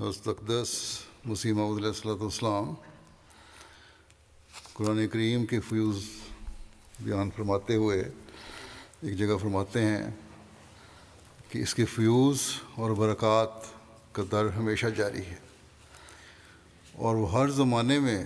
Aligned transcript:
حضرت 0.00 0.28
اقدس 0.28 0.70
مسیم 1.24 1.60
علیہ 1.60 1.86
السلۃ 1.86 2.20
والسلام 2.20 2.74
قرآن 4.72 5.08
کریم 5.08 5.46
کے 5.46 5.60
فیوز 5.60 6.04
بیان 7.00 7.30
فرماتے 7.36 7.76
ہوئے 7.76 8.10
ایک 9.02 9.18
جگہ 9.18 9.36
فرماتے 9.42 9.84
ہیں 9.84 10.10
کہ 11.48 11.58
اس 11.58 11.74
کے 11.74 11.84
فیوز 11.84 12.40
اور 12.74 12.90
برکات 12.90 13.50
کا 14.12 14.22
در 14.32 14.48
ہمیشہ 14.56 14.86
جاری 14.86 15.26
ہے 15.26 15.36
اور 16.92 17.14
وہ 17.14 17.32
ہر 17.32 17.48
زمانے 17.48 17.98
میں 17.98 18.24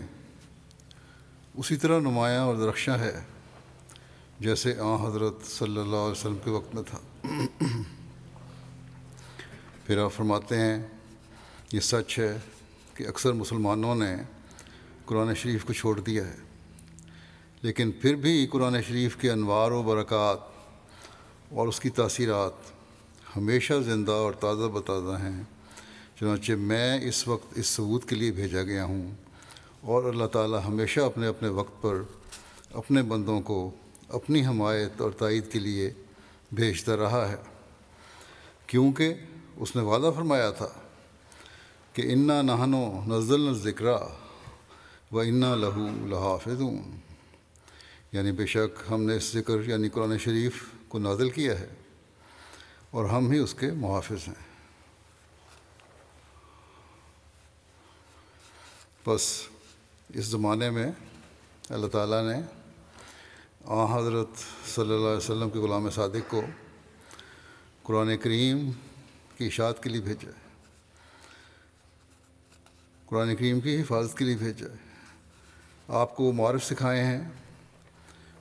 اسی 1.55 1.77
طرح 1.77 2.00
نمایاں 2.00 2.42
اور 2.42 2.56
درخشاں 2.56 2.98
ہے 2.98 3.20
جیسے 4.41 4.78
آ 4.80 5.08
حضرت 5.08 5.46
صلی 5.46 5.80
اللہ 5.80 5.96
علیہ 5.96 6.20
وسلم 6.20 6.39
کے 6.44 6.50
وقت 6.50 6.74
میں 6.74 6.83
تھا۔ 6.83 6.98
پھر 9.86 9.98
آپ 9.98 10.12
فرماتے 10.12 10.58
ہیں 10.58 10.98
یہ 11.72 11.80
سچ 11.80 12.19
ہے 12.19 12.36
کہ 12.94 13.06
اکثر 13.06 13.33
مسلمانوں 13.33 13.94
نے 13.94 14.16
قرآن 15.05 15.34
شریف 15.34 15.64
کو 15.64 15.72
چھوڑ 15.72 16.00
دیا 16.00 16.27
ہے۔ 16.27 16.36
لیکن 17.62 17.91
پھر 17.92 18.14
بھی 18.14 18.47
قرآن 18.50 18.83
شریف 18.83 19.17
کے 19.17 19.30
انوار 19.30 19.70
و 19.70 19.83
برکات 19.83 20.39
اور 21.51 21.68
اس 21.68 21.80
کی 21.80 21.90
تاثیرات 21.90 22.52
ہمیشہ 23.36 23.74
زندہ 23.84 24.12
اور 24.12 24.33
تازہ 24.33 24.64
بتازہ 24.64 25.23
ہیں۔ 25.23 25.42
چنانچہ 26.20 26.52
میں 26.52 27.01
اس 27.02 27.28
وقت 27.28 27.58
اس 27.58 27.67
ثبوت 27.67 28.08
کے 28.08 28.17
لیے 28.17 28.30
بھیجا 28.30 28.62
گیا 28.62 28.84
ہوں 28.84 29.11
اور 29.80 30.05
اللہ 30.05 30.27
تعالی 30.27 30.57
ہمیشہ 30.67 31.01
اپنے 31.01 31.27
اپنے 31.27 31.48
وقت 31.48 31.83
پر 31.83 32.02
اپنے 32.73 33.02
بندوں 33.02 33.40
کو 33.40 33.70
اپنی 34.08 34.46
حمایت 34.46 35.01
اور 35.01 35.11
تائید 35.11 35.52
کے 35.52 35.58
لیے 35.58 35.92
بھیجتا 36.52 36.96
رہا 36.96 37.28
ہے۔ 37.28 37.36
کیونکہ 38.67 39.14
اس 39.57 39.77
نے 39.77 39.83
وعدہ 39.83 40.11
فرمایا 40.17 40.51
تھا 40.51 40.68
کہ 41.93 42.03
انا 42.13 42.43
نہنو 42.43 43.03
نزل 43.07 43.55
ذکر 43.59 43.85
و 45.13 45.21
انا 45.21 45.55
لہو 45.55 45.87
لحافظ 46.07 46.63
یعنی 48.13 48.33
بے 48.33 48.47
شک 48.47 48.93
ہم 48.93 49.03
نے 49.03 49.17
اس 49.17 49.33
ذکر 49.33 49.69
یعنی 49.69 49.89
قرآن 49.89 50.19
شریف 50.19 50.65
کو 50.89 50.99
نازل 50.99 51.31
کیا 51.31 51.61
ہے 51.61 51.69
اور 52.91 53.05
ہم 53.05 53.31
ہی 53.31 53.39
اس 53.39 53.55
کے 53.55 53.71
محافظ 53.71 54.29
ہیں۔ 54.29 54.49
بس 59.07 59.43
اس 60.15 60.25
زمانے 60.25 60.70
میں 60.70 60.93
اللہ 61.69 61.87
تعالیٰ 61.87 62.33
نے 62.33 62.41
آ 63.65 63.99
حضرت 63.99 64.29
صلی 64.67 64.95
اللہ 64.95 65.07
علیہ 65.07 65.17
وسلم 65.17 65.51
کے 65.51 65.59
غلام 65.59 65.91
صادق 65.91 66.31
کو 66.31 66.41
قرآن 67.83 68.17
کریم 68.17 68.70
کی 69.37 69.47
اشاعت 69.47 69.83
کے 69.83 69.91
لیے 69.91 70.01
بھیجا 70.01 70.29
ہے۔ 70.29 70.48
قرآن 73.08 73.36
کریم 73.36 73.61
کی 73.61 73.80
حفاظت 73.80 74.19
کے 74.19 74.24
لیے 74.24 74.36
بھیجا 74.36 74.67
ہے۔ 74.67 74.77
آپ 75.89 76.17
کو 76.17 76.24
وہ 76.24 76.33
معرف 76.33 76.64
سکھائے 76.64 77.05
ہیں 77.05 77.29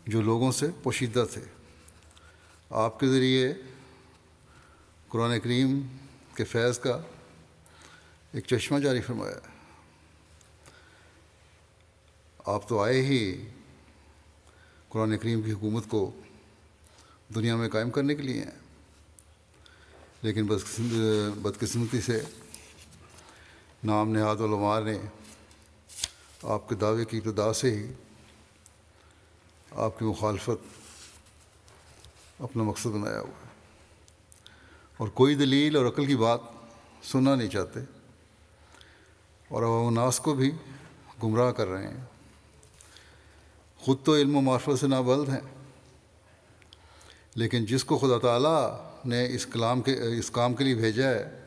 جو 0.07 0.21
لوگوں 0.21 0.51
سے 0.51 0.67
پوشیدہ 0.83 1.25
تھے۔ 1.33 1.41
آپ 2.69 2.99
کے 2.99 3.07
ذریعے 3.07 3.53
قرآن 5.07 5.39
کریم 5.39 5.81
کے 6.35 6.43
فیض 6.43 6.79
کا 6.79 7.01
ایک 8.33 8.45
چشمہ 8.45 8.79
جاری 8.79 9.01
فرمایا۔ 9.01 9.35
ہے 9.35 9.57
آپ 12.45 12.69
تو 12.69 12.83
آئے 12.83 13.01
ہی 13.01 13.49
قرآن 14.89 15.17
کریم 15.17 15.41
کی 15.41 15.51
حکومت 15.51 15.83
کو 15.89 16.21
دنیا 17.35 17.55
میں 17.55 17.69
قائم 17.69 17.89
کرنے 17.89 18.15
کے 18.15 18.21
لیے 18.21 18.43
ہیں۔ 18.43 18.51
لیکن 20.21 20.47
بدقسمتی 21.41 22.01
سے 22.01 22.21
نام 23.83 24.09
نہاد 24.09 24.35
علماء 24.35 24.79
نے 24.79 24.99
آپ 26.43 26.69
کے 26.69 26.75
دعوے 26.75 27.05
کی 27.05 27.17
ابتدا 27.17 27.53
سے 27.53 27.75
ہی 27.75 27.93
آپ 29.71 29.99
کی 29.99 30.05
مخالفت 30.05 30.65
اپنا 32.39 32.63
مقصد 32.63 32.85
بنایا 32.85 33.19
ہوا 33.19 33.41
ہے۔ 33.43 33.49
اور 34.97 35.07
کوئی 35.07 35.35
دلیل 35.35 35.75
اور 35.75 35.85
عقل 35.85 36.05
کی 36.05 36.15
بات 36.15 36.39
سننا 37.03 37.35
نہیں 37.35 37.49
چاہتے 37.49 37.79
اور 39.47 39.63
عوام 39.63 39.87
الناس 39.87 40.19
کو 40.19 40.33
بھی 40.33 40.51
گمراہ 41.23 41.51
کر 41.51 41.67
رہے 41.67 41.87
ہیں۔ 41.87 42.03
خود 43.77 43.97
تو 44.03 44.15
علم 44.15 44.35
و 44.35 44.41
معرفت 44.41 44.79
سے 44.79 44.87
نابلد 44.87 45.29
ہیں، 45.29 45.65
لیکن 47.35 47.65
جس 47.65 47.83
کو 47.83 47.97
خدا 47.97 48.19
تعالیٰ 48.19 48.77
نے 49.05 49.35
اس 49.35 49.45
کلام 49.45 49.81
کے، 49.81 50.19
اس 50.19 50.31
کام 50.31 50.53
کے 50.53 50.63
لیے 50.63 50.75
بھیجا 50.75 51.09
ہے 51.09 51.46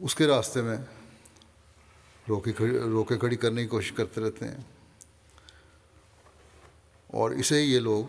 اس 0.00 0.14
کے 0.14 0.26
راستے 0.26 0.62
میں 0.62 0.76
روکے 2.28 2.52
کھڑی 2.52 2.78
روکے 2.78 3.18
کھڑی 3.18 3.36
کرنے 3.36 3.62
کی 3.62 3.68
کوشش 3.68 3.92
کرتے 3.92 4.20
رہتے 4.20 4.48
ہیں۔ 4.48 4.56
اور 7.06 7.30
اسے 7.30 7.62
ہی 7.62 7.74
یہ 7.74 7.80
لوگ 7.80 8.04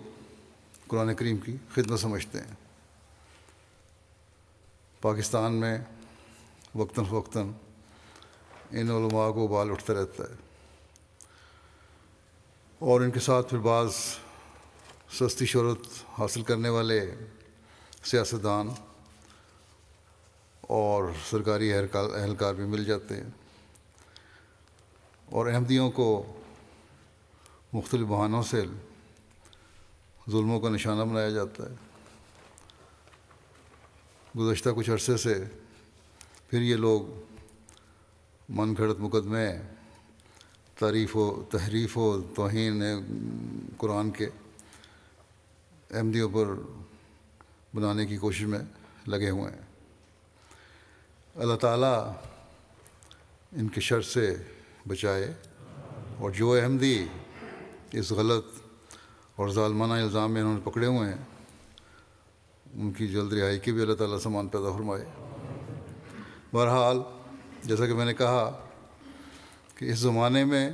قرآن 0.88 1.16
کریم 1.16 1.38
کی 1.38 1.57
خدمت 1.75 2.00
سمجھتے 2.00 2.40
ہیں۔ 2.40 2.56
پاکستان 5.01 5.53
میں 5.53 5.78
وقتاً 6.75 7.06
فوقتاً 7.06 7.48
ان 8.71 8.92
علماء 8.92 9.31
کو 9.31 9.48
بال 9.48 9.71
اٹھتا 9.71 9.94
رہتا 9.94 10.24
ہے۔ 10.24 10.36
اور 12.80 13.01
ان 13.01 13.12
کے 13.12 13.19
ساتھ 13.19 13.50
پھر 13.50 13.57
بعض 13.57 13.92
سستی 15.12 15.45
شہرت 15.45 15.88
حاصل 16.19 16.42
کرنے 16.42 16.69
والے 16.69 17.16
سیاستدان 18.04 18.69
اور 20.71 21.03
سرکاری 21.29 21.73
اہلکار 21.73 22.53
بھی 22.53 22.63
مل 22.63 22.85
جاتے 22.85 23.15
ہیں۔ 23.15 23.29
اور 25.25 25.47
احمدیوں 25.47 25.91
کو 25.91 26.33
مختلف 27.73 28.07
بہانوں 28.07 28.44
سے 28.44 28.62
ظلموں 30.31 30.59
کا 30.59 30.69
نشانہ 30.69 31.03
بنایا 31.03 31.29
جاتا 31.29 31.63
ہے۔ 31.63 31.75
گزشتہ 34.39 34.69
کچھ 34.75 34.89
عرصے 34.89 35.18
سے 35.18 35.44
پھر 36.50 36.62
یہ 36.62 36.75
لوگ 36.75 37.01
من 38.50 38.73
گھڑت 38.77 38.95
مقدمے، 39.00 39.57
تعریف 40.79 41.18
و 41.18 41.44
تحریف 41.51 41.97
و 41.97 42.21
توہین 42.35 42.83
قرآن 43.77 44.12
کے 44.12 44.29
احمدیوں 45.91 46.29
پر 46.33 46.45
بنانے 47.75 48.06
کی 48.06 48.18
کوشش 48.18 48.41
میں 48.41 48.59
لگے 49.07 49.29
ہوئے 49.29 49.51
ہیں۔ 49.51 49.70
اللہ 51.36 51.56
تعالیٰ 51.56 52.12
ان 53.51 53.68
کے 53.68 53.81
شر 53.81 54.01
سے 54.01 54.33
بچائے 54.88 55.31
اور 56.18 56.30
جو 56.30 56.51
احمدی 56.54 57.06
اس 57.92 58.12
غلط 58.12 58.45
اور 59.36 59.50
ظالمانہ 59.50 59.94
الزام 59.94 60.31
میں 60.31 60.42
انہوں 60.42 60.54
نے 60.54 60.62
پکڑے 60.63 60.86
ہوئے 60.86 61.10
ہیں، 61.10 61.24
ان 62.74 62.92
کی 62.92 63.07
جلد 63.07 63.33
رہائی 63.33 63.60
کی 63.60 63.72
بھی 63.72 63.81
اللہ 63.81 63.94
تعالیٰ 63.94 64.19
سامان 64.19 64.48
پیدا 64.48 64.72
فرمائے۔ 64.72 65.06
بہرحال، 66.54 67.00
جیسا 67.63 67.86
کہ 67.88 67.94
میں 67.94 68.06
نے 68.06 68.13
کہا 68.13 68.68
کہ 69.75 69.86
اس 69.86 70.00
زمانے 70.00 70.44
میں 70.45 70.69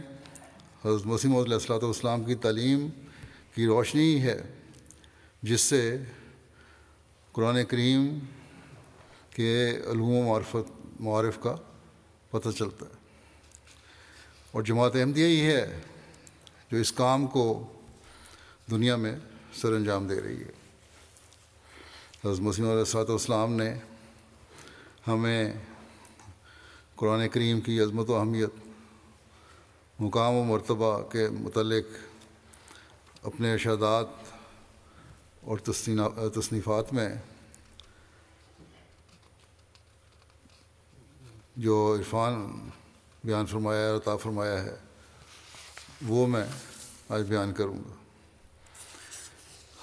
حضرت 0.85 1.05
مسیم 1.05 1.35
علیہ 1.35 1.53
السلاۃ 1.53 1.83
والسلام 1.83 2.23
کی 2.23 2.35
تعلیم 2.35 2.87
کی 3.55 3.65
روشنی 3.65 4.03
ہی 4.03 4.21
ہے، 4.21 4.37
جس 5.43 5.61
سے 5.61 5.97
قرآن 7.31 7.65
کریم 7.65 8.07
کے 9.37 9.69
علوم 9.91 10.15
و 10.15 10.23
معرفت 10.23 10.71
معارف 10.99 11.39
کا 11.41 11.55
پتہ 12.31 12.49
چلتا 12.49 12.85
ہے۔ 12.85 12.95
اور 14.51 14.63
جماعت 14.63 14.95
احمدیہ 14.95 15.25
ہی 15.25 15.45
ہے 15.45 15.81
جو 16.71 16.77
اس 16.77 16.91
کام 16.91 17.27
کو 17.27 17.73
دنیا 18.71 18.95
میں 18.95 19.15
سر 19.53 19.73
انجام 19.73 20.07
دے 20.07 20.21
رہی 20.21 20.41
ہے۔ 20.41 20.51
حضرت 22.25 22.39
مسیم 22.39 22.65
علیہ 22.65 22.79
السلاۃ 22.79 23.09
والسلام 23.09 23.53
نے 23.53 23.73
ہمیں 25.07 25.53
قرآن 26.95 27.29
کریم 27.29 27.61
کی 27.61 27.79
عظمت 27.81 28.09
و 28.09 28.15
اہمیت، 28.15 28.49
مقام 29.99 30.33
و 30.33 30.43
مرتبہ 30.43 31.01
کے 31.01 31.29
متعلق 31.29 31.85
اپنے 33.23 33.53
ارشادات 33.53 34.07
اور 35.41 35.57
تصنیفات 36.29 36.93
میں 36.93 37.09
جو 41.57 41.95
عرفان 41.99 42.33
بیان 43.23 43.45
فرمایا 43.45 43.89
ہے 43.89 43.95
عطا 43.95 44.15
فرمایا 44.15 44.63
ہے، 44.63 44.75
وہ 46.07 46.27
میں 46.27 46.43
آج 47.09 47.23
بیان 47.29 47.53
کروں 47.53 47.77
گا۔ 47.77 47.93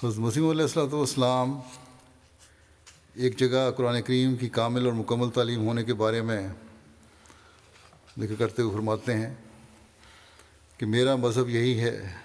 حضرت 0.03 0.19
مسیم 0.19 0.49
علیہ 0.49 0.61
السلۃ 0.61 0.93
والسلام 0.93 1.59
ایک 3.13 3.39
جگہ 3.39 3.71
قرآن 3.77 4.01
کریم 4.01 4.35
کی 4.35 4.49
کامل 4.49 4.85
اور 4.85 4.93
مکمل 4.93 5.29
تعلیم 5.29 5.67
ہونے 5.67 5.83
کے 5.83 5.93
بارے 5.93 6.21
میں 6.21 6.47
ذکر 8.19 8.35
کرتے 8.39 8.61
ہوئے 8.61 8.75
فرماتے 8.75 9.13
ہیں 9.13 9.33
کہ 10.77 10.85
میرا 10.85 11.15
مذہب 11.15 11.49
یہی 11.49 11.79
ہے 11.79 12.15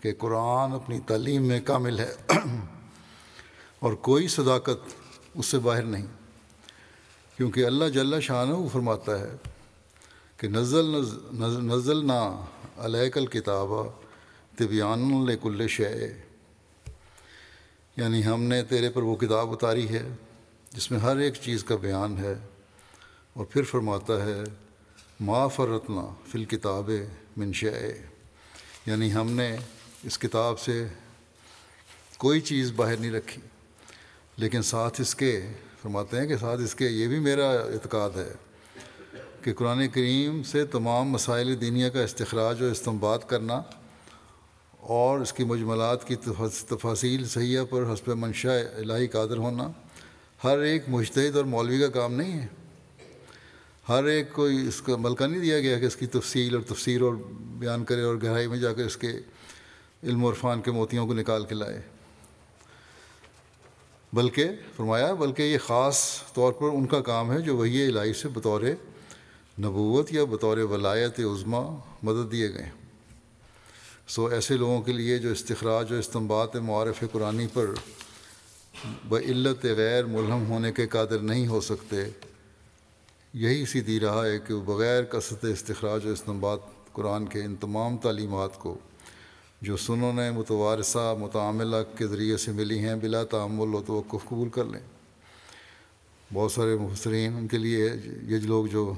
کہ 0.00 0.12
قرآن 0.18 0.72
اپنی 0.72 1.00
تعلیم 1.00 1.42
میں 1.42 1.60
کامل 1.60 1.98
ہے 1.98 2.14
اور 3.78 3.92
کوئی 3.92 4.28
صداقت 4.28 4.94
اس 5.34 5.46
سے 5.46 5.58
باہر 5.58 5.82
نہیں۔ 5.82 6.06
کیونکہ 7.36 7.66
اللہ 7.66 7.84
جل 7.84 8.20
شاہ 8.20 8.44
وہ 8.44 8.68
فرماتا 8.68 9.20
ہے 9.20 9.36
کہ 10.36 10.48
نزل 10.48 11.04
نزل 11.66 12.06
نا 12.06 12.44
علیہ 12.76 13.10
کل 13.10 13.26
کتاب 13.26 13.68
طبیان 14.58 15.12
الکل 15.14 15.68
شے 15.68 16.12
یعنی 17.96 18.26
ہم 18.26 18.42
نے 18.42 18.62
تیرے 18.64 18.90
پر 18.90 19.02
وہ 19.02 19.16
کتاب 19.16 19.52
اتاری 19.52 19.88
ہے 19.88 20.08
جس 20.72 20.90
میں 20.90 21.00
ہر 21.00 21.16
ایک 21.16 21.34
چیز 21.42 21.64
کا 21.64 21.76
بیان 21.76 22.16
ہے۔ 22.18 22.34
اور 23.32 23.44
پھر 23.44 23.62
فرماتا 23.62 24.26
ہے، 24.26 24.42
ما 25.20 25.46
فرتنا 25.46 26.14
فل 26.32 26.44
کتاب 26.44 26.90
منشا 27.36 27.76
یعنی 28.86 29.12
ہم 29.12 29.30
نے 29.30 29.56
اس 30.04 30.18
کتاب 30.18 30.60
سے 30.60 30.86
کوئی 32.16 32.40
چیز 32.40 32.72
باہر 32.76 32.96
نہیں 32.96 33.12
رکھی، 33.12 33.42
لیکن 34.36 34.62
ساتھ 34.62 35.00
اس 35.00 35.14
کے 35.14 35.52
فرماتے 35.86 36.20
ہیں 36.20 36.26
کہ 36.26 36.36
ساتھ 36.36 36.60
اس 36.60 36.74
کے 36.74 36.84
یہ 36.84 37.06
بھی 37.06 37.18
میرا 37.18 37.50
اعتقاد 37.50 38.10
ہے 38.16 38.32
کہ 39.42 39.52
قرآن 39.52 39.88
کریم 39.88 40.42
سے 40.42 40.64
تمام 40.64 41.10
مسائل 41.10 41.60
دینیا 41.60 41.88
کا 41.88 42.02
استخراج 42.02 42.62
و 42.62 42.64
استمباد 42.64 43.18
کرنا 43.26 43.62
اور 44.80 45.20
اس 45.20 45.32
کی 45.32 45.44
مجملات 45.44 46.08
کی 46.08 46.16
تفاصیل 46.68 47.24
سیاح 47.24 47.64
پر 47.70 47.82
حسب 47.92 48.08
منشا 48.08 48.56
الہی 48.56 49.06
قادر 49.06 49.36
ہونا 49.36 49.70
ہر 50.44 50.58
ایک 50.58 50.82
مشتحد 50.88 51.36
اور 51.36 51.44
مولوی 51.44 51.78
کا 51.78 51.88
کام 51.88 52.14
نہیں 52.14 52.40
ہے۔ 52.40 52.46
ہر 53.88 54.04
ایک 54.04 54.32
کو 54.32 54.44
اس 54.44 54.82
کا 54.82 54.96
ملکہ 54.96 55.26
نہیں 55.26 55.40
دیا 55.40 55.60
گیا 55.60 55.78
کہ 55.78 55.84
اس 55.84 55.96
کی 55.96 56.06
تفصیل 56.06 56.54
اور 56.54 56.62
تفسیر 56.62 57.02
اور 57.02 57.14
بیان 57.40 57.84
کرے 57.84 58.02
اور 58.02 58.16
گہرائی 58.16 58.46
میں 58.46 58.58
جا 58.58 58.72
کر 58.72 58.82
اس 58.82 58.96
کے 58.96 59.12
علم 60.02 60.24
و 60.24 60.30
عرفان 60.30 60.60
کے 60.60 60.70
موتیوں 60.70 61.06
کو 61.06 61.14
نکال 61.14 61.44
کے 61.44 61.54
لائے۔ 61.54 61.80
بلکہ 64.16 64.48
فرمایا 64.76 65.12
بلکہ 65.14 65.42
یہ 65.42 65.58
خاص 65.58 65.98
طور 66.32 66.52
پر 66.52 66.66
ان 66.66 66.86
کا 66.86 67.00
کام 67.00 67.32
ہے 67.32 67.40
جو 67.40 67.56
وہی 67.56 67.86
الہی 67.86 68.12
سے 68.12 68.28
بطور 68.28 68.62
نبوت 69.60 70.12
یا 70.12 70.24
بطور 70.24 70.58
ولایت 70.58 71.20
عظما 71.20 71.60
مدد 72.02 72.32
دیے 72.32 72.48
گئے 72.54 72.70
سو 74.08 74.26
ایسے 74.26 74.56
لوگوں 74.56 74.80
کے 74.82 74.92
لیے 74.92 75.18
جو 75.18 75.30
استخراج 75.30 75.92
و 75.92 75.94
استمبات 75.94 76.56
معارف 76.56 77.02
قرآنی 77.12 77.46
پر 77.52 77.66
بعلت 79.08 79.64
غیر 79.64 80.04
ملہم 80.04 80.46
ہونے 80.46 80.72
کے 80.72 80.86
قادر 80.86 81.18
نہیں 81.18 81.46
ہو 81.46 81.60
سکتے، 81.60 82.04
یہی 83.34 83.64
سیدھی 83.64 84.00
رہا 84.00 84.26
ہے 84.26 84.38
کہ 84.38 84.54
بغیر 84.54 85.04
کثرت 85.04 85.44
استخراج 85.44 86.06
و 86.06 86.10
استمباد 86.10 86.58
قرآن 86.92 87.26
کے 87.26 87.42
ان 87.42 87.56
تمام 87.56 87.96
تعلیمات 87.96 88.58
کو 88.58 88.78
جو 89.60 89.76
سنوں 89.76 90.12
نے، 90.12 90.30
متوارثہ، 90.30 91.16
متعاملہ 91.20 91.76
کے 91.98 92.06
ذریعے 92.06 92.36
سے 92.36 92.52
ملی 92.52 92.78
ہیں، 92.78 92.94
بلا 92.94 93.24
تعمل 93.24 93.74
و 93.74 93.82
توقف 93.86 94.28
قبول 94.28 94.48
کر 94.48 94.64
لیں۔ 94.64 94.80
بہت 96.32 96.52
سارے 96.52 96.76
مفسرین 96.76 97.36
ان 97.36 97.48
کے 97.48 97.58
لیے، 97.58 97.90
یہ 98.22 98.38
لوگ 98.38 98.66
جو، 98.66 98.94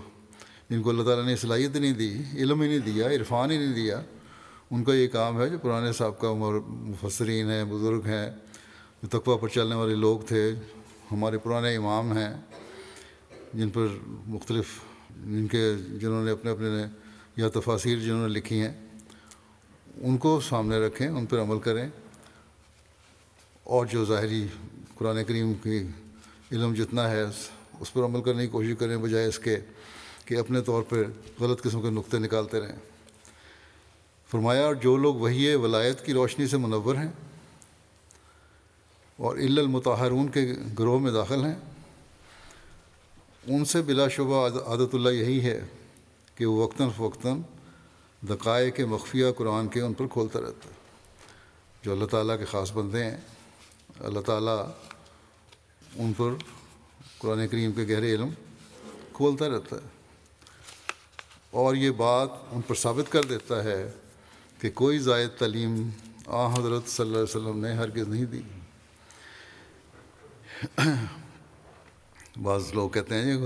جن 0.70 0.82
کو 0.82 0.90
اللہ 0.90 1.02
تعالیٰ 1.02 1.24
نے 1.24 1.36
صلاحیت 1.36 1.76
نہیں 1.76 1.92
دی، 1.92 2.22
علم 2.34 2.62
ہی 2.62 2.68
نہیں 2.68 2.78
دیا، 2.78 3.06
عرفان 3.06 3.50
ہی 3.50 3.56
نہیں 3.56 3.74
دیا، 3.74 4.02
ان 4.70 4.84
کا 4.84 4.94
یہ 4.94 5.08
کام 5.08 5.40
ہے 5.40 5.48
جو 5.48 5.58
پرانے 5.58 5.92
صاحب 5.92 6.20
کا 6.20 6.28
عمر 6.28 6.60
مفسرین 6.60 7.50
ہیں، 7.50 7.64
بزرگ 7.64 8.06
ہیں، 8.06 8.30
جو 9.02 9.18
تقوی 9.18 9.36
پر 9.40 9.48
چلنے 9.48 9.74
والے 9.74 9.94
لوگ 9.94 10.20
تھے، 10.20 10.54
ہمارے 11.12 11.38
پرانے 11.38 11.76
امام 11.76 12.18
ہیں، 12.18 12.34
جن 13.54 13.70
پر 13.70 13.86
مختلف، 14.26 14.66
جن 15.26 15.46
کے، 15.46 15.74
جنہوں 16.00 16.24
نے 16.24 16.30
اپنے 16.30 16.50
اپنے، 16.50 16.68
یا 17.36 17.48
تفاصیر 17.48 17.98
جنہوں 17.98 18.28
نے 18.28 18.34
لکھی 18.34 18.60
ہیں۔ 18.60 18.87
ان 20.02 20.18
کو 20.18 20.40
سامنے 20.40 20.76
رکھیں، 20.76 21.08
ان 21.08 21.26
پر 21.26 21.40
عمل 21.40 21.58
کریں۔ 21.58 21.88
اور 23.64 23.86
جو 23.86 24.04
ظاہری 24.04 24.46
قرآن 24.94 25.24
کریم 25.24 25.54
کی 25.54 25.86
علم 26.52 26.74
جتنا 26.74 27.10
ہے، 27.10 27.22
اس 27.80 27.92
پر 27.92 28.04
عمل 28.04 28.22
کرنے 28.22 28.42
کی 28.42 28.48
کوشش 28.48 28.72
کریں، 28.78 28.96
بجائے 28.96 29.26
اس 29.26 29.38
کے 29.38 29.56
کہ 30.24 30.38
اپنے 30.38 30.60
طور 30.60 30.82
پر 30.82 31.02
غلط 31.40 31.62
قسم 31.62 31.82
کے 31.82 31.90
نقطے 31.90 32.18
نکالتے 32.18 32.60
رہیں۔ 32.60 32.76
فرمایا، 34.30 34.64
اور 34.64 34.74
جو 34.74 34.96
لوگ 34.96 35.14
وہی 35.14 35.54
ولایت 35.54 36.06
کی 36.06 36.12
روشنی 36.12 36.46
سے 36.46 36.56
منور 36.56 36.94
ہیں 36.94 37.12
اور 39.16 39.36
عل 39.36 39.58
المتحرون 39.58 40.28
کے 40.28 40.52
گروہ 40.78 40.98
میں 40.98 41.12
داخل 41.12 41.44
ہیں، 41.44 41.54
ان 43.46 43.64
سے 43.64 43.82
بلا 43.82 44.08
شبہ 44.08 44.48
عادت 44.58 44.94
اللہ 44.94 45.08
یہی 45.08 45.40
ہے 45.40 45.60
کہ 46.34 46.46
وہ 46.46 46.64
وقتاً 46.64 46.88
فوقتاً 46.96 47.40
دقائق 48.22 48.76
کے 48.76 48.84
مخفیہ 48.84 49.26
قرآن 49.36 49.68
کے 49.68 49.80
ان 49.80 49.94
پر 49.94 50.06
کھولتا 50.06 50.40
رہتا 50.40 50.68
ہے۔ 50.68 50.74
جو 51.82 51.92
اللہ 51.92 52.04
تعالیٰ 52.04 52.38
کے 52.38 52.44
خاص 52.44 52.72
بندے 52.72 53.04
ہیں، 53.04 53.16
اللہ 54.00 54.20
تعالیٰ 54.20 54.70
ان 55.94 56.12
پر 56.12 56.30
قرآن 57.18 57.48
کریم 57.48 57.72
کے 57.72 57.82
گہرے 57.82 58.14
علم 58.14 58.28
کھولتا 59.12 59.48
رہتا 59.48 59.76
ہے۔ 59.76 59.88
اور 61.50 61.74
یہ 61.74 61.90
بات 61.90 62.28
ان 62.50 62.60
پر 62.60 62.74
ثابت 62.74 63.12
کر 63.12 63.22
دیتا 63.22 63.64
ہے 63.64 63.90
کہ 64.60 64.70
کوئی 64.70 64.98
زائد 64.98 65.28
تعلیم 65.38 65.90
آ 66.26 66.54
حضرت 66.54 66.88
صلی 66.88 67.06
اللہ 67.06 67.18
علیہ 67.18 67.36
وسلم 67.36 67.64
نے 67.64 67.72
ہرگز 67.72 68.08
نہیں 68.08 68.24
دی۔ 68.24 68.42
بعض 72.42 72.72
لوگ 72.74 72.90
کہتے 72.90 73.14
ہیں 73.14 73.36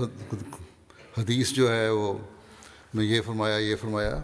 حدیث 1.17 1.51
جو 1.51 1.75
ہے 1.75 1.89
وہ 1.89 2.17
میں 2.93 3.05
یہ 3.05 3.21
فرمایا 3.21 3.57
یہ 3.57 3.75
فرمایا 3.81 4.21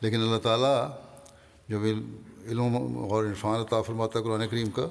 لیکن 0.00 0.20
اللہ 0.22 0.36
تعالیٰ 0.36 0.90
جو 1.68 1.82
علم 2.46 2.76
اور 3.10 3.24
عرفان 3.24 3.60
عطا 3.60 3.82
فرماتا 3.82 4.18
ہے 4.18 4.24
قرآن 4.24 4.48
کریم 4.48 4.70
کا 4.70 4.88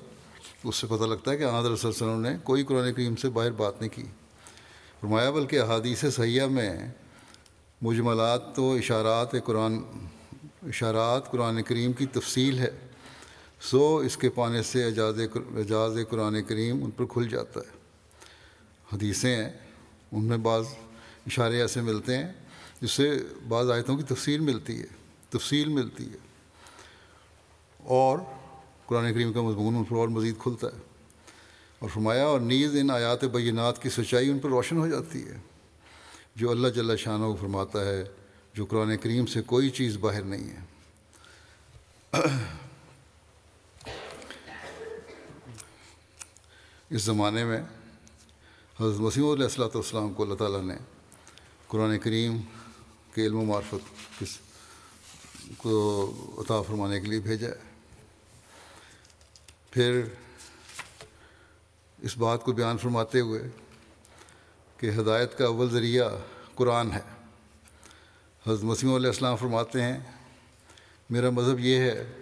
اس 0.63 0.75
سے 0.75 0.87
پتہ 0.87 1.03
لگتا 1.03 1.31
ہے 1.31 1.37
کہ 1.37 1.43
حضرت 1.43 1.79
صلی 1.79 1.91
اللہ 1.91 2.03
علیہ 2.03 2.13
وسلم 2.13 2.19
نے 2.19 2.37
کوئی 2.43 2.63
قرآن 2.63 2.93
کریم 2.93 3.15
سے 3.15 3.29
باہر 3.29 3.51
بات 3.51 3.81
نہیں 3.81 3.95
کی۔ 3.95 4.03
فرمایا، 5.01 5.31
بلکہ 5.31 5.59
احادیث 5.59 6.05
سیاح 6.15 6.47
میں 6.47 6.91
مجملات 7.81 8.55
تو 8.55 8.73
اشارات 8.73 9.35
قرآن 9.45 9.77
اشارات 10.63 11.31
قرآن 11.31 11.63
کریم 11.63 11.93
کی 11.93 12.05
تفصیل 12.05 12.59
ہے۔ 12.59 12.69
سو 13.61 13.97
اس 13.97 14.17
کے 14.17 14.29
پانے 14.29 14.63
سے 14.63 14.83
اعجاز 14.83 15.19
اعجاز 15.35 15.97
قرآن 16.09 16.43
کریم 16.43 16.83
ان 16.83 16.91
پر 16.91 17.05
کھل 17.05 17.27
جاتا 17.29 17.59
ہے۔ 17.59 17.77
حدیثیں 18.93 19.35
ہیں، 19.35 19.49
ان 20.11 20.23
میں 20.25 20.37
بعض 20.37 20.63
اشارے 21.27 21.61
ایسے 21.61 21.81
ملتے 21.81 22.17
ہیں 22.17 22.33
جس 22.85 22.91
سے 22.91 23.19
بعض 23.47 23.71
آیتوں 23.71 23.97
کی 23.97 24.03
تفصیل 24.03 24.39
ملتی 24.39 24.79
ہے، 24.79 24.85
تفصیل 25.29 25.69
ملتی 25.69 26.11
ہے۔ 26.11 26.17
اور 27.83 28.19
قرآن 28.85 29.13
کریم 29.13 29.33
کا 29.33 29.41
مضمون 29.41 29.75
ان 29.75 29.83
پر 29.83 29.95
اور 29.95 30.07
مزید 30.07 30.35
کھلتا 30.39 30.67
ہے۔ 30.67 30.81
اور 31.79 31.89
فرمایا، 31.89 32.25
اور 32.25 32.39
نیز 32.39 32.75
ان 32.79 32.89
آیات 32.89 33.23
بینات 33.23 33.81
کی 33.81 33.89
سچائی 33.89 34.29
ان 34.29 34.39
پر 34.39 34.49
روشن 34.49 34.77
ہو 34.77 34.87
جاتی 34.87 35.27
ہے۔ 35.27 35.37
جو 36.35 36.51
اللہ 36.51 36.67
جل 36.67 36.97
شاہ 36.97 37.17
کو 37.17 37.37
فرماتا 37.41 37.85
ہے، 37.85 38.03
جو 38.53 38.65
قرآن 38.65 38.97
کریم 38.97 39.25
سے 39.25 39.41
کوئی 39.41 39.69
چیز 39.69 39.97
باہر 39.97 40.21
نہیں 40.21 40.49
ہے۔ 40.49 40.59
اس 46.89 47.01
زمانے 47.01 47.45
میں 47.45 47.61
حضرت 48.79 48.99
وسیم 48.99 49.29
علیہ 49.29 49.43
السلاۃ 49.43 49.75
والسلام 49.75 50.13
کو 50.13 50.23
اللہ 50.23 50.35
تعالیٰ 50.35 50.61
نے 50.61 50.75
قرآن 51.67 51.99
کریم 51.99 52.37
کے 53.15 53.25
علم 53.25 53.37
و 53.37 53.45
معرفت 53.45 54.19
کس 54.19 54.39
کو 55.57 56.13
عطا 56.37 56.61
فرمانے 56.61 56.99
کے 56.99 57.07
لیے 57.07 57.19
بھیجا 57.19 57.47
ہے۔ 57.47 57.75
پھر 59.71 60.01
اس 62.01 62.17
بات 62.17 62.43
کو 62.43 62.51
بیان 62.51 62.77
فرماتے 62.77 63.19
ہوئے 63.19 63.41
کہ 64.77 64.89
ہدایت 64.89 65.37
کا 65.37 65.45
اول 65.45 65.69
ذریعہ 65.69 66.09
قرآن 66.55 66.91
ہے۔ 66.91 67.01
حضرت 68.47 68.63
مسیم 68.63 68.93
علیہ 68.93 69.07
السلام 69.07 69.35
فرماتے 69.35 69.81
ہیں، 69.81 69.99
میرا 71.09 71.29
مذہب 71.29 71.59
یہ 71.59 71.75
ہے 71.75 72.21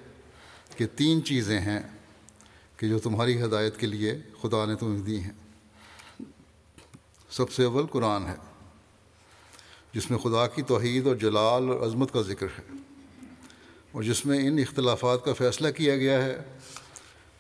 کہ 0.77 0.87
تین 0.87 1.25
چیزیں 1.25 1.59
ہیں 1.59 1.79
کہ 2.77 2.87
جو 2.87 2.99
تمہاری 2.99 3.43
ہدایت 3.43 3.77
کے 3.77 3.87
لیے 3.87 4.21
خدا 4.41 4.65
نے 4.65 4.75
تمہیں 4.75 5.03
دی 5.03 5.23
ہیں۔ 5.23 5.33
سب 7.29 7.51
سے 7.51 7.63
اول 7.63 7.85
قرآن 7.85 8.25
ہے۔ 8.25 8.52
جس 9.93 10.11
میں 10.11 10.19
خدا 10.19 10.47
کی 10.47 10.61
توحید 10.61 11.07
اور 11.07 11.15
جلال 11.15 11.69
اور 11.69 11.87
عظمت 11.87 12.13
کا 12.13 12.21
ذکر 12.21 12.47
ہے 12.59 12.73
اور 13.91 14.03
جس 14.03 14.25
میں 14.25 14.47
ان 14.47 14.59
اختلافات 14.59 15.25
کا 15.25 15.33
فیصلہ 15.33 15.67
کیا 15.71 15.97
گیا 15.97 16.25
ہے 16.25 16.37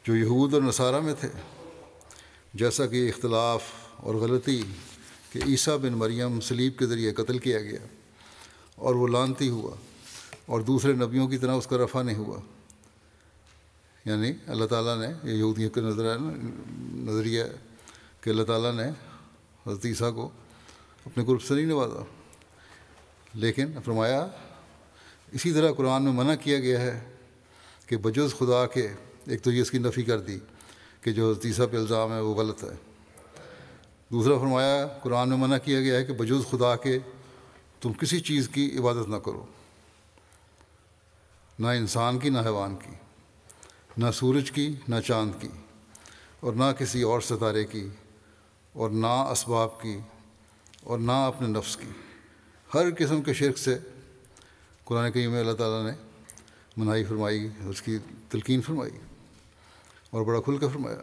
جو 0.03 0.15
یہود 0.15 0.53
اور 0.53 0.61
نصارہ 0.61 0.99
میں 0.99 1.13
تھے۔ 1.19 1.29
جیسا 2.53 2.85
کہ 2.85 3.09
اختلاف 3.09 3.63
اور 3.97 4.15
غلطی 4.15 4.63
کہ 5.31 5.39
عیسیٰ 5.47 5.77
بن 5.77 5.93
مریم 5.93 6.41
سلیب 6.41 6.77
کے 6.79 6.85
ذریعے 6.85 7.13
قتل 7.13 7.37
کیا 7.37 7.61
گیا 7.61 7.79
اور 8.75 8.95
وہ 8.95 9.07
لانتی 9.07 9.49
ہوا 9.49 9.75
اور 10.45 10.61
دوسرے 10.61 10.93
نبیوں 10.93 11.27
کی 11.27 11.37
طرح 11.37 11.53
اس 11.53 11.67
کا 11.67 11.77
رفع 11.77 12.01
نہیں 12.01 12.17
ہوا۔ 12.17 12.39
یعنی 14.05 14.31
اللہ 14.47 14.65
تعالیٰ 14.65 14.97
نے، 14.97 15.07
یہ 15.23 15.37
یہودیوں 15.37 15.69
کا 15.69 15.81
نظر، 15.81 16.17
نظریہ 16.93 17.43
کہ 18.21 18.29
اللہ 18.29 18.43
تعالیٰ 18.43 18.73
نے 18.73 18.89
حضرت 19.67 19.85
عیسیٰ 19.85 20.15
کو 20.15 20.29
اپنے 21.05 21.23
گروپ 21.23 21.43
سے 21.43 21.53
نہیں 21.53 21.65
نوازا۔ 21.65 22.22
لیکن 23.33 23.71
فرمایا، 23.85 24.27
اسی 25.31 25.51
طرح 25.53 25.71
قرآن 25.71 26.03
میں 26.03 26.11
منع 26.11 26.35
کیا 26.35 26.59
گیا 26.59 26.81
ہے 26.81 27.11
کہ 27.87 27.97
بجز 27.97 28.35
خدا 28.39 28.65
کے، 28.65 28.87
ایک 29.27 29.41
تو 29.41 29.51
یہ 29.51 29.61
اس 29.61 29.71
کی 29.71 29.77
نفی 29.77 30.03
کر 30.03 30.19
دی 30.19 30.39
کہ 31.01 31.11
جو 31.11 31.29
حضرت 31.29 31.45
عیسیٰ 31.45 31.65
پہ 31.71 31.77
الزام 31.77 32.13
ہے 32.13 32.19
وہ 32.19 32.33
غلط 32.35 32.63
ہے۔ 32.63 32.75
دوسرا 34.09 34.37
فرمایا، 34.37 34.87
قرآن 34.87 35.29
میں 35.29 35.37
منع 35.37 35.57
کیا 35.57 35.79
گیا 35.81 35.95
ہے 35.95 36.05
کہ 36.05 36.13
بجز 36.13 36.49
خدا 36.49 36.75
کے 36.75 36.99
تم 37.81 37.93
کسی 37.93 38.19
چیز 38.19 38.49
کی 38.49 38.77
عبادت 38.79 39.09
نہ 39.09 39.15
کرو۔ 39.15 39.45
نہ 41.59 41.67
انسان 41.67 42.19
کی، 42.19 42.29
نہ 42.29 42.39
حیوان 42.39 42.75
کی، 42.75 42.95
نہ 43.97 44.11
سورج 44.13 44.51
کی، 44.51 44.75
نہ 44.87 44.95
چاند 45.07 45.41
کی، 45.41 45.47
اور 46.39 46.53
نہ 46.53 46.71
کسی 46.79 47.01
اور 47.01 47.21
ستارے 47.21 47.63
کی، 47.63 47.87
اور 48.73 48.89
نہ 48.89 49.13
اسباب 49.31 49.81
کی، 49.81 49.99
اور 50.83 50.99
نہ 50.99 51.11
اپنے 51.11 51.47
نفس 51.47 51.77
کی۔ 51.77 51.91
ہر 52.73 52.85
قسم 52.97 53.21
کے 53.21 53.33
شرک 53.33 53.57
سے 53.57 53.77
قرآن 54.83 55.11
کریم 55.11 55.33
اللہ 55.35 55.51
تعالیٰ 55.51 55.91
نے 55.91 55.91
منائی 56.77 57.03
فرمائی، 57.03 57.47
اس 57.69 57.81
کی 57.81 57.97
تلقین 58.29 58.61
فرمائی 58.61 58.91
اور 60.09 60.21
بڑا 60.21 60.41
کھل 60.41 60.57
کر 60.57 60.67
فرمایا۔ 60.67 61.01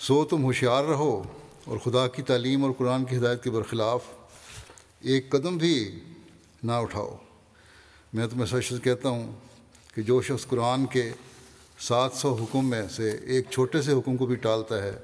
سو 0.00 0.24
تم 0.24 0.44
ہوشیار 0.44 0.84
رہو 0.84 1.22
اور 1.64 1.78
خدا 1.78 2.08
کی 2.08 2.22
تعلیم 2.22 2.64
اور 2.64 2.72
قرآن 2.78 3.04
کی 3.04 3.16
ہدایت 3.16 3.44
کے 3.44 3.50
برخلاف 3.50 4.04
ایک 5.00 5.30
قدم 5.30 5.56
بھی 5.56 6.00
نہ 6.62 6.72
اٹھاؤ۔ 6.72 7.16
میں 8.12 8.26
تمہیں 8.26 8.60
سچ 8.60 8.74
کہتا 8.82 9.08
ہوں 9.08 9.32
کہ 9.94 10.02
جو 10.02 10.22
شخص 10.22 10.46
قرآن 10.46 10.86
کے 10.86 11.12
سات 11.78 12.12
سو 12.12 12.34
حکم 12.34 12.70
میں 12.70 12.88
سے 12.88 13.10
ایک 13.10 13.46
چھوٹے 13.50 13.82
سے 13.82 13.92
حکم 13.92 14.16
کو 14.16 14.26
بھی 14.26 14.36
ٹالتا 14.36 14.82
ہے، 14.82 14.98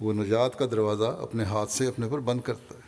وہ 0.00 0.12
نجات 0.12 0.58
کا 0.58 0.66
دروازہ 0.70 1.04
اپنے 1.04 1.44
ہاتھ 1.44 1.70
سے 1.70 1.86
اپنے 1.86 2.08
پر 2.08 2.18
بند 2.18 2.40
کرتا 2.40 2.74
ہے۔ 2.74 2.85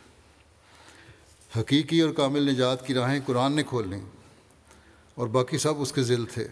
حقیقی 1.57 2.01
اور 2.01 2.09
کامل 2.09 2.49
نجات 2.49 2.87
کی 2.87 2.93
راہیں 2.93 3.19
قرآن 3.25 3.53
نے 3.53 3.63
کھول 3.63 3.87
لیں 3.87 4.01
اور 5.15 5.27
باقی 5.27 5.57
سب 5.57 5.81
اس 5.81 5.91
کے 5.91 6.03
ذل 6.03 6.25
تھے۔ 6.25 6.47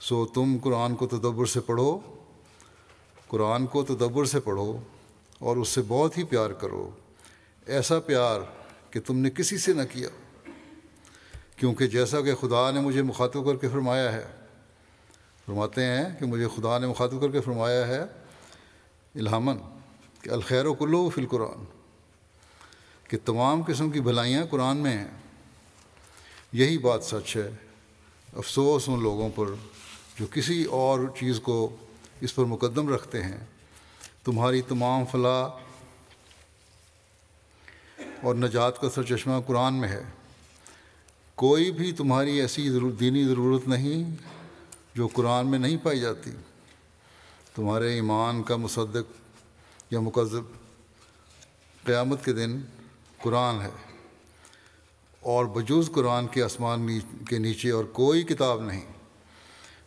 سو 0.00 0.26
تم 0.26 0.56
قرآن 0.62 0.94
کو 0.94 1.06
تدبر 1.06 1.46
سے 1.46 1.60
پڑھو، 1.60 1.98
قرآن 3.28 3.66
کو 3.66 3.82
تدبر 3.82 4.24
سے 4.24 4.40
پڑھو 4.40 4.76
اور 5.38 5.56
اس 5.56 5.68
سے 5.68 5.80
بہت 5.88 6.18
ہی 6.18 6.24
پیار 6.24 6.50
کرو۔ 6.50 6.90
ایسا 7.66 8.00
پیار 8.00 8.40
کہ 8.90 9.00
تم 9.00 9.18
نے 9.18 9.30
کسی 9.30 9.58
سے 9.58 9.72
نہ 9.72 9.82
کیا، 9.92 10.08
کیونکہ 11.56 11.86
جیسا 11.86 12.20
کہ 12.20 12.34
خدا 12.34 12.70
نے 12.70 12.80
مجھے 12.80 13.02
مخاطب 13.02 13.46
کر 13.46 13.56
کے 13.56 13.68
فرمایا 13.68 14.12
ہے، 14.12 14.24
فرماتے 15.46 15.84
ہیں 15.84 16.04
کہ 16.20 16.26
مجھے 16.26 16.48
خدا 16.56 16.78
نے 16.78 16.86
مخاطب 16.86 17.20
کر 17.20 17.30
کے 17.30 17.40
فرمایا 17.40 17.86
ہے 17.86 18.02
الہامن 19.14 19.58
کہ 20.22 20.30
الخیر 20.30 20.66
و 20.66 20.74
کلو 20.74 21.08
فی 21.08 21.20
القرآن۔ 21.20 21.64
کہ 23.14 23.18
تمام 23.24 23.62
قسم 23.62 23.90
کی 23.90 24.00
بھلائیاں 24.00 24.44
قرآن 24.50 24.76
میں 24.76 24.98
ہیں۔ 24.98 25.08
یہی 26.52 26.78
بات 26.78 27.04
سچ 27.04 27.36
ہے۔ 27.36 27.50
افسوس 28.36 28.88
ان 28.88 29.02
لوگوں 29.02 29.28
پر 29.34 29.44
جو 30.18 30.26
کسی 30.30 30.64
اور 30.64 31.00
چیز 31.20 31.40
کو 31.40 31.76
اس 32.20 32.34
پر 32.34 32.44
مقدم 32.44 32.94
رکھتے 32.94 33.22
ہیں۔ 33.22 33.36
تمہاری 34.24 34.62
تمام 34.62 35.04
فلاح 35.04 35.48
اور 38.22 38.34
نجات 38.34 38.80
کا 38.80 38.90
سر 38.90 39.02
چشمہ 39.02 39.32
قرآن 39.46 39.74
میں 39.74 39.88
ہے۔ 39.88 40.02
کوئی 41.34 41.72
بھی 41.72 41.92
تمہاری 41.92 42.40
ایسی 42.40 42.68
دینی 43.00 43.24
ضرورت 43.24 43.68
نہیں 43.68 44.16
جو 44.94 45.08
قرآن 45.08 45.46
میں 45.46 45.58
نہیں 45.58 45.76
پائی 45.82 46.00
جاتی۔ 46.00 46.30
تمہارے 47.54 47.94
ایمان 47.94 48.42
کا 48.42 48.56
مصدق 48.56 49.12
یا 49.90 50.00
مقذب 50.00 50.42
قیامت 51.84 52.24
کے 52.24 52.32
دن 52.32 52.60
قرآن 53.24 53.62
ہے۔ 53.62 53.70
اور 55.20 55.44
بجوز 55.44 55.90
قرآن 55.94 56.26
کے 56.26 56.42
آسمان 56.42 56.86
کے 57.28 57.38
نیچے 57.38 57.70
اور 57.70 57.84
کوئی 57.84 58.22
کتاب 58.22 58.60
نہیں۔ 58.60 58.92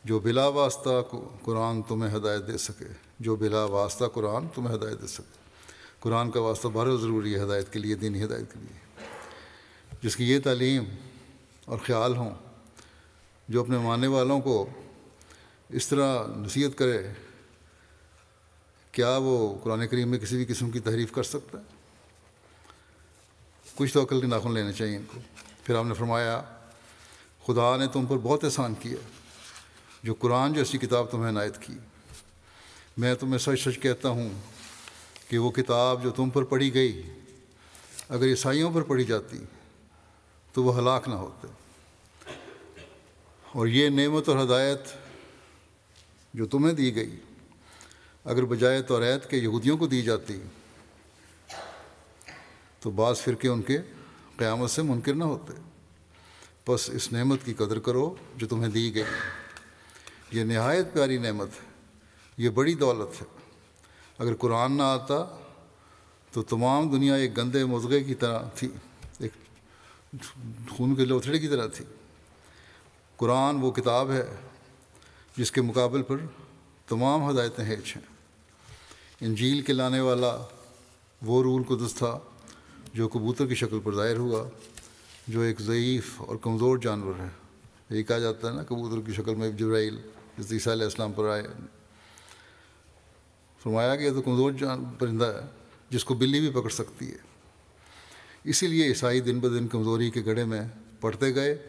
جو 0.03 0.20
بلا 0.20 0.48
واسطہ 0.48 0.89
قرآن 1.44 1.82
تمہیں 1.82 2.17
ہدایت 2.17 2.48
دے 2.48 2.58
سکے۔ 2.58 2.86
جو 3.20 3.36
بلا 3.36 3.63
واسطہ 3.63 4.06
قرآن 4.06 4.48
تمہیں 4.56 4.75
ہدایت 4.75 5.01
دے 5.01 5.08
سکے۔ 5.08 5.38
قرآن 6.00 6.32
کا 6.32 6.41
واسطہ 6.41 6.67
بہت 6.74 7.01
ضروری 7.01 7.36
ہے، 7.36 7.44
ہدایت 7.44 7.74
کے 7.74 7.79
لیے، 7.79 7.96
دینی 7.96 8.24
ہدایت 8.24 8.53
کے 8.53 8.60
لیے۔ 8.60 9.06
جس 10.01 10.15
کی 10.15 10.32
یہ 10.32 10.39
تعلیم 10.44 10.84
اور 11.65 11.77
خیال 11.77 12.17
ہوں، 12.17 12.36
جو 13.50 13.62
اپنے 13.62 13.77
ماننے 13.77 14.08
والوں 14.08 14.39
کو 14.39 14.70
اس 15.70 15.88
طرح 15.88 16.27
نصیحت 16.27 16.77
کرے، 16.77 17.08
کیا 18.91 19.17
وہ 19.17 19.58
قرآن 19.63 19.88
کریم 19.88 20.10
میں 20.10 20.20
کسی 20.20 20.36
بھی 20.36 20.46
قسم 20.46 20.72
کی 20.72 20.79
تحریف 20.79 21.12
کر 21.12 21.24
سکتا 21.24 21.58
ہے؟ 21.58 21.76
کچھ 23.77 23.93
تو 23.93 24.03
عقل 24.03 24.22
کے 24.22 24.27
ناخن 24.27 24.53
لینے 24.53 24.74
چاہیے۔ 24.74 24.98
ان 24.98 25.03
کو 25.13 25.19
پھر 25.63 25.75
آپ 25.75 25.86
نے 25.86 25.93
فرمایا، 25.93 26.41
خدا 27.46 27.77
نے 27.77 27.88
تم 27.88 28.05
پر 28.05 28.17
بہت 28.17 28.43
احسان 28.43 28.74
کیا، 28.75 28.96
جو 30.03 30.13
قرآن 30.13 30.53
جیسی 30.53 30.77
کتاب 30.77 31.12
تمہیں 31.12 31.29
عنایت 31.29 31.62
کی۔ 31.62 31.74
میں 32.98 33.15
تمہیں 33.15 33.38
سچ 33.38 33.67
سچ 33.67 33.79
کہتا 33.79 34.10
ہوں 34.10 34.29
کہ 35.29 35.38
وہ 35.38 35.51
کتاب 35.51 36.03
جو 36.03 36.10
تم 36.10 36.29
پر 36.29 36.43
پڑھی 36.43 36.74
گئی، 36.74 37.01
اگر 38.10 38.25
عیسائیوں 38.25 38.72
پر 38.74 38.81
پڑھی 38.81 39.03
جاتی 39.03 39.38
تو 40.53 40.63
وہ 40.63 40.79
ہلاک 40.79 41.07
نہ 41.07 41.13
ہوتے۔ 41.13 41.48
اور 43.51 43.67
یہ 43.67 43.89
نعمت 43.89 44.29
اور 44.29 44.46
ہدایت 44.46 44.81
جو 46.34 46.46
تمہیں 46.46 46.74
دی 46.74 46.96
گئی، 46.96 47.15
اگر 48.25 48.46
بجائے 48.46 48.81
تو 48.81 49.01
ریت 49.01 49.29
کے 49.29 49.38
یہودیوں 49.38 49.77
کو 49.77 49.88
دی 49.88 50.01
جاتی 50.01 50.41
تو 52.88 52.91
بعض 52.91 53.17
فرقے 53.17 53.48
ان 53.48 53.62
کے 53.62 53.77
قیامت 54.38 54.70
سے 54.70 54.82
منکر 54.82 55.13
نہ 55.13 55.24
ہوتے۔ 55.24 55.53
بس 56.67 56.89
اس 56.89 57.13
نعمت 57.13 57.39
کی 57.46 57.53
قدر 57.53 57.79
کرو 57.79 58.15
جو 58.36 58.48
تمہیں 58.48 58.72
دی 58.72 58.96
گئی۔ 58.96 59.03
یہ 60.32 60.44
نہایت 60.44 60.94
پیاری 60.94 61.17
نعمت 61.17 61.48
ہے۔ 61.48 61.70
یہ 62.38 62.50
بڑی 62.50 62.75
دولت 62.75 63.22
ہے۔ 63.22 63.25
اگر 64.17 64.36
قرآن 64.36 64.77
نہ 64.77 64.84
آتا 64.84 65.39
تو 66.32 66.44
تمام 66.44 66.89
دنیا 66.89 67.15
ایک 67.15 67.38
گندے 67.38 67.65
مضغے 67.65 68.03
کی 68.03 68.15
طرح 68.15 68.39
تھی۔ 68.56 68.70
ایک 69.20 69.32
خون 70.70 70.96
کے 70.96 71.06
لوتھڑے 71.06 71.39
کی 71.39 71.48
طرح 71.48 71.67
تھی۔ 71.67 71.86
قرآن 73.17 73.56
وہ 73.56 73.72
کتاب 73.72 74.12
ہے 74.12 74.36
جس 75.38 75.51
کے 75.51 75.62
مقابل 75.62 76.03
پر 76.03 76.17
تمام 76.88 77.29
ہدایتیں 77.29 77.65
ہیچ 77.65 77.96
ہیں۔ 77.96 78.15
انجیل 79.22 79.62
کے 79.62 79.74
لانے 79.74 80.00
والا 80.00 80.38
وہ 81.22 81.44
رول 81.44 81.63
قدس 81.63 81.96
تھا۔ 81.96 82.20
جو 82.94 83.08
کبوتر 83.08 83.48
کی 83.48 83.56
شکل 83.56 83.79
پر 83.84 83.96
ظاہر 83.96 84.17
ہوا، 84.17 84.50
جو 85.27 85.41
ایک 85.41 85.62
ضعیف 85.62 86.22
اور 86.22 86.36
کمزور 86.36 86.77
جانور 86.77 87.13
ہے۔ 87.20 87.27
یہی 87.89 88.03
کہا 88.03 88.17
جاتا 88.17 88.50
ہے 88.50 88.53
نا، 88.53 88.63
کبوتر 88.63 89.08
کی 89.08 89.13
شکل 89.13 89.36
میں 89.36 89.51
جبرائیل 89.51 89.98
جس 90.38 90.51
عیسیٰ 90.51 90.74
علیہ 90.74 90.84
السلام 90.84 91.12
پر 91.12 91.29
آئے۔ 91.29 91.44
فرمایا 93.63 93.96
کہ 93.96 94.03
یہ 94.03 94.12
تو 94.12 94.22
کمزور 94.22 94.51
جان 94.51 94.86
پرندہ 95.00 95.25
ہے، 95.25 95.48
جس 95.89 96.06
کو 96.06 96.13
بلی 96.13 96.39
بھی 96.39 96.62
پکڑ 96.62 96.70
سکتی 96.70 97.12
ہے۔ 97.12 97.17
اسی 98.44 98.67
لیے 98.67 98.88
عیسائی 98.88 99.20
دن 99.20 99.39
بدن 99.39 99.67
کمزوری 99.67 100.12
کے 100.12 100.22
گڑھے 100.25 100.44
میں 100.44 100.62
پڑھتے 101.01 101.36
گئے 101.36 101.67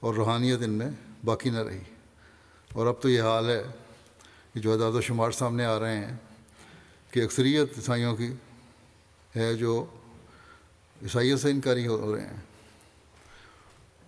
اور 0.00 0.14
روحانیت 0.14 0.58
ان 0.62 0.70
میں 0.70 0.90
باقی 1.24 1.50
نہ 1.50 1.58
رہی۔ 1.58 1.78
اور 2.72 2.86
اب 2.86 2.94
تو 3.00 3.08
یہ 3.08 3.22
حال 3.22 3.50
ہے 3.50 3.62
کہ 4.54 4.60
جو 4.60 4.72
اعداد 4.72 4.92
و 4.92 5.00
شمار 5.00 5.30
سامنے 5.30 5.64
آ 5.64 5.80
رہے 5.80 5.96
ہیں، 5.96 6.16
کہ 7.10 7.20
اکثریت 7.20 7.72
عیسائیوں 7.76 8.16
کی 8.16 8.32
ہے 9.36 9.54
جو 9.54 9.86
عیسائیت 11.02 11.40
سے 11.40 11.50
انکاری 11.50 11.86
ہو 11.86 12.16
رہے 12.16 12.26
ہیں 12.26 12.36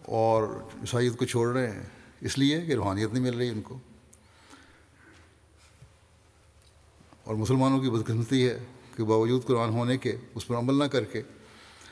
اور 0.02 0.42
عیسائیت 0.80 1.16
کو 1.16 1.24
چھوڑ 1.24 1.52
رہے 1.52 1.70
ہیں، 1.70 1.82
اس 2.20 2.38
لیے 2.38 2.60
کہ 2.60 2.72
روحانیت 2.72 3.12
نہیں 3.12 3.22
مل 3.22 3.36
رہی 3.36 3.48
ان 3.48 3.62
کو۔ 3.62 3.78
اور 7.24 7.34
مسلمانوں 7.34 7.80
کی 7.80 7.90
بدقسمتی 7.90 8.48
ہے 8.48 8.58
کہ 8.96 9.04
باوجود 9.04 9.46
قرآن 9.46 9.68
ہونے 9.68 9.98
کے، 9.98 10.16
اس 10.34 10.46
پر 10.46 10.56
عمل 10.56 10.78
نہ 10.78 10.84
کر 10.84 11.04
کے 11.04 11.22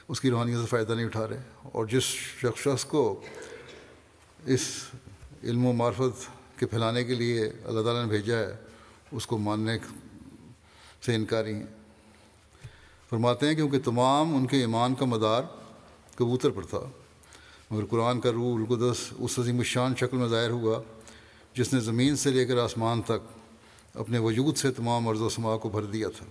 اس 0.09 0.21
کی 0.21 0.31
روحانیت 0.31 0.59
سے 0.61 0.67
فائدہ 0.67 0.93
نہیں 0.93 1.07
اٹھا 1.07 1.29
رہے۔ 1.29 1.43
اور 1.63 1.87
جس 1.87 2.03
شخص 2.03 2.61
شخص 2.61 2.85
کو 2.85 3.25
اس 4.45 4.61
علم 5.43 5.67
و 5.67 5.73
معرفت 5.73 6.31
کے 6.59 6.67
پھیلانے 6.67 7.05
کے 7.05 7.15
لیے 7.15 7.41
اللہ 7.65 7.83
تعالیٰ 7.83 8.03
نے 8.03 8.09
بھیجا 8.09 8.39
ہے، 8.39 8.57
اس 9.13 9.27
کو 9.27 9.39
ماننے 9.39 9.79
سے 11.07 11.15
انکاری 11.15 11.55
ہیں۔ 11.55 11.84
فرماتے 13.15 13.47
ہیں 13.47 13.55
کیونکہ 13.55 13.79
تمام 13.79 14.37
ان 14.37 14.47
کے 14.47 14.57
ایمان 14.61 14.95
کا 14.95 15.05
مدار 15.05 15.43
کبوتر 16.15 16.51
پر 16.51 16.63
تھا، 16.63 16.91
مگر 17.71 17.85
قرآن 17.85 18.21
کا 18.21 18.33
روح 18.33 18.59
القدس 18.59 19.13
اس 19.19 19.39
عظیم 19.39 19.59
الشان 19.59 19.95
شکل 19.97 20.17
میں 20.17 20.29
ظاہر 20.29 20.51
ہوا، 20.51 20.83
جس 21.55 21.73
نے 21.73 21.81
زمین 21.81 22.17
سے 22.17 22.31
لے 22.31 22.47
کر 22.47 22.59
آسمان 22.59 23.03
تک 23.03 23.39
اپنے 23.95 24.19
وجود 24.19 24.57
سے 24.57 24.71
تمام 24.71 25.09
عرض 25.09 25.21
و 25.21 25.29
سما 25.29 25.57
کو 25.57 25.69
بھر 25.69 25.83
دیا 25.83 26.09
تھا۔ 26.09 26.27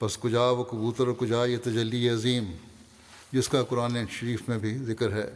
بس 0.00 0.18
کجا 0.18 0.50
و 0.50 0.64
کبوتر 0.64 1.08
و 1.08 1.14
کجا 1.14 1.44
یہ 1.44 1.56
تجلی 1.64 2.08
عظیم، 2.08 2.44
جس 3.32 3.48
کا 3.48 3.62
قرآن 3.62 3.96
شریف 4.10 4.48
میں 4.48 4.58
بھی 4.58 4.78
ذکر 4.78 5.12
ہے۔ 5.12 5.30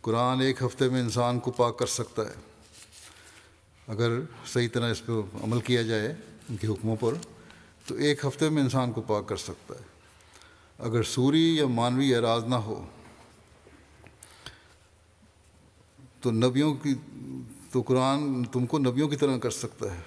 قرآن 0.00 0.40
ایک 0.40 0.62
ہفتے 0.62 0.88
میں 0.88 1.00
انسان 1.00 1.40
کو 1.40 1.50
پاک 1.50 1.78
کر 1.78 1.86
سکتا 1.86 2.22
ہے۔ 2.22 2.34
اگر 3.88 4.20
صحیح 4.46 4.68
طرح 4.72 4.90
اس 4.90 5.06
پہ 5.06 5.12
عمل 5.44 5.60
کیا 5.60 5.82
جائے 5.82 6.14
ان 6.50 6.56
کے 6.56 6.66
حکموں 6.66 6.96
پر 7.00 7.14
تو 7.86 7.94
ایک 7.94 8.24
ہفتے 8.24 8.48
میں 8.48 8.62
انسان 8.62 8.92
کو 8.92 9.00
پاک 9.00 9.28
کر 9.28 9.36
سکتا 9.36 9.74
ہے۔ 9.74 9.84
اگر 10.78 11.02
سوری 11.02 11.56
یا 11.56 11.66
مانوی 11.66 12.14
اعراض 12.14 12.44
نہ 12.44 12.54
ہو، 12.54 12.86
تو 16.20 16.30
نبیوں 16.30 16.74
کی، 16.74 16.94
تو 17.72 17.82
قرآن 17.82 18.44
تم 18.44 18.66
کو 18.66 18.78
نبیوں 18.78 19.08
کی 19.08 19.16
طرح 19.16 19.38
کر 19.38 19.50
سکتا 19.50 19.94
ہے۔ 19.94 20.00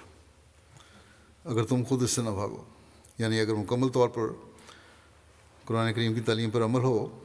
اگر 1.44 1.64
تم 1.64 1.82
خود 1.88 2.02
اس 2.02 2.10
سے 2.10 2.22
نہ 2.22 2.30
بھاگو 2.30 2.64
یعنی 3.18 3.40
اگر 3.40 3.54
مکمل 3.54 3.88
طور 3.88 4.08
پر 4.08 4.22
قرآن 5.64 5.92
کریم 5.92 6.14
کی 6.14 6.20
تعلیم 6.20 6.50
پر 6.50 6.64
عمل 6.64 6.80
ہو 6.80 7.20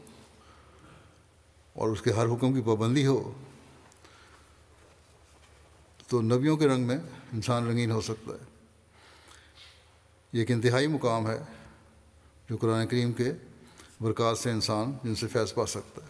اور 1.73 1.89
اس 1.89 2.01
کے 2.01 2.11
ہر 2.11 2.25
حکم 2.25 2.53
کی 2.53 2.61
پابندی 2.65 3.05
ہو، 3.05 3.31
تو 6.07 6.21
نبیوں 6.21 6.57
کے 6.57 6.67
رنگ 6.67 6.87
میں 6.87 6.97
انسان 7.33 7.67
رنگین 7.67 7.91
ہو 7.91 8.01
سکتا 8.01 8.33
ہے۔ 8.33 8.50
یہ 10.33 10.39
ایک 10.39 10.51
انتہائی 10.51 10.87
مقام 10.87 11.27
ہے 11.27 11.39
جو 12.49 12.57
قرآن 12.57 12.87
کریم 12.87 13.11
کے 13.11 13.31
برکات 14.01 14.37
سے 14.37 14.51
انسان 14.51 14.91
جن 15.03 15.15
سے 15.15 15.27
فیض 15.27 15.53
پا 15.53 15.65
سکتا 15.65 16.01
ہے۔ 16.01 16.07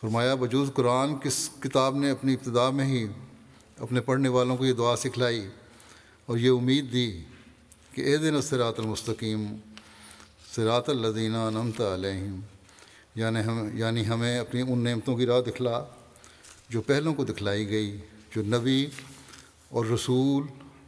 فرمایا، 0.00 0.34
بجوز 0.34 0.70
قرآن 0.74 1.18
کس 1.18 1.50
کتاب 1.60 1.96
نے 1.96 2.10
اپنی 2.10 2.34
ابتدا 2.34 2.70
میں 2.70 2.84
ہی 2.84 3.06
اپنے 3.78 4.00
پڑھنے 4.00 4.28
والوں 4.28 4.56
کو 4.56 4.66
یہ 4.66 4.72
دعا 4.72 4.96
سکھلائی 4.96 5.46
اور 6.26 6.38
یہ 6.38 6.50
امید 6.50 6.92
دی 6.92 7.22
کہ 7.92 8.00
اے 8.00 8.16
دن 8.16 8.42
سرات 8.42 8.80
المستقیم 8.80 9.46
سرات 10.54 10.88
الدینہ 10.88 11.50
نمت 11.50 11.80
علیہم 11.80 12.40
یعنی 13.14 13.40
ہم 13.40 13.68
یعنی 13.72 14.06
ہمیں 14.06 14.38
اپنی 14.38 14.60
ان 14.60 14.78
نعمتوں 14.78 15.16
کی 15.16 15.26
راہ 15.26 15.40
دکھلا 15.40 15.84
جو 16.68 16.80
پہلوں 16.80 17.14
کو 17.14 17.24
دکھلائی 17.24 17.68
گئی، 17.68 17.98
جو 18.36 18.42
نبی 18.42 18.86
اور 19.68 19.84
رسول 19.86 20.42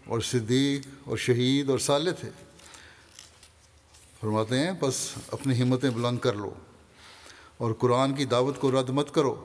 اور 0.09 0.21
صدیق 0.21 0.89
اور 1.05 1.17
شہید 1.17 1.71
اور 1.71 1.79
صالح 1.79 2.11
تھے۔ 2.11 2.31
فرماتے 4.21 4.59
ہیں، 4.59 4.73
بس 4.81 5.11
اپنی 5.33 5.63
ہمتیں 5.63 5.91
بلند 5.91 6.19
کر 6.19 6.33
لو 6.33 6.55
اور 7.57 7.73
قرآن 7.73 8.15
کی 8.15 8.25
دعوت 8.25 8.61
کو 8.61 8.71
رد 8.71 8.89
مت 8.89 9.15
کرو 9.15 9.45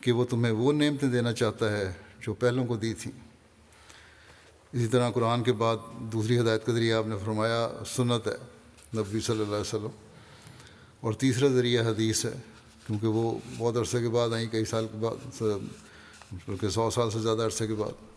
کہ 0.00 0.12
وہ 0.12 0.24
تمہیں 0.24 0.52
وہ 0.52 0.72
نعمتیں 0.72 1.08
دینا 1.08 1.32
چاہتا 1.32 1.78
ہے 1.78 1.92
جو 2.20 2.34
پہلوں 2.34 2.66
کو 2.66 2.76
دی 2.76 2.94
تھیں۔ 2.94 3.12
اسی 4.72 4.86
طرح 4.86 5.10
قرآن 5.10 5.42
کے 5.42 5.52
بعد 5.52 5.76
دوسری 5.98 6.40
ہدایت 6.40 6.66
کا 6.66 6.72
ذریعہ 6.72 6.98
آپ 6.98 7.06
نے 7.06 7.16
فرمایا، 7.24 7.68
سنت 7.86 8.26
ہے 8.26 8.36
نبی 8.96 9.20
صلی 9.20 9.34
اللہ 9.34 9.44
علیہ 9.44 9.60
وسلم۔ 9.60 9.90
اور 11.00 11.12
تیسرا 11.12 11.48
ذریعہ 11.48 11.86
حدیث 11.86 12.24
ہے، 12.24 12.32
کیونکہ 12.86 13.06
وہ 13.06 13.38
بہت 13.58 13.76
عرصے 13.76 14.00
کے 14.00 14.08
بعد 14.08 14.28
آئیں، 14.28 14.48
کئی 14.48 14.64
سال 14.64 14.86
کے 14.92 14.98
بعد 14.98 15.42
بلکہ 16.48 16.68
سو 16.68 16.90
سال 16.90 17.10
سے 17.10 17.18
زیادہ 17.18 17.42
عرصے 17.42 17.66
کے 17.66 17.74
بعد۔ 17.74 18.11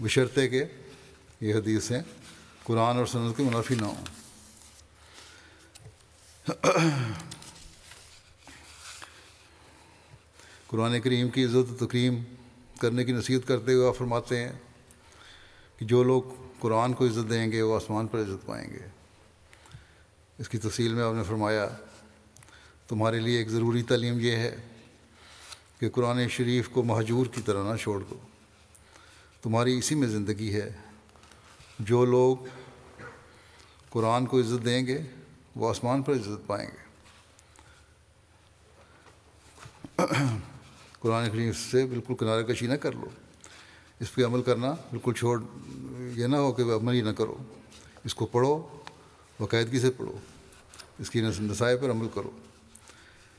بشرطے 0.00 0.48
کہ 0.48 0.64
یہ 1.40 1.54
حدیث 1.54 1.90
ہیں، 1.92 2.02
قرآن 2.64 2.96
اور 2.96 3.06
سنت 3.06 3.36
کے 3.36 3.42
منافی 3.42 3.74
نہ 3.74 3.84
ہوں۔ 3.84 4.04
قرآن 10.66 11.00
کریم 11.00 11.28
کی 11.28 11.44
عزت 11.44 11.72
و 11.72 11.86
تقریم 11.86 12.22
کرنے 12.80 13.04
کی 13.04 13.12
نصیحت 13.12 13.48
کرتے 13.48 13.72
ہوئے 13.72 13.88
آپ 13.88 13.96
فرماتے 13.96 14.40
ہیں 14.40 14.52
کہ 15.76 15.86
جو 15.86 16.02
لوگ 16.02 16.22
قرآن 16.60 16.92
کو 16.92 17.06
عزت 17.06 17.30
دیں 17.30 17.52
گے، 17.52 17.62
وہ 17.62 17.76
آسمان 17.76 18.06
پر 18.06 18.18
عزت 18.18 18.46
پائیں 18.46 18.70
گے۔ 18.70 18.86
اس 20.38 20.48
کی 20.48 20.58
تفصیل 20.58 20.94
میں 20.94 21.04
آپ 21.04 21.14
نے 21.14 21.22
فرمایا، 21.22 21.68
تمہارے 22.88 23.18
لیے 23.18 23.38
ایک 23.38 23.48
ضروری 23.48 23.82
تعلیم 23.82 24.20
یہ 24.20 24.32
ہے 24.32 24.56
کہ 25.78 25.90
قرآن 25.90 26.28
شریف 26.28 26.68
کو 26.68 26.82
محجور 26.82 27.26
کی 27.26 27.40
طرح 27.40 27.72
نہ 27.72 27.76
چھوڑ 27.76 28.00
دو۔ 28.10 28.18
تمہاری 29.42 29.78
اسی 29.78 29.94
میں 29.94 30.08
زندگی 30.08 30.54
ہے۔ 30.54 30.72
جو 31.78 32.04
لوگ 32.04 32.36
قرآن 33.90 34.26
کو 34.26 34.40
عزت 34.40 34.64
دیں 34.64 34.86
گے، 34.86 34.98
وہ 35.56 35.70
آسمان 35.70 36.02
پر 36.02 36.12
عزت 36.12 36.46
پائیں 36.46 36.70
گے۔ 36.70 36.90
قرآن 41.00 41.30
شریف 41.30 41.58
سے 41.70 41.86
بالکل 41.86 42.14
کنارے 42.14 42.44
کشی 42.44 42.66
نہ 42.66 42.74
کر 42.74 42.92
لو۔ 42.92 43.08
اس 44.00 44.14
پہ 44.14 44.24
عمل 44.24 44.42
کرنا 44.42 44.72
بالکل 44.72 45.12
چھوڑ، 45.12 45.42
یہ 46.16 46.26
نہ 46.26 46.36
ہو 46.36 46.52
کہ 46.52 46.62
عمل 46.62 46.94
ہی 46.94 47.00
نہ 47.00 47.10
کرو۔ 47.10 47.36
اس 48.04 48.14
کو 48.14 48.26
پڑھو، 48.26 48.66
باقاعدگی 49.40 49.80
سے 49.80 49.90
پڑھو۔ 49.90 50.16
اس 50.98 51.10
کی 51.10 51.20
نسائے 51.20 51.76
پر 51.76 51.90
عمل 51.90 52.08
کرو۔ 52.14 52.30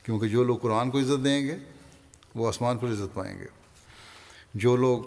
کیونکہ 0.04 0.28
جو 0.28 0.44
لوگ 0.44 0.58
قرآن 0.58 0.92
کو 0.92 1.00
عزت 1.00 1.24
دیں 1.24 1.48
گے، 1.48 1.58
وہ 2.36 2.48
آسمان 2.48 2.78
پر 2.78 2.88
عزت 2.88 3.14
پائیں 3.14 3.40
گے۔ 3.40 3.46
جو 4.54 4.76
لوگ 4.76 5.04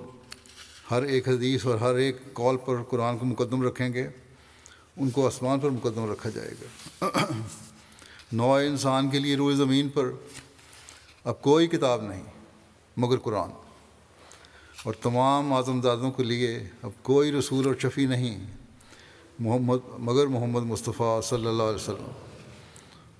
ہر 0.90 1.02
ایک 1.02 1.28
حدیث 1.28 1.66
اور 1.66 1.78
ہر 1.78 1.94
ایک 1.94 2.16
کال 2.34 2.56
پر 2.56 2.82
قرآن 2.82 3.18
کو 3.18 3.26
مقدم 3.26 3.62
رکھیں 3.62 3.92
گے، 3.92 4.08
ان 4.96 5.10
کو 5.10 5.26
آسمان 5.26 5.60
پر 5.60 5.70
مقدم 5.70 6.10
رکھا 6.12 6.30
جائے 6.30 6.50
گا۔ 6.50 7.06
نو 8.32 8.54
انسان 8.54 9.10
کے 9.10 9.18
لیے 9.18 9.36
روئے 9.36 9.56
زمین 9.56 9.88
پر 9.88 10.10
اب 11.24 11.42
کوئی 11.42 11.66
کتاب 11.66 12.02
نہیں، 12.02 12.22
مگر 12.96 13.18
قرآن۔ 13.18 13.50
اور 14.84 14.94
تمام 15.02 15.52
اعظم 15.52 15.80
دادوں 15.80 16.10
کے 16.10 16.22
لیے 16.22 16.58
اب 16.82 16.90
کوئی 17.02 17.32
رسول 17.32 17.66
اور 17.66 17.74
شفیع 17.82 18.08
نہیں، 18.08 18.44
محمد، 19.38 19.76
مگر 19.98 20.26
محمد 20.26 20.62
مصطفیٰ 20.62 21.22
صلی 21.22 21.46
اللہ 21.46 21.62
علیہ 21.62 21.74
وسلم۔ 21.74 22.10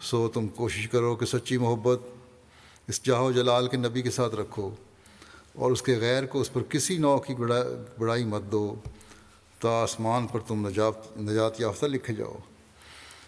سو 0.01 0.29
تم 0.29 0.49
کوشش 0.49 0.89
کرو 0.89 1.17
کہ 1.17 1.27
سچی 1.27 1.59
محبت 1.59 2.01
اس 2.89 3.03
جاہو 3.03 3.33
جلال 3.33 3.69
کے 3.69 3.77
نبی 3.77 4.03
کے 4.03 4.11
ساتھ 4.11 4.35
رکھو۔ 4.35 4.71
اور 5.55 5.73
اس 5.73 5.83
کے 5.83 5.99
غیر 5.99 6.27
کو 6.27 6.41
اس 6.41 6.53
پر 6.53 6.63
کسی 6.63 6.99
نو 6.99 7.19
کی 7.19 7.35
بڑائی 7.99 8.25
مت 8.25 8.43
دو، 8.53 8.75
تا 9.59 9.83
آسمان 9.83 10.27
پر 10.27 10.41
تم 10.41 10.69
نجات 10.69 11.19
نجات 11.19 11.61
یافتہ 11.61 11.87
لکھے 11.87 12.15
جاؤ۔ 12.15 12.39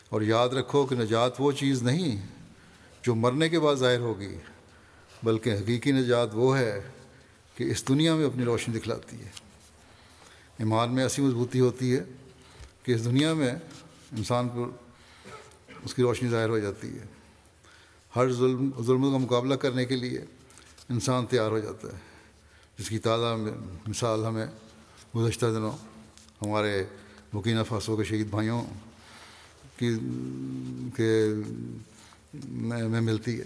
اور 0.09 0.23
یاد 0.23 0.49
رکھو 0.49 0.87
کہ 0.87 0.97
نجات 0.97 1.33
وہ 1.39 1.53
چیز 1.53 1.83
نہیں 1.83 2.27
جو 3.03 3.15
مرنے 3.15 3.49
کے 3.49 3.61
بعد 3.61 3.75
ظاہر 3.75 3.99
ہوگی، 3.99 4.37
بلکہ 5.23 5.55
حقیقی 5.55 5.93
نجات 5.93 6.29
وہ 6.33 6.59
ہے 6.59 6.81
کہ 7.55 7.65
اس 7.65 7.89
دنیا 7.89 8.15
میں 8.15 8.27
اپنی 8.27 8.45
روشنی 8.45 8.79
دکھلاتی 8.79 9.21
ہے۔ 9.21 9.31
ایمان 10.59 10.95
میں 10.95 11.03
ایسی 11.03 11.23
مضبوطی 11.23 11.61
ہوتی 11.61 11.97
ہے 11.97 12.05
کہ 12.83 12.93
اس 12.93 13.05
دنیا 13.05 13.35
میں 13.35 13.51
انسان 14.13 14.49
پر 14.49 14.77
اس 15.85 15.95
کی 15.95 16.03
روشنی 16.03 16.29
ظاہر 16.29 16.49
ہو 16.49 16.59
جاتی 16.59 16.89
ہے۔ 16.89 17.07
ہر 18.17 18.33
ظلم 18.33 18.71
ظلم 18.83 19.13
کا 19.13 19.19
مقابلہ 19.19 19.55
کرنے 19.55 19.85
کے 19.85 19.97
لیے 19.97 20.19
انسان 20.89 21.27
تیار 21.27 21.51
ہو 21.51 21.59
جاتا 21.59 21.89
ہے۔ 21.89 22.16
جس 22.79 22.89
کی 22.89 22.99
تازہ 22.99 23.37
مثال 23.87 24.25
ہمیں 24.25 24.47
گزشتہ 25.17 25.47
دنوں 25.47 25.77
ہمارے 26.43 26.85
مکینہ 27.33 27.63
فاسو 27.63 27.97
کے 27.97 28.05
شہید 28.05 28.27
بھائیوں 28.27 28.65
کی 29.77 29.99
کے 30.97 31.31
میں 32.45 33.01
ملتی 33.01 33.41
ہے۔ 33.41 33.45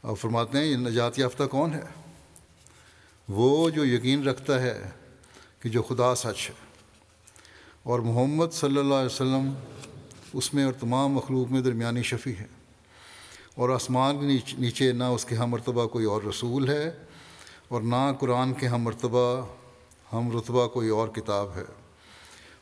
اور 0.00 0.16
فرماتے 0.16 0.58
ہیں 0.58 0.64
یہ 0.64 0.76
نجات 0.76 1.18
یافتہ 1.18 1.42
کون 1.42 1.74
ہے؟ 1.74 1.82
وہ 3.28 3.70
جو 3.70 3.84
یقین 3.84 4.28
رکھتا 4.28 4.62
ہے 4.62 4.90
کہ 5.60 5.68
جو 5.68 5.82
خدا 5.82 6.14
سچ 6.14 6.50
ہے۔ 6.50 6.54
اور 7.82 8.00
محمد 8.00 8.46
صلی 8.52 8.78
اللہ 8.78 8.94
علیہ 8.94 9.14
وسلم 9.14 9.54
اس 10.32 10.54
میں 10.54 10.64
اور 10.64 10.72
تمام 10.72 11.12
مخلوق 11.12 11.52
میں 11.52 11.60
درمیانی 11.60 12.02
شفیع 12.02 12.34
ہے۔ 12.40 12.46
اور 13.54 13.68
آسمان 13.68 14.20
کے 14.20 14.54
نیچے 14.58 14.92
نہ 14.92 15.04
اس 15.04 15.24
کے 15.24 15.36
ہم 15.36 15.50
مرتبہ 15.50 15.86
کوئی 15.86 16.04
اور 16.04 16.22
رسول 16.22 16.68
ہے 16.68 16.96
اور 17.68 17.82
نہ 17.82 18.12
قرآن 18.20 18.54
کے 18.54 18.66
ہم 18.66 18.82
مرتبہ 18.82 19.46
ہم 20.12 20.38
رتبہ 20.38 20.68
کوئی 20.68 20.88
اور 20.88 21.08
کتاب 21.08 21.50
ہے۔ 21.54 21.64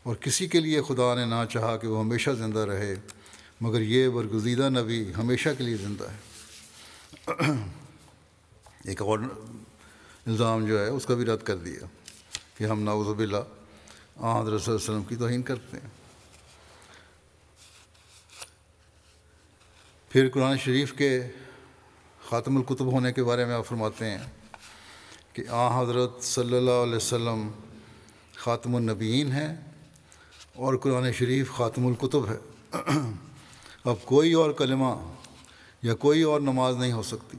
اور 0.03 0.17
کسی 0.17 0.49
کے 0.49 0.61
لیے 0.61 0.83
خدا 0.83 1.15
نے 1.15 1.25
نہ 1.25 1.45
چاہا 1.51 1.77
کہ 1.77 1.89
وہ 1.89 2.01
ہمیشہ 2.01 2.31
زندہ 2.31 2.59
رہے، 2.59 2.95
مگر 3.61 3.81
یہ 3.81 4.09
برگزیدہ 4.09 4.69
نبی 4.69 5.13
ہمیشہ 5.19 5.49
کے 5.59 5.65
لیے 5.65 5.77
زندہ 5.77 6.05
ہے۔ 6.05 6.17
ایک 8.85 9.03
اور 9.03 9.19
الزام 10.27 10.67
جو 10.67 10.81
ہے، 10.81 10.89
اس 10.89 11.07
کا 11.07 11.15
بھی 11.15 11.25
رد 11.25 11.43
کر 11.43 11.57
دیا 11.57 11.87
کہ 12.59 12.65
ہم 12.65 12.83
ناؤز 12.83 13.09
باللہ 13.09 13.37
حضرت 13.37 13.55
صلی 14.19 14.29
اللہ 14.37 14.55
علیہ 14.57 14.75
وسلم 14.75 15.03
کی 15.03 15.17
توہین 15.17 15.43
کرتے 15.43 15.77
ہیں۔ 15.77 16.02
پھر 20.13 20.29
قرآن 20.29 20.59
شریف 20.59 20.93
کے 20.93 21.21
خاتم 22.29 22.57
القتب 22.57 22.93
ہونے 22.93 23.13
کے 23.13 23.25
بارے 23.25 23.45
میں 23.45 23.55
آپ 23.55 23.67
فرماتے 23.67 24.11
ہیں 24.11 24.19
کہ 25.33 25.43
آ 25.49 25.83
حضرت 25.83 26.23
صلی 26.23 26.57
اللہ 26.57 26.71
علیہ 26.71 26.97
وسلم 26.97 27.51
خاتم 28.37 28.77
النبیین 28.77 29.33
ہیں 29.33 29.57
اور 30.55 30.77
قرآن 30.77 31.13
شریف 31.13 31.51
خاتم 31.51 31.87
القتب 31.87 32.31
ہے۔ 32.31 32.37
اب 33.85 33.97
کوئی 34.05 34.33
اور 34.33 34.51
کلمہ 34.51 35.13
یا 35.83 35.95
کوئی 35.95 36.23
اور 36.23 36.41
نماز 36.41 36.77
نہیں 36.77 36.93
ہو 36.93 37.03
سکتی۔ 37.03 37.39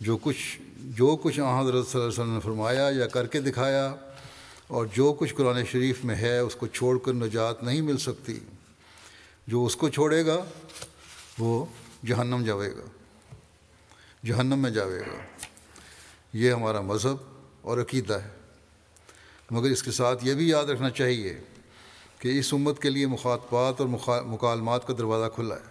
جو 0.00 0.16
کچھ 0.16 0.60
جو 0.76 1.16
کچھ 1.22 1.40
آ 1.40 1.60
حضرت 1.60 1.86
صلی 1.86 2.00
اللہ 2.00 2.12
علیہ 2.12 2.22
وسلم 2.22 2.34
نے 2.34 2.40
فرمایا 2.40 2.90
یا 2.90 3.06
کر 3.06 3.26
کے 3.26 3.40
دکھایا 3.40 3.94
اور 4.66 4.86
جو 4.94 5.12
کچھ 5.12 5.34
قرآن 5.34 5.64
شریف 5.64 6.04
میں 6.04 6.16
ہے، 6.16 6.38
اس 6.38 6.54
کو 6.54 6.66
چھوڑ 6.66 6.98
کر 6.98 7.12
نجات 7.12 7.62
نہیں 7.62 7.80
مل 7.80 7.98
سکتی۔ 7.98 8.38
جو 9.46 9.66
اس 9.66 9.76
کو 9.76 9.88
چھوڑے 9.88 10.26
گا 10.26 10.44
وہ 11.40 11.64
جہنم 12.06 12.42
جاوے 12.46 12.76
گا۔ 12.76 12.84
جہنم 14.26 14.58
میں 14.58 14.70
جاوے 14.70 15.00
گا۔ 15.00 15.18
یہ 16.32 16.52
ہمارا 16.52 16.80
مذہب 16.80 17.16
اور 17.60 17.78
عقیدہ 17.78 18.14
ہے۔ 18.14 18.28
مگر 19.50 19.70
اس 19.70 19.82
کے 19.82 19.90
ساتھ 19.90 20.26
یہ 20.26 20.34
بھی 20.34 20.48
یاد 20.48 20.64
رکھنا 20.64 20.90
چاہیے 20.90 21.40
کہ 22.18 22.38
اس 22.38 22.54
امت 22.54 22.82
کے 22.82 22.90
لیے 22.90 23.06
مخاطبات 23.06 23.80
اور 23.80 23.88
مکالمات 24.22 24.86
کا 24.86 24.94
دروازہ 24.98 25.30
کھلا 25.34 25.54
ہے۔ 25.54 25.70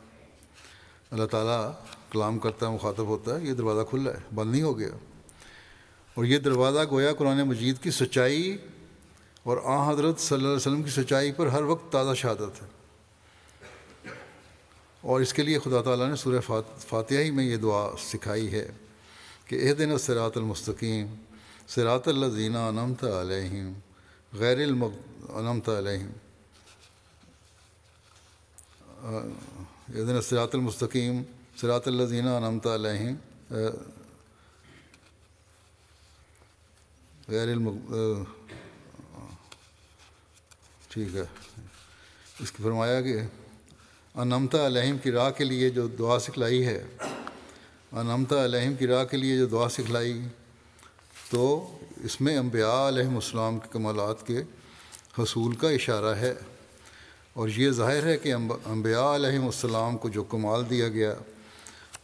اللہ 1.11 1.25
تعالیٰ 1.25 1.71
کلام 2.11 2.39
کرتا 2.39 2.67
ہے، 2.67 2.71
مخاطب 2.71 3.07
ہوتا 3.07 3.39
ہے، 3.39 3.45
یہ 3.45 3.53
دروازہ 3.53 3.89
کھلا 3.89 4.11
ہے، 4.11 4.35
بند 4.35 4.51
نہیں 4.51 4.61
ہو 4.61 4.79
گیا۔ 4.79 4.89
اور 6.13 6.25
یہ 6.25 6.37
دروازہ 6.37 6.79
گویا 6.91 7.13
قرآن 7.13 7.41
مجید 7.41 7.75
کی 7.81 7.91
سچائی 7.91 8.57
اور 9.43 9.57
آ 9.63 9.91
حضرت 9.91 10.19
صلی 10.19 10.35
اللہ 10.35 10.47
علیہ 10.47 10.57
وسلم 10.57 10.83
کی 10.83 10.89
سچائی 10.89 11.31
پر 11.31 11.47
ہر 11.47 11.61
وقت 11.61 11.91
تازہ 11.91 12.13
شہادت 12.13 12.61
ہے۔ 12.61 12.78
اور 15.01 15.21
اس 15.21 15.33
کے 15.33 15.43
لیے 15.43 15.59
خدا 15.59 15.81
تعالیٰ 15.81 16.07
نے 16.09 16.15
سورہ 16.15 16.39
فاتحہ 16.87 17.17
ہی 17.17 17.31
میں 17.31 17.43
یہ 17.45 17.57
دعا 17.57 17.83
سکھائی 17.99 18.51
ہے 18.51 18.67
کہ 19.45 19.55
اح 19.67 19.73
دن 19.79 19.97
سرات 19.97 20.37
المستقیم 20.37 21.13
سرات 21.67 22.07
اللہ 22.07 22.25
زینہ 22.25 22.57
انمت 22.57 23.03
علیہم، 23.03 23.71
غیر 24.33 24.57
المغ 24.57 24.91
انمت 25.29 25.69
علیہم. 25.69 26.11
دن 29.87 30.21
سرات 30.21 30.55
المستقیم 30.55 31.21
سرات 31.61 31.87
اللہ 31.87 32.03
زینہ 32.03 32.29
انمت 32.29 32.67
علیہم 32.67 33.15
غیر 37.27 37.49
المغ 37.49 37.75
ٹھیک 40.89 41.15
ہے۔ 41.15 41.23
اس 42.39 42.51
کی 42.51 42.63
فرمایا 42.63 43.01
کہ 43.01 43.17
انمتا 44.19 44.65
علیہم 44.65 44.97
کی 44.97 45.11
راہ 45.11 45.29
کے 45.29 45.43
لیے 45.43 45.69
جو 45.69 45.87
دعا 45.87 46.19
سکھلائی 46.19 46.65
ہے، 46.65 46.83
انمتا 47.91 48.45
علیہم 48.45 48.73
کی 48.73 48.87
راہ 48.87 49.03
کے 49.03 49.17
لیے 49.17 49.37
جو 49.37 49.45
دعا 49.45 49.69
سکھلائی، 49.69 50.21
تو 51.29 51.77
اس 52.03 52.21
میں 52.21 52.37
انبیاء 52.37 52.87
علیہم 52.87 53.15
السلام 53.15 53.59
کے 53.59 53.67
کمالات 53.71 54.27
کے 54.27 54.39
حصول 55.19 55.55
کا 55.55 55.69
اشارہ 55.69 56.15
ہے۔ 56.15 56.33
اور 57.33 57.49
یہ 57.49 57.69
ظاہر 57.69 58.05
ہے 58.05 58.17
کہ 58.17 58.33
انبیاء 58.65 59.15
علیہم 59.15 59.45
السلام 59.45 59.97
کو 59.97 60.09
جو 60.09 60.23
کمال 60.23 60.69
دیا 60.69 60.87
گیا، 60.87 61.13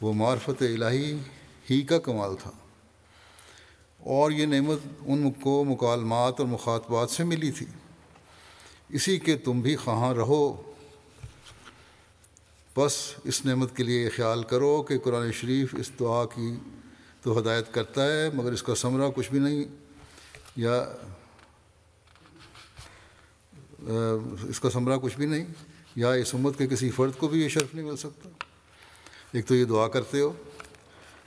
وہ 0.02 0.14
معرفت 0.14 0.62
الہی 0.62 1.18
ہی 1.70 1.82
کا 1.82 2.00
کمال 2.00 2.36
تھا۔ 2.44 2.52
اور 4.00 4.32
یہ 4.32 4.46
نعمت 4.46 4.80
ان 5.02 5.32
کو 5.32 5.64
مکالمات 5.64 6.40
اور 6.40 6.48
مخاطبات 6.48 7.10
سے 7.10 7.24
ملی 7.24 7.52
تھی۔ 7.52 7.66
اسی 8.90 9.20
کے 9.20 9.38
تم 9.38 9.62
بھی 9.62 9.76
خواہاں 9.76 10.14
رہو 10.14 10.72
بس 12.78 12.94
اس 13.24 13.46
نعمت 13.46 13.76
کے 13.76 13.84
لیے 13.84 14.04
یہ 14.04 14.10
خیال 14.16 14.44
کرو 14.44 14.84
کہ 14.84 14.98
قرآن 15.00 15.32
شریف 15.32 15.76
اس 15.76 15.92
دعا 16.00 16.26
کی 16.26 16.56
تو 17.22 17.40
ہدایت 17.40 17.74
کرتا 17.74 18.06
ہے، 18.06 18.30
مگر 18.34 18.52
اس 18.52 18.64
کا 18.64 18.76
ثمرہ 18.76 19.10
کچھ 19.16 19.30
بھی 19.32 19.40
نہیں، 19.40 19.64
یا 20.56 20.86
اس 24.50 24.60
کا 24.60 24.70
ثمرہ 24.70 24.98
کچھ 25.02 25.16
بھی 25.18 25.26
نہیں، 25.26 25.46
یا 25.96 26.12
اس 26.12 26.34
امت 26.36 26.58
کے 26.58 26.68
کسی 26.68 26.90
فرد 26.90 27.18
کو 27.18 27.28
بھی 27.28 27.44
یہ 27.44 27.50
شرف 27.50 27.76
نہیں 27.76 27.86
مل 27.86 27.98
سکتا۔ 27.98 28.30
ایک 29.32 29.48
تو 29.48 29.56
یہ 29.56 29.66
دعا 29.66 29.88
کرتے 29.88 30.20
ہو، 30.20 30.34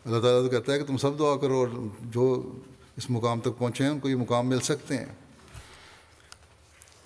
اللہ 0.05 0.21
تعالیٰ 0.21 0.43
تو 0.43 0.49
کہتا 0.49 0.73
ہے 0.73 0.79
کہ 0.79 0.85
تم 0.85 0.97
سب 0.97 1.19
دعا 1.19 1.37
کرو 1.37 1.59
اور 1.59 1.69
جو 2.01 2.53
اس 2.97 3.11
مقام 3.11 3.41
تک 3.41 3.59
پہنچے 3.59 3.85
ہیں، 3.85 3.91
ان 3.91 4.01
کو 4.01 4.09
یہ 4.09 4.17
مقام 4.17 4.49
مل 4.49 4.61
سکتے 4.61 4.97
ہیں۔ 4.99 5.15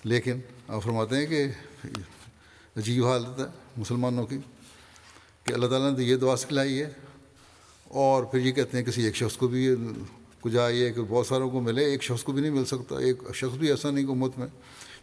لیکن 0.03 0.39
آپ 0.67 0.83
فرماتے 0.83 1.15
ہیں 1.15 1.25
کہ 1.25 1.47
عجیب 2.77 3.05
حالت 3.05 3.39
ہے 3.39 3.45
مسلمانوں 3.77 4.25
کی 4.25 4.37
کہ 5.43 5.53
اللہ 5.53 5.67
تعالیٰ 5.67 5.89
نے 5.89 5.95
تو 5.95 6.01
یہ 6.01 6.15
دعا 6.15 6.35
سکھلائی 6.35 6.81
ہے 6.81 6.89
اور 7.83 8.23
پھر 8.23 8.39
یہ 8.39 8.51
کہتے 8.51 8.77
ہیں 8.77 8.85
کسی 8.85 9.03
ایک 9.03 9.15
شخص 9.15 9.37
کو 9.37 9.47
بھی 9.47 9.75
کجا 10.41 10.69
یہ 10.69 10.91
کہ 10.91 11.01
بہت 11.01 11.27
ساروں 11.27 11.49
کو 11.49 11.61
ملے، 11.61 11.85
ایک 11.85 12.03
شخص 12.03 12.23
کو 12.23 12.31
بھی 12.31 12.41
نہیں 12.41 12.51
مل 12.51 12.65
سکتا، 12.65 12.97
ایک 12.97 13.17
شخص 13.33 13.57
بھی 13.57 13.69
ایسا 13.69 13.91
نہیں 13.91 14.05
امت 14.05 14.37
میں 14.37 14.47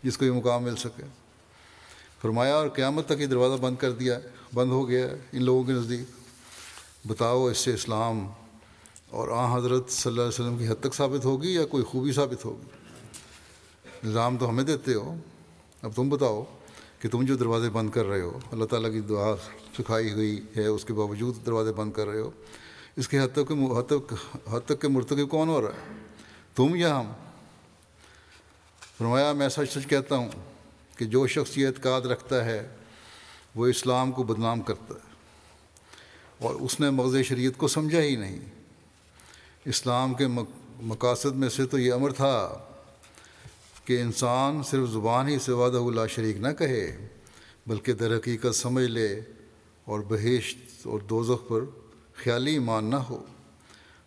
جس 0.03 0.19
کو 0.19 0.25
یہ 0.25 0.31
مقام 0.31 0.63
مل 0.63 0.77
سکے۔ 0.77 1.03
فرمایا 2.23 2.55
اور 2.55 2.69
قیامت 2.69 3.07
تک 3.07 3.21
یہ 3.21 3.27
دروازہ 3.27 3.61
بند 3.61 3.77
کر 3.77 3.93
دیا 3.93 4.17
ہے، 4.17 4.21
بند 4.55 4.71
ہو 4.71 4.89
گیا 4.89 5.09
ہے 5.09 5.17
ان 5.33 5.43
لوگوں 5.43 5.65
کے 5.65 5.73
نزدیک۔ 5.73 6.01
بتاؤ 7.07 7.47
اس 7.47 7.59
سے 7.59 7.75
اسلام 7.75 8.29
اور 9.11 9.29
آ 9.29 9.57
حضرت 9.57 9.91
صلی 9.91 10.11
اللہ 10.11 10.23
علیہ 10.23 10.41
وسلم 10.41 10.59
کی 10.59 10.69
حد 10.69 10.81
تک 10.81 10.95
ثابت 10.95 11.25
ہوگی 11.25 11.55
یا 11.55 11.65
کوئی 11.65 11.85
خوبی 11.85 12.13
ثابت 12.13 12.45
ہوگی؟ 12.45 12.67
نظام 14.09 14.37
تو 14.37 14.49
ہمیں 14.49 14.65
دیتے 14.65 14.95
ہو، 14.95 15.15
اب 15.83 15.93
تم 15.95 16.09
بتاؤ۔ 16.09 16.45
کہ 17.01 17.09
تم 17.09 17.23
جو 17.23 17.37
دروازے 17.37 17.71
بند 17.71 17.91
کر 17.91 18.05
رہے 18.05 18.21
ہو، 18.21 18.39
اللہ 18.53 18.65
تعالیٰ 18.65 18.93
کی 18.93 19.01
دعا 19.01 19.35
سکھائی 19.79 20.13
ہوئی 20.13 20.41
ہے، 20.57 20.67
اس 20.67 20.85
کے 20.85 20.93
باوجود 20.93 21.47
دروازے 21.47 21.73
بند 21.73 21.93
کر 21.93 22.07
رہے 22.07 22.21
ہو، 22.21 22.31
اس 22.97 23.09
کے 23.09 23.19
حد 23.19 23.29
تک 23.35 23.53
حد 23.79 23.91
تک 23.91 24.15
حد 24.51 24.61
تک 24.67 24.81
کے 24.81 24.89
مرتکب 24.89 25.31
کون 25.31 25.49
ہو 25.49 25.63
رہا 25.63 25.69
ہے؟ 25.69 25.95
تم 26.57 26.75
یا 26.75 27.01
ہم؟ 27.01 27.13
فرمایا، 28.99 29.33
میں 29.33 29.49
سچ 29.49 29.79
سچ 29.79 29.87
کہتا 29.87 30.17
ہوں 30.17 30.29
کہ 30.97 31.05
جو 31.05 31.27
شخص 31.27 31.59
یہ 31.59 31.67
اعتقاد 31.67 32.01
رکھتا 32.01 32.45
ہے، 32.45 32.69
وہ 33.55 33.67
اسلام 33.67 34.13
کو 34.13 34.23
بدنام 34.23 34.61
کرتا 34.61 34.95
ہے۔ 34.95 35.11
اور 36.39 36.55
اس 36.55 36.81
نے 36.81 36.91
مغز 36.91 37.17
شریعت 37.25 37.59
کو 37.59 37.69
سمجھا 37.69 38.01
ہی 38.01 38.17
نہیں۔ 38.17 38.41
اسلام 39.65 40.15
کے 40.15 40.27
مقاصد 40.81 41.37
میں 41.37 41.49
سے 41.49 41.67
تو 41.67 41.79
یہ 41.79 41.93
امر 41.93 42.13
تھا 42.13 42.59
کہ 43.91 44.01
انسان 44.01 44.63
صرف 44.63 44.89
زبان 44.89 45.29
ہی 45.29 45.39
سے 45.39 45.53
وعدہ 45.53 45.77
اللہ 45.77 46.07
شریک 46.09 46.37
نہ 46.37 46.49
کہے، 46.59 47.09
بلکہ 47.67 47.93
در 47.93 48.17
حقیقت 48.17 48.55
سمجھ 48.55 48.85
لے 48.85 49.21
اور 49.85 50.01
بہشت 50.01 50.87
اور 50.87 51.01
دوزخ 51.01 51.49
پر 51.49 51.61
خیالی 52.15 52.53
ایمان 52.53 52.85
نہ 52.85 52.97
ہو، 52.97 53.25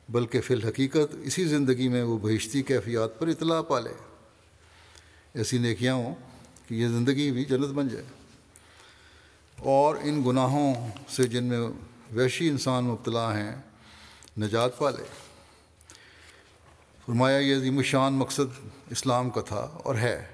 بلکہ 0.09 0.41
فی 0.41 0.53
الحقیقت 0.53 1.15
اسی 1.23 1.45
زندگی 1.45 1.87
میں 1.87 2.03
وہ 2.03 2.17
بہشتی 2.17 2.61
کیفیات 2.61 3.19
پر 3.19 3.27
اطلاع 3.27 3.61
پا 3.61 3.79
لے 3.79 3.93
ایسی 5.33 5.57
نیکیاں 5.57 5.93
ہوں 5.93 6.15
کہ 6.67 6.75
یہ 6.75 6.87
زندگی 6.87 7.31
بھی 7.31 7.45
جنت 7.45 7.69
بن 7.69 7.87
جائے۔ 7.87 8.05
اور 9.57 9.95
ان 10.01 10.23
گناہوں 10.25 10.73
سے 11.09 11.23
جن 11.23 11.43
میں 11.43 11.59
وحشی 12.15 12.49
انسان 12.49 12.83
مبتلا 12.83 13.37
ہیں، 13.37 13.55
نجات 14.37 14.77
پا 14.77 14.89
لے 14.89 15.03
فرمایا 17.05 17.37
یہ 17.37 17.55
عظیم 17.55 17.81
شان 17.81 18.13
مقصد 18.13 18.67
اسلام 18.89 19.29
کا 19.29 19.41
تھا 19.41 19.77
اور 19.83 19.95
ہے۔ 19.95 20.27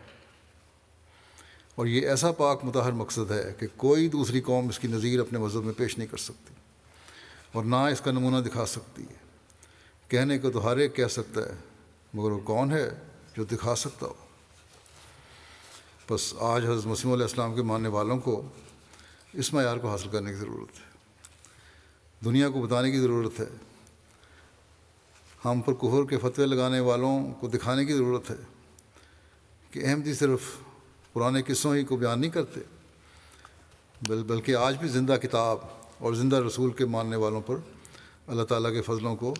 اور 1.75 1.87
یہ 1.87 2.07
ایسا 2.07 2.31
پاک 2.31 2.65
متحر 2.65 2.91
مقصد 2.91 3.31
ہے 3.31 3.53
کہ 3.59 3.67
کوئی 3.77 4.07
دوسری 4.07 4.41
قوم 4.41 4.67
اس 4.67 4.79
کی 4.79 4.87
نظیر 4.87 5.19
اپنے 5.19 5.39
مذہب 5.39 5.63
میں 5.63 5.73
پیش 5.77 5.97
نہیں 5.97 6.07
کر 6.07 6.17
سکتی 6.17 6.53
اور 7.51 7.63
نہ 7.63 7.75
اس 7.75 8.01
کا 8.01 8.11
نمونہ 8.11 8.37
دکھا 8.37 8.65
سکتی 8.65 9.03
ہے۔ 9.03 9.13
کہنے 10.07 10.39
کو 10.39 10.51
تو 10.51 10.71
ہر 10.71 10.77
ایک 10.77 10.95
کہہ 10.95 11.07
سکتا 11.07 11.41
ہے، 11.41 11.53
مگر 12.13 12.31
وہ 12.31 12.39
کون 12.39 12.71
ہے 12.71 12.89
جو 13.37 13.43
دکھا 13.43 13.75
سکتا 13.75 14.05
ہو؟ 14.05 14.13
بس 16.09 16.33
آج 16.39 16.65
حضرت 16.65 16.85
مسیم 16.85 17.11
علیہ 17.11 17.23
السلام 17.23 17.55
کے 17.55 17.61
ماننے 17.61 17.89
والوں 17.89 18.19
کو 18.19 18.47
اس 19.33 19.53
معیار 19.53 19.77
کو 19.77 19.89
حاصل 19.89 20.09
کرنے 20.11 20.29
کی 20.29 20.35
ضرورت 20.35 20.79
ہے۔ 20.79 20.85
دنیا 22.25 22.49
کو 22.49 22.61
بتانے 22.61 22.91
کی 22.91 22.99
ضرورت 22.99 23.39
ہے۔ 23.39 23.68
ہم 25.45 25.61
پر 25.61 25.73
کفر 25.73 26.09
کے 26.09 26.17
فتوے 26.17 26.45
لگانے 26.45 26.79
والوں 26.79 27.33
کو 27.33 27.47
دکھانے 27.47 27.85
کی 27.85 27.93
ضرورت 27.93 28.29
ہے 28.29 28.35
کہ 29.71 29.85
احمدی 29.85 30.13
صرف 30.13 30.41
پرانے 31.13 31.41
قصوں 31.41 31.75
ہی 31.75 31.83
کو 31.83 31.95
بیان 31.95 32.21
نہیں 32.21 32.31
کرتے، 32.31 32.59
بل، 34.01 34.23
بلکہ 34.23 34.55
آج 34.55 34.77
بھی 34.77 34.87
زندہ 34.87 35.15
کتاب 35.21 35.57
اور 35.97 36.13
زندہ 36.13 36.35
رسول 36.35 36.71
کے 36.71 36.85
ماننے 36.85 37.15
والوں 37.15 37.41
پر 37.41 37.55
اللہ 38.27 38.43
تعالیٰ 38.43 38.71
کے 38.71 38.81
فضلوں 38.81 39.15
کو 39.15 39.33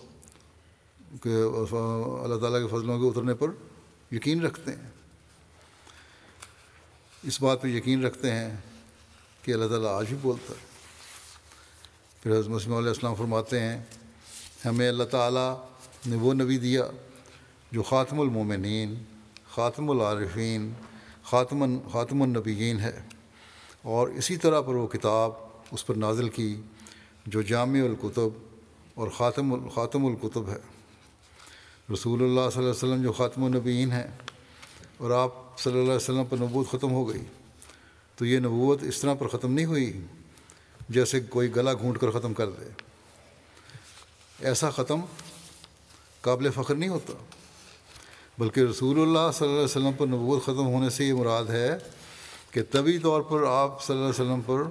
کہ 1.23 1.35
اللہ 2.23 2.39
تعالیٰ 2.39 2.61
کے 2.61 2.67
فضلوں 2.67 2.99
کے 2.99 3.07
اترنے 3.07 3.33
پر 3.33 3.47
یقین 4.11 4.41
رکھتے 4.41 4.71
ہیں۔ 4.71 4.89
اس 7.23 7.41
بات 7.41 7.61
پہ 7.61 7.67
یقین 7.67 8.05
رکھتے 8.05 8.31
ہیں 8.31 8.57
کہ 9.43 9.51
اللہ 9.51 9.67
تعالیٰ 9.67 9.99
آج 9.99 10.07
بھی 10.07 10.17
بولتا 10.21 10.53
ہے۔ 10.53 10.65
پھر 12.23 12.31
حضرت 12.31 12.47
مسلم 12.47 12.73
علیہ 12.73 12.87
السلام 12.87 13.15
فرماتے 13.15 13.59
ہیں، 13.59 13.83
ہمیں 14.65 14.89
اللہ 14.89 15.03
تعالیٰ 15.03 15.65
نے 16.05 16.15
وہ 16.15 16.33
نبی 16.33 16.57
دیا 16.57 16.83
جو 17.71 17.83
خاتم 17.83 18.19
المومنین، 18.19 19.03
خاتم 19.49 19.89
العارفین، 19.89 20.73
خاتم 21.23 21.77
خاتم 21.91 22.21
النبیین 22.21 22.79
ہے۔ 22.79 23.01
اور 23.81 24.07
اسی 24.07 24.37
طرح 24.37 24.61
پر 24.61 24.73
وہ 24.73 24.87
کتاب 24.87 25.31
اس 25.71 25.85
پر 25.85 25.95
نازل 25.95 26.29
کی 26.29 26.61
جو 27.25 27.41
جامع 27.41 27.79
الکتب 27.79 28.29
اور 28.93 29.07
خاتم 29.07 29.69
خاتم 29.69 30.05
الکتب 30.05 30.49
ہے۔ 30.49 30.57
رسول 31.93 32.23
اللہ 32.23 32.39
صلی 32.39 32.59
اللہ 32.59 32.59
علیہ 32.59 32.69
وسلم 32.69 33.03
جو 33.03 33.11
خاتم 33.11 33.43
النبیین 33.43 33.91
ہیں 33.91 34.07
اور 34.97 35.11
آپ 35.11 35.59
صلی 35.59 35.73
اللہ 35.73 35.83
علیہ 35.83 35.95
وسلم 35.95 36.25
پر 36.25 36.37
نبوت 36.37 36.67
ختم 36.71 36.91
ہو 36.91 37.09
گئی، 37.09 37.23
تو 38.15 38.25
یہ 38.25 38.39
نبوت 38.39 38.83
اس 38.83 39.01
طرح 39.01 39.13
پر 39.13 39.27
ختم 39.27 39.53
نہیں 39.53 39.65
ہوئی 39.65 40.01
جیسے 40.89 41.19
کوئی 41.19 41.55
گلا 41.55 41.73
گھونٹ 41.73 41.99
کر 41.99 42.11
ختم 42.11 42.33
کر 42.33 42.49
دے۔ 42.49 42.69
ایسا 44.39 44.69
ختم 44.69 45.01
قابل 46.21 46.49
فخر 46.55 46.75
نہیں 46.75 46.89
ہوتا۔ 46.89 47.13
بلکہ 48.37 48.59
رسول 48.59 49.01
اللہ 49.01 49.31
صلی 49.33 49.47
اللہ 49.47 49.55
علیہ 49.55 49.65
وسلم 49.65 49.91
پر 49.97 50.07
نبوت 50.07 50.43
ختم 50.43 50.67
ہونے 50.67 50.89
سے 50.89 51.05
یہ 51.05 51.13
مراد 51.13 51.45
ہے 51.45 51.77
کہ 52.51 52.61
طبی 52.71 52.97
طور 52.97 53.21
پر 53.21 53.43
آپ 53.43 53.83
صلی 53.83 53.95
اللہ 53.95 54.09
علیہ 54.09 54.25
وسلم 54.25 54.41
پر 54.45 54.63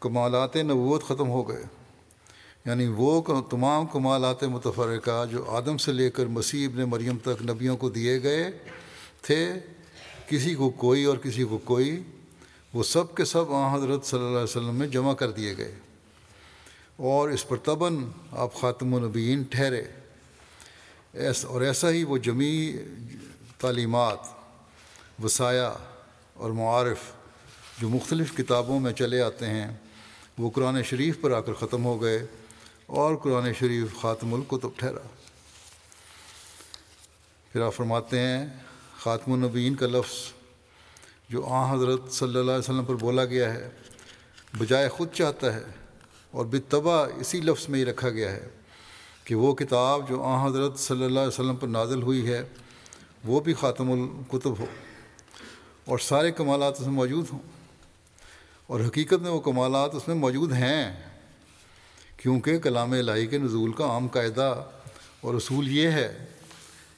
کمالات 0.00 0.56
نبوت 0.56 1.04
ختم 1.04 1.28
ہو 1.28 1.48
گئے۔ 1.48 1.62
یعنی 2.66 2.86
وہ 2.86 3.22
تمام 3.50 3.86
کمالات 3.86 4.44
متفرقہ 4.44 5.26
جو 5.26 5.44
آدم 5.48 5.76
سے 5.76 5.92
لے 5.92 6.10
کر 6.10 6.26
مسیح 6.26 6.68
ابن 6.68 6.82
مریم 6.82 7.16
تک 7.18 7.42
نبیوں 7.42 7.76
کو 7.76 7.90
دیے 7.90 8.22
گئے 8.22 8.50
تھے، 9.22 9.52
کسی 10.28 10.54
کو 10.54 10.70
کوئی 10.70 11.04
اور 11.04 11.16
کسی 11.16 11.44
کو 11.44 11.58
کوئی، 11.58 12.02
وہ 12.74 12.82
سب 12.82 13.14
کے 13.14 13.24
سب 13.24 13.52
آ 13.52 13.76
حضرت 13.76 14.06
صلی 14.06 14.18
اللہ 14.18 14.30
علیہ 14.30 14.42
وسلم 14.42 14.76
میں 14.76 14.86
جمع 14.86 15.14
کر 15.14 15.30
دیے 15.30 15.56
گئے۔ 15.56 15.74
اور 16.96 17.28
اس 17.28 17.48
پر 17.48 17.56
تباً 17.56 18.04
آپ 18.32 18.54
خاتم 18.54 18.94
النبیین 18.94 19.42
ٹھہرے۔ 19.42 19.82
ایسا 21.14 21.48
اور 21.48 21.60
ایسا 21.60 21.90
ہی 21.90 22.04
وہ 22.04 22.18
جمی 22.18 22.76
تعلیمات، 23.58 24.18
وسایہ 25.24 25.70
اور 26.34 26.50
معارف 26.50 26.98
جو 27.80 27.88
مختلف 27.88 28.36
کتابوں 28.36 28.80
میں 28.80 28.92
چلے 28.92 29.20
آتے 29.22 29.46
ہیں، 29.46 29.68
وہ 30.38 30.50
قرآن 30.50 30.82
شریف 30.82 31.20
پر 31.20 31.30
آ 31.30 31.40
کر 31.40 31.52
ختم 31.52 31.84
ہو 31.84 32.02
گئے 32.02 32.26
اور 32.86 33.16
قرآن 33.16 33.52
شریف 33.52 34.00
خاتم 34.00 34.34
القتب 34.34 34.68
ٹھہرا۔ 34.76 35.06
پھر 37.52 37.60
آپ 37.60 37.74
فرماتے 37.74 38.18
ہیں، 38.18 38.46
خاتم 38.98 39.32
النبین 39.32 39.74
کا 39.74 39.86
لفظ 39.86 40.16
جو 41.28 41.46
آ 41.46 41.74
حضرت 41.74 42.12
صلی 42.12 42.28
اللہ 42.28 42.50
علیہ 42.50 42.58
وسلم 42.58 42.84
پر 42.84 42.94
بولا 42.94 43.24
گیا 43.24 43.54
ہے، 43.54 43.70
بجائے 44.58 44.88
خود 44.88 45.12
چاہتا 45.12 45.54
ہے 45.54 45.64
اور 46.30 46.46
بتبا 46.46 47.04
اسی 47.04 47.40
لفظ 47.40 47.68
میں 47.68 47.78
ہی 47.78 47.84
رکھا 47.84 48.10
گیا 48.10 48.32
ہے۔ 48.32 48.48
کہ 49.24 49.34
وہ 49.34 49.54
کتاب 49.54 50.08
جو 50.08 50.22
آ 50.22 50.46
حضرت 50.46 50.78
صلی 50.78 51.04
اللہ 51.04 51.18
علیہ 51.18 51.28
وسلم 51.28 51.56
پر 51.56 51.68
نازل 51.68 52.02
ہوئی 52.02 52.28
ہے، 52.28 52.48
وہ 53.24 53.40
بھی 53.40 53.54
خاتم 53.54 53.90
القتب 53.90 54.58
ہو۔ 54.58 54.64
اور 55.84 55.98
سارے 55.98 56.32
کمالات 56.32 56.74
اس 56.74 56.86
میں 56.86 56.94
موجود 56.94 57.24
ہوں۔ 57.32 57.38
اور 58.66 58.80
حقیقت 58.80 59.22
میں 59.22 59.30
وہ 59.30 59.40
کمالات 59.40 59.94
اس 59.94 60.08
میں 60.08 60.16
موجود 60.16 60.52
ہیں، 60.52 61.10
کیونکہ 62.16 62.58
کلام 62.58 62.92
الہی 62.92 63.26
کے 63.26 63.38
نزول 63.38 63.72
کا 63.72 63.84
عام 63.84 64.08
قاعدہ 64.08 64.64
اور 65.20 65.34
اصول 65.34 65.68
یہ 65.68 65.88
ہے 65.88 66.26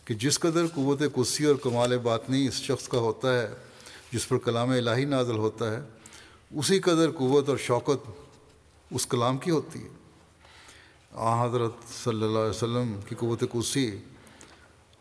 کہ 0.04 0.14
جس 0.14 0.38
قدر 0.38 0.66
قوت 0.74 1.02
قدسی 1.14 1.44
اور 1.44 1.56
کمال 1.56 1.98
باطنی 1.98 2.46
اس 2.46 2.54
شخص 2.54 2.88
کا 2.88 2.98
ہوتا 2.98 3.42
ہے، 3.42 3.48
جس 4.12 4.28
پر 4.28 4.38
کلام 4.38 4.70
الہی 4.70 5.04
نازل 5.04 5.36
ہوتا 5.36 5.70
ہے، 5.70 5.80
اسی 6.54 6.78
قدر 6.78 7.10
قوت 7.10 7.48
اور 7.48 7.56
شوقت 7.56 8.10
اس 8.90 9.06
کلام 9.06 9.38
کی 9.38 9.50
ہوتی 9.50 9.82
ہے۔ 9.82 9.95
آ 11.16 11.44
حضرت 11.44 11.72
صلی 12.04 12.22
اللہ 12.22 12.38
علیہ 12.38 12.50
وسلم 12.50 13.00
کی 13.08 13.14
قوت 13.14 13.44
قدسی 13.52 13.98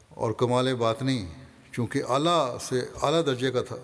اور 0.10 0.32
کمال 0.32 0.76
باطنی 0.76 1.26
چونکہ 1.72 2.04
اعلیٰ 2.10 2.58
سے 2.58 2.80
اعلیٰ 3.02 3.26
درجے 3.26 3.52
کا 3.52 3.62
تھا، 3.62 3.76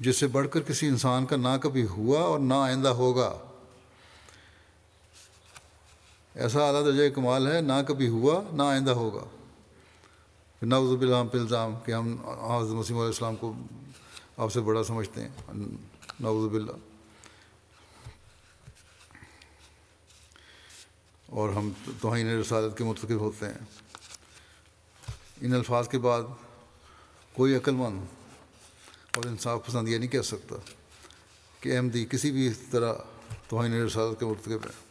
جس 0.00 0.16
سے 0.16 0.26
بڑھ 0.26 0.48
کر 0.48 0.60
کسی 0.60 0.88
انسان 0.88 1.26
کا 1.26 1.36
نہ 1.36 1.56
کبھی 1.62 1.86
ہوا 1.86 2.20
اور 2.20 2.38
نہ 2.38 2.54
آئندہ 2.54 2.88
ہوگا۔ 2.88 3.38
ایسا 6.34 6.66
اعلیٰ 6.66 6.84
درجۂ 6.84 7.14
کمال 7.14 7.46
ہے، 7.46 7.60
نہ 7.60 7.72
کبھی 7.88 8.08
ہوا، 8.08 8.42
نہ 8.52 8.62
آئندہ 8.62 8.90
ہوگا۔ 8.90 9.24
نوز 10.62 11.02
الحم 11.02 11.28
پہ 11.28 11.38
الزام 11.38 11.74
کہ 11.84 11.92
ہم 11.92 12.16
حضرت 12.26 12.74
مسیم 12.74 12.96
علیہ 12.96 13.06
السلام 13.06 13.36
کو 13.36 13.52
آپ 14.36 14.52
سے 14.52 14.60
بڑا 14.60 14.84
سمجھتے 14.84 15.20
ہیں۔ 15.20 15.28
نوز 16.20 16.50
باللہ۔ 16.52 16.95
اور 21.28 21.48
ہم 21.48 21.70
توہین 22.00 22.28
رسالت 22.40 22.76
کے 22.78 22.84
مرتکب 22.84 23.20
ہوتے 23.20 23.46
ہیں۔ 23.46 23.64
ان 25.40 25.54
الفاظ 25.54 25.88
کے 25.88 25.98
بعد 25.98 26.22
کوئی 27.34 27.56
عقل 27.56 27.74
مند 27.74 28.04
اور 29.16 29.24
انصاف 29.24 29.66
پسند 29.66 29.88
یہ 29.88 29.98
نہیں 29.98 30.10
کہہ 30.10 30.22
سکتا 30.22 30.56
کہ 31.60 31.76
احمدی 31.76 32.04
کسی 32.10 32.30
بھی 32.30 32.48
طرح 32.70 32.92
توہین 33.48 33.72
رسالت 33.74 34.20
کے 34.20 34.26
مرتکب 34.26 34.64
ہے 34.64 34.84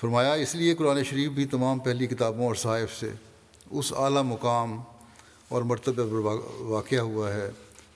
فرمایا، 0.00 0.32
اس 0.32 0.54
لیے 0.54 0.74
قرآن 0.74 1.02
شریف 1.04 1.30
بھی 1.32 1.46
تمام 1.46 1.78
پہلی 1.78 2.06
کتابوں 2.06 2.46
اور 2.46 2.54
صحائف 2.54 2.94
سے 2.94 3.10
اس 3.70 3.92
اعلیٰ 3.96 4.22
مقام 4.22 4.80
اور 5.48 5.62
مرتبہ 5.62 6.04
پر 6.10 6.62
واقع 6.62 6.96
ہوا 6.96 7.32
ہے 7.34 7.50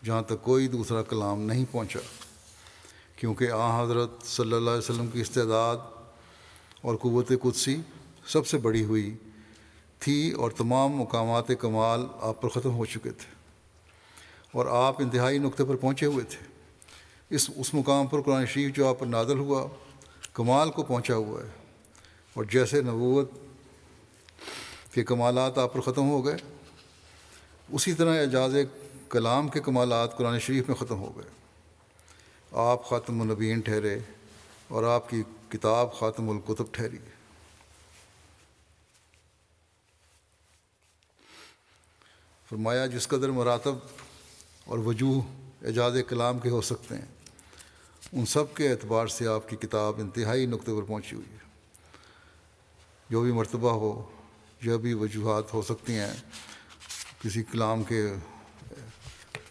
جہاں 0.04 0.22
تک 0.22 0.42
کوئی 0.42 0.68
دوسرا 0.68 1.02
کلام 1.02 1.40
نہیں 1.42 1.64
پہنچا، 1.70 2.00
کیونکہ 3.16 3.50
آ 3.52 3.82
حضرت 3.82 4.26
صلی 4.26 4.52
اللہ 4.52 4.70
علیہ 4.70 4.90
وسلم 4.90 5.06
کی 5.06 5.20
استعداد 5.20 5.76
اور 6.80 6.96
قوت 6.96 7.32
قدسی 7.42 7.76
سب 8.26 8.46
سے 8.46 8.58
بڑی 8.58 8.84
ہوئی 8.84 9.16
تھی 9.98 10.32
اور 10.32 10.50
تمام 10.50 10.92
مقامات 10.92 11.44
کمال 11.60 12.06
آپ 12.20 12.42
پر 12.42 12.48
ختم 12.48 12.74
ہو 12.74 12.84
چکے 12.84 13.10
تھے 13.10 13.34
اور 14.52 14.66
آپ 14.66 15.02
انتہائی 15.02 15.38
نقطے 15.38 15.64
پر 15.64 15.76
پہنچے 15.76 16.06
ہوئے 16.06 16.24
تھے۔ 16.24 16.46
اس 17.30 17.50
اس 17.56 17.74
مقام 17.74 18.06
پر 18.06 18.22
قرآن 18.22 18.46
شریف 18.46 18.76
جو 18.76 18.88
آپ 18.88 18.98
پر 18.98 19.06
نادل 19.06 19.38
ہوا، 19.38 19.68
کمال 20.34 20.70
کو 20.70 20.82
پہنچا 20.82 21.14
ہوا 21.14 21.42
ہے۔ 21.42 21.48
اور 22.34 22.44
جیسے 22.44 22.82
نبوت 22.82 23.30
کے 24.94 25.04
کمالات 25.04 25.58
آپ 25.58 25.72
پر 25.72 25.80
ختم 25.80 26.10
ہو 26.10 26.26
گئے، 26.26 26.36
اسی 27.68 27.94
طرح 27.94 28.20
اعجاز 28.20 28.54
کلام 29.08 29.48
کے 29.48 29.60
کمالات 29.60 30.16
قرآن 30.16 30.38
شریف 30.38 30.68
میں 30.68 30.76
ختم 30.76 30.98
ہو 30.98 31.12
گئے۔ 31.16 31.30
آپ 32.52 32.88
خاتم 32.88 33.20
النبین 33.20 33.60
ٹھہرے 33.60 33.98
اور 34.68 34.84
آپ 34.84 35.10
کی 35.10 35.22
کتاب 35.50 35.94
خاتم 35.94 36.30
القتب 36.30 36.64
ٹھہری 36.72 36.98
فرمایا، 42.48 42.86
جس 42.86 43.08
قدر 43.08 43.28
مراتب 43.28 43.74
اور 44.64 44.78
وجوہ 44.78 45.22
اعجاز 45.66 45.96
کلام 46.08 46.38
کے 46.38 46.50
ہو 46.50 46.60
سکتے 46.60 46.94
ہیں، 46.94 47.06
ان 48.12 48.26
سب 48.26 48.54
کے 48.54 48.70
اعتبار 48.70 49.06
سے 49.06 49.26
آپ 49.26 49.48
کی 49.48 49.56
کتاب 49.56 49.94
انتہائی 49.98 50.46
نقطے 50.46 50.72
پر 50.76 50.82
پہنچی 50.82 51.16
ہوئی 51.16 51.32
ہے۔ 51.32 51.38
جو 53.10 53.20
بھی 53.20 53.32
مرتبہ 53.32 53.70
ہو، 53.70 54.10
جو 54.60 54.78
بھی 54.78 54.94
وجوہات 54.94 55.54
ہو 55.54 55.62
سکتی 55.62 55.92
ہیں، 55.92 56.12
کسی 57.22 57.42
کلام 57.42 57.82
کے 57.82 58.06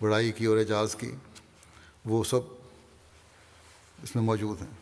بڑائی 0.02 0.32
کی 0.32 0.46
اور 0.46 0.58
اعجاز 0.58 0.96
کی، 0.96 1.12
وہ 2.06 2.24
سب 2.24 2.40
اس 4.04 4.16
میں 4.16 4.24
موجود 4.24 4.62
ہیں۔ 4.62 4.79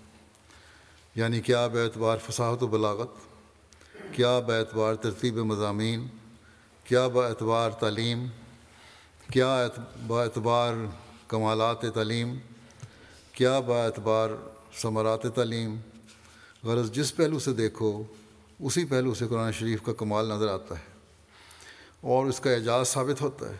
یعنی 1.17 1.41
کیا 1.41 1.63
اعتبار 1.63 2.17
فصاحت 2.17 2.63
و 2.63 2.67
بلاغت؟ 2.67 3.07
کیا 4.11 4.37
اعتبار 4.37 4.95
ترتیب 4.95 5.37
مضامین؟ 5.37 6.07
کیا 6.83 7.03
اعتبار 7.03 7.71
تعلیم؟ 7.71 8.25
کیا 9.33 9.67
اعتبار 10.09 10.73
کمالات 11.27 11.81
تعلیم؟ 11.81 12.37
کیا 13.31 13.57
اعتبار 13.57 14.29
ثمرات 14.75 15.35
تعلیم؟ 15.35 15.77
غرض 16.63 16.91
جس 16.91 17.15
پہلو 17.15 17.39
سے 17.39 17.53
دیکھو، 17.53 18.03
اسی 18.59 18.85
پہلو 18.85 19.13
سے 19.13 19.27
قرآن 19.27 19.51
شریف 19.51 19.81
کا 19.83 19.93
کمال 19.93 20.29
نظر 20.29 20.47
آتا 20.47 20.75
ہے 20.75 20.85
اور 22.01 22.25
اس 22.25 22.39
کا 22.39 22.51
اعجاز 22.51 22.87
ثابت 22.87 23.21
ہوتا 23.21 23.49
ہے۔ 23.49 23.55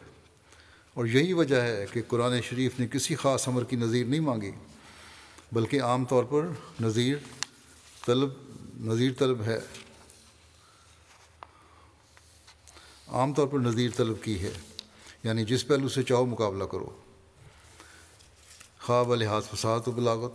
اور 0.93 1.06
یہی 1.06 1.34
وجہ 1.34 1.62
ہے 1.62 1.86
کہ 1.93 2.02
قرآن 2.08 2.41
شریف 2.41 2.80
نے 2.80 2.88
کسی 2.88 3.15
خاص 3.15 3.48
عمر 3.48 3.63
کی 3.63 3.76
نظیر 3.76 4.06
نہیں 4.06 4.20
مانگی، 4.20 4.52
بلکہ 5.52 5.82
عام 5.82 6.06
طور 6.06 6.24
پر 6.24 6.48
نظیر 6.82 7.17
طلب 8.08 8.30
نظیر 8.80 9.12
طلب 9.17 9.41
ہے۔ 9.41 9.60
عام 13.08 13.34
طور 13.34 13.48
پر 13.48 13.60
نظیر 13.60 13.89
طلب 13.96 14.24
کی 14.24 14.41
ہے 14.41 14.52
یعنی 15.24 15.46
جس 15.46 15.67
پہلو 15.67 15.89
سے 15.89 16.04
چاہو 16.04 16.26
مقابلہ 16.26 16.63
کرو۔ 16.63 16.89
خواب 18.82 19.15
لحاظ 19.15 19.43
فساد 19.46 19.80
و 19.88 19.91
بلاغت، 19.91 20.32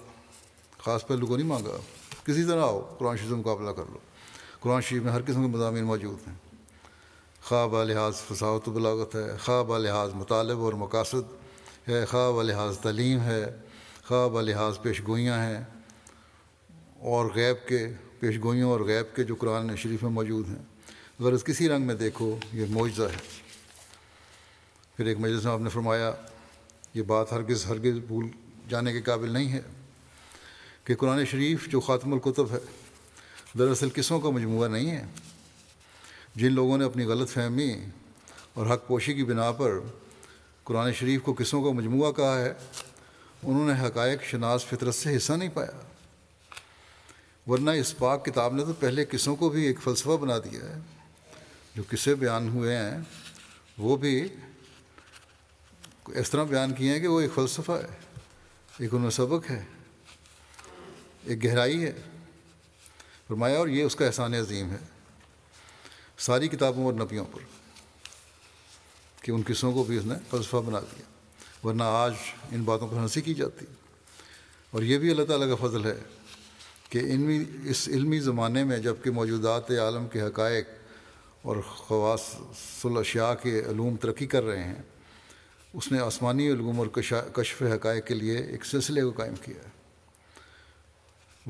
خاص 0.79 1.07
پہلو 1.07 1.27
کو 1.27 1.37
نہیں 1.37 1.47
مانگا۔ 1.47 1.77
کسی 2.25 2.45
طرح 2.45 2.63
آؤ، 2.63 2.97
قرآن 2.99 3.17
شریف 3.17 3.29
سے 3.29 3.35
مقابلہ 3.35 3.71
کر 3.71 3.83
لو۔ 3.93 3.99
قرآن 4.61 4.81
شریف 4.81 5.03
میں 5.03 5.13
ہر 5.13 5.23
قسم 5.23 5.43
کے 5.43 5.57
مضامین 5.57 5.85
موجود 5.85 6.29
ہیں۔ 6.29 6.35
خواب 7.43 7.77
لحاظ 7.77 8.17
فساد 8.17 8.69
و 8.69 8.71
بلاغت 8.71 9.15
ہے، 9.15 9.39
خواب 9.45 9.79
لحاظ 9.79 10.11
مطالب 10.15 10.61
اور 10.61 10.73
مقاصد 10.73 11.33
ہے، 11.89 12.05
خواب 12.05 12.43
لحاظ 12.43 12.79
تعلیم 12.79 13.21
ہے، 13.21 13.57
خواب 14.05 14.41
لحاظ 14.41 14.79
پیش 14.83 15.03
گوئیاں 15.07 15.43
ہیں۔ 15.43 15.82
اور 17.03 17.27
غیب 17.35 17.69
کے 17.69 17.87
پیش 18.21 18.39
گوئیوں 18.43 18.71
اور 18.71 18.81
غیب 18.81 19.17
کے 19.17 19.25
جو 19.25 19.35
قرآن 19.35 19.77
شریف 19.77 20.03
میں 20.03 20.11
موجود 20.11 20.49
ہیں۔ 20.49 20.63
اگر 21.21 21.33
اس 21.33 21.45
کسی 21.45 21.69
رنگ 21.69 21.87
میں 21.87 21.95
دیکھو، 21.95 22.39
یہ 22.53 22.65
معجزہ 22.71 23.03
ہے۔ 23.03 23.17
پھر 24.97 25.07
ایک 25.07 25.19
مجلس 25.19 25.45
میں 25.45 25.53
آپ 25.53 25.61
نے 25.61 25.69
فرمایا، 25.69 26.13
یہ 26.95 27.03
بات 27.03 27.33
ہرگز 27.33 27.67
ہرگز 27.67 27.99
بھول 28.07 28.29
جانے 28.69 28.93
کے 28.93 29.03
قابل 29.03 29.31
نہیں 29.31 29.53
ہے 29.53 29.61
کہ 30.85 30.95
قرآن 30.95 31.25
شریف 31.25 31.69
جو 31.69 31.81
خاتم 31.81 32.13
القتب 32.13 32.51
ہے، 32.51 32.59
دراصل 33.59 33.89
قصوں 33.95 34.21
کا 34.21 34.31
مجموعہ 34.31 34.69
نہیں 34.69 34.91
ہے۔ 34.91 35.07
جن 36.37 36.53
لوگوں 36.53 36.79
نے 36.79 36.85
اپنی 36.85 37.05
غلط 37.05 37.31
فہمی 37.31 37.75
اور 38.55 38.67
حق 38.67 38.87
پوشی 38.87 39.15
کی 39.15 39.25
بنا 39.25 39.53
پر 39.53 39.79
قرآن 40.65 40.93
شریف 40.93 41.23
کو 41.23 41.35
قصوں 41.39 41.65
کا 41.65 41.71
مجموعہ 41.71 42.13
کہا 42.13 42.45
ہے، 42.45 42.55
انہوں 43.43 43.75
نے 43.75 43.87
حقائق 43.87 44.23
شناس 44.23 44.65
فطرت 44.65 44.95
سے 44.95 45.17
حصہ 45.17 45.33
نہیں 45.33 45.51
پایا۔ 45.55 45.92
ورنہ 47.47 47.71
اس 47.71 47.99
پاک 47.99 48.25
کتاب 48.25 48.55
نے 48.55 48.65
تو 48.65 48.73
پہلے 48.73 49.05
قصوں 49.05 49.37
کو 49.37 49.49
بھی 49.49 49.67
ایک 49.67 49.79
فلسفہ 49.85 50.09
بنا 50.09 50.39
دیا 50.39 50.61
ہے، 50.61 50.81
جو 51.77 51.83
قصے 51.91 52.15
بیان 52.15 52.49
ہوئے 52.49 52.77
ہیں، 52.77 52.99
وہ 53.79 53.97
بھی 53.97 54.29
اس 56.07 56.31
طرح 56.31 56.45
بیان 56.45 56.75
کیے 56.75 56.93
ہیں 56.93 57.01
کہ 57.01 57.07
وہ 57.07 57.21
ایک 57.21 57.31
فلسفہ 57.35 57.73
ہے، 57.73 58.19
ایک 58.79 58.95
ان 58.95 59.01
میں 59.01 59.11
سبق 59.11 59.51
ہے، 59.51 59.65
ایک 61.25 61.45
گہرائی 61.45 61.85
ہے۔ 61.85 61.93
فرمایا، 63.29 63.59
اور 63.59 63.69
یہ 63.69 63.83
اس 63.83 63.97
کا 63.97 64.07
احسان 64.07 64.35
عظیم 64.35 64.71
ہے۔ 64.71 64.77
ساری 66.19 66.49
کتابوں 66.49 66.85
اور 66.85 66.93
نبیوں 66.93 67.25
پر 67.25 67.41
کہ 69.23 69.31
ان 69.31 69.43
قصوں 69.47 69.73
کو 69.73 69.85
بھی 69.85 69.97
اس 69.97 70.05
نے 70.05 70.15
فلسفہ 70.31 70.57
بنا 70.57 70.81
دیا، 70.81 71.03
ورنہ 71.67 71.83
آج 71.87 72.15
ان 72.51 72.63
باتوں 72.63 72.89
پر 72.89 72.97
ہنسی 72.97 73.21
کی 73.21 73.35
جاتی۔ 73.35 73.67
اور 74.71 74.83
یہ 74.83 74.99
بھی 74.99 75.11
اللہ 75.11 75.23
تعالیٰ 75.23 75.57
کا 75.57 75.69
فضل 75.69 75.85
ہے۔ 75.85 76.22
کہ 76.93 76.99
علمی، 76.99 77.45
اس 77.65 77.89
علمی 77.89 78.19
زمانے 78.19 78.65
میں 78.65 78.79
جبکہ 78.79 79.11
موجودات 79.11 79.71
عالم 79.71 80.09
کے 80.09 80.23
حقائق 80.23 80.65
اور 81.43 81.57
خواص 81.57 82.21
الاشیاء 82.85 83.33
کے 83.43 83.61
علوم 83.61 83.97
ترقی 83.97 84.27
کر 84.27 84.43
رہے 84.43 84.65
ہیں، 84.65 84.83
اس 85.73 85.93
نے 85.93 85.99
آسمانی 85.99 86.51
علوم 86.51 86.79
اور 86.79 86.87
کشف 87.33 87.63
حقائق 87.63 88.07
کے 88.07 88.15
لیے 88.15 88.39
ایک 88.39 88.65
سلسلے 88.65 89.03
کو 89.03 89.11
قائم 89.11 89.35
کیا 89.45 89.63
ہے۔ 89.63 89.69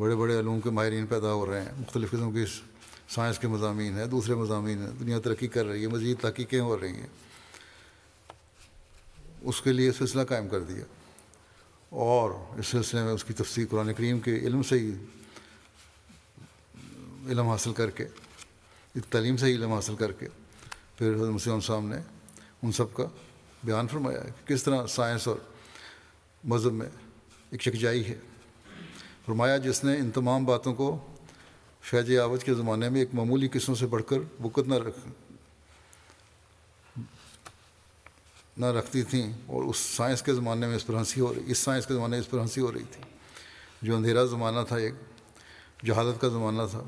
بڑے 0.01 0.17
بڑے 0.17 0.41
علوم 0.41 0.61
کے 0.61 0.71
ماہرین 0.71 1.07
پیدا 1.07 1.33
ہو 1.33 1.47
رہے 1.47 1.61
ہیں، 1.61 1.73
مختلف 1.79 2.11
قسم 2.11 2.33
کی 2.33 2.45
سائنس 3.09 3.39
کے 3.39 3.49
مضامین 3.49 3.99
ہیں، 3.99 4.07
دوسرے 4.07 4.35
مضامین 4.35 4.79
ہیں، 4.79 4.91
دنیا 5.01 5.19
ترقی 5.19 5.49
کر 5.49 5.67
رہی 5.67 5.83
ہے، 5.83 5.89
مزید 5.89 6.17
تحقیقیں 6.21 6.61
ہو 6.61 6.81
رہی 6.81 6.97
ہیں۔ 6.97 7.07
اس 9.43 9.61
کے 9.61 9.73
لیے 9.73 9.93
سلسلہ 9.93 10.23
قائم 10.23 10.49
کر 10.49 10.61
دیا۔ 10.61 10.85
اور 11.89 12.31
اس 12.59 12.67
سلسلے 12.67 13.03
میں 13.03 13.13
اس 13.13 13.25
کی 13.25 13.33
تفصیل 13.33 13.67
قرآن 13.71 13.95
کریم 13.95 14.21
کے 14.21 14.37
علم 14.37 14.63
سے 14.63 14.79
ہی 14.79 14.95
علم 17.29 17.49
حاصل 17.49 17.73
کر 17.73 17.91
کے، 17.91 18.05
ایک 18.95 19.05
تعلیم 19.05 19.37
سے 19.37 19.47
ہی 19.47 19.55
علم 19.55 19.73
حاصل 19.73 19.97
کر 19.97 20.13
کے 20.13 20.29
پھر 20.97 21.15
حضرت 21.15 21.29
مسلم 21.29 21.61
صاحب 21.61 21.85
نے 21.85 21.97
ان 22.63 22.73
سب 22.73 22.95
کا 22.95 23.05
بیان 23.65 23.89
فرمایا 23.89 24.25
ہے 24.25 24.31
کہ 24.45 24.55
کس 24.55 24.65
طرح 24.65 24.87
سائنس 24.87 25.29
اور 25.29 25.37
مذہب 26.45 26.73
میں 26.73 26.87
ایک 27.51 27.67
یکجائی 27.67 28.07
ہے۔ 28.07 28.19
فرمایا 29.27 29.57
جس 29.57 29.85
نے 29.85 29.97
ان 29.97 30.11
تمام 30.11 30.45
باتوں 30.45 30.75
کو 30.75 30.99
فیض 31.81 32.19
آوت 32.19 32.43
کے 32.45 32.55
زمانے 32.55 32.89
میں 32.89 33.01
ایک 33.01 33.15
معمولی 33.15 33.49
قسموں 33.53 33.77
سے 33.77 33.87
بڑھ 33.87 34.03
کر 34.09 34.19
بکت 34.43 34.69
نہ 34.69 34.75
رکھ، 34.75 34.99
نہ 38.57 38.67
رکھتی 38.67 39.03
تھیں 39.03 39.33
اور 39.47 39.63
اس 39.63 39.77
سائنس 39.77 40.23
کے 40.23 40.35
زمانے 40.35 40.67
میں 40.67 40.77
اس 40.77 40.87
پر 40.87 40.95
ہنسی 40.95 41.21
ہو 41.21 41.35
رہی، 41.35 41.43
اس 41.47 41.59
سائنس 41.59 41.87
کے 41.87 41.95
زمانے 41.95 42.11
میں 42.11 42.21
اس 42.21 42.31
پر 42.31 42.39
ہنسی 42.39 42.61
ہو 42.61 42.73
رہی 42.73 42.85
تھی۔ 42.91 43.03
جو 43.83 43.97
اندھیرا 43.97 44.25
زمانہ 44.25 44.61
تھا، 44.69 44.77
ایک 44.77 44.95
جہالت 45.85 46.21
کا 46.21 46.29
زمانہ 46.29 46.63
تھا 46.71 46.83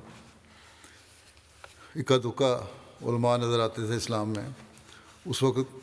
اکا 1.96 2.16
دکا 2.16 2.66
علماء 3.02 3.36
نظر 3.36 3.60
آتے 3.60 3.86
تھے 3.86 3.96
اسلام 3.96 4.28
میں۔ 4.28 4.48
اس 5.24 5.42
وقت 5.42 5.76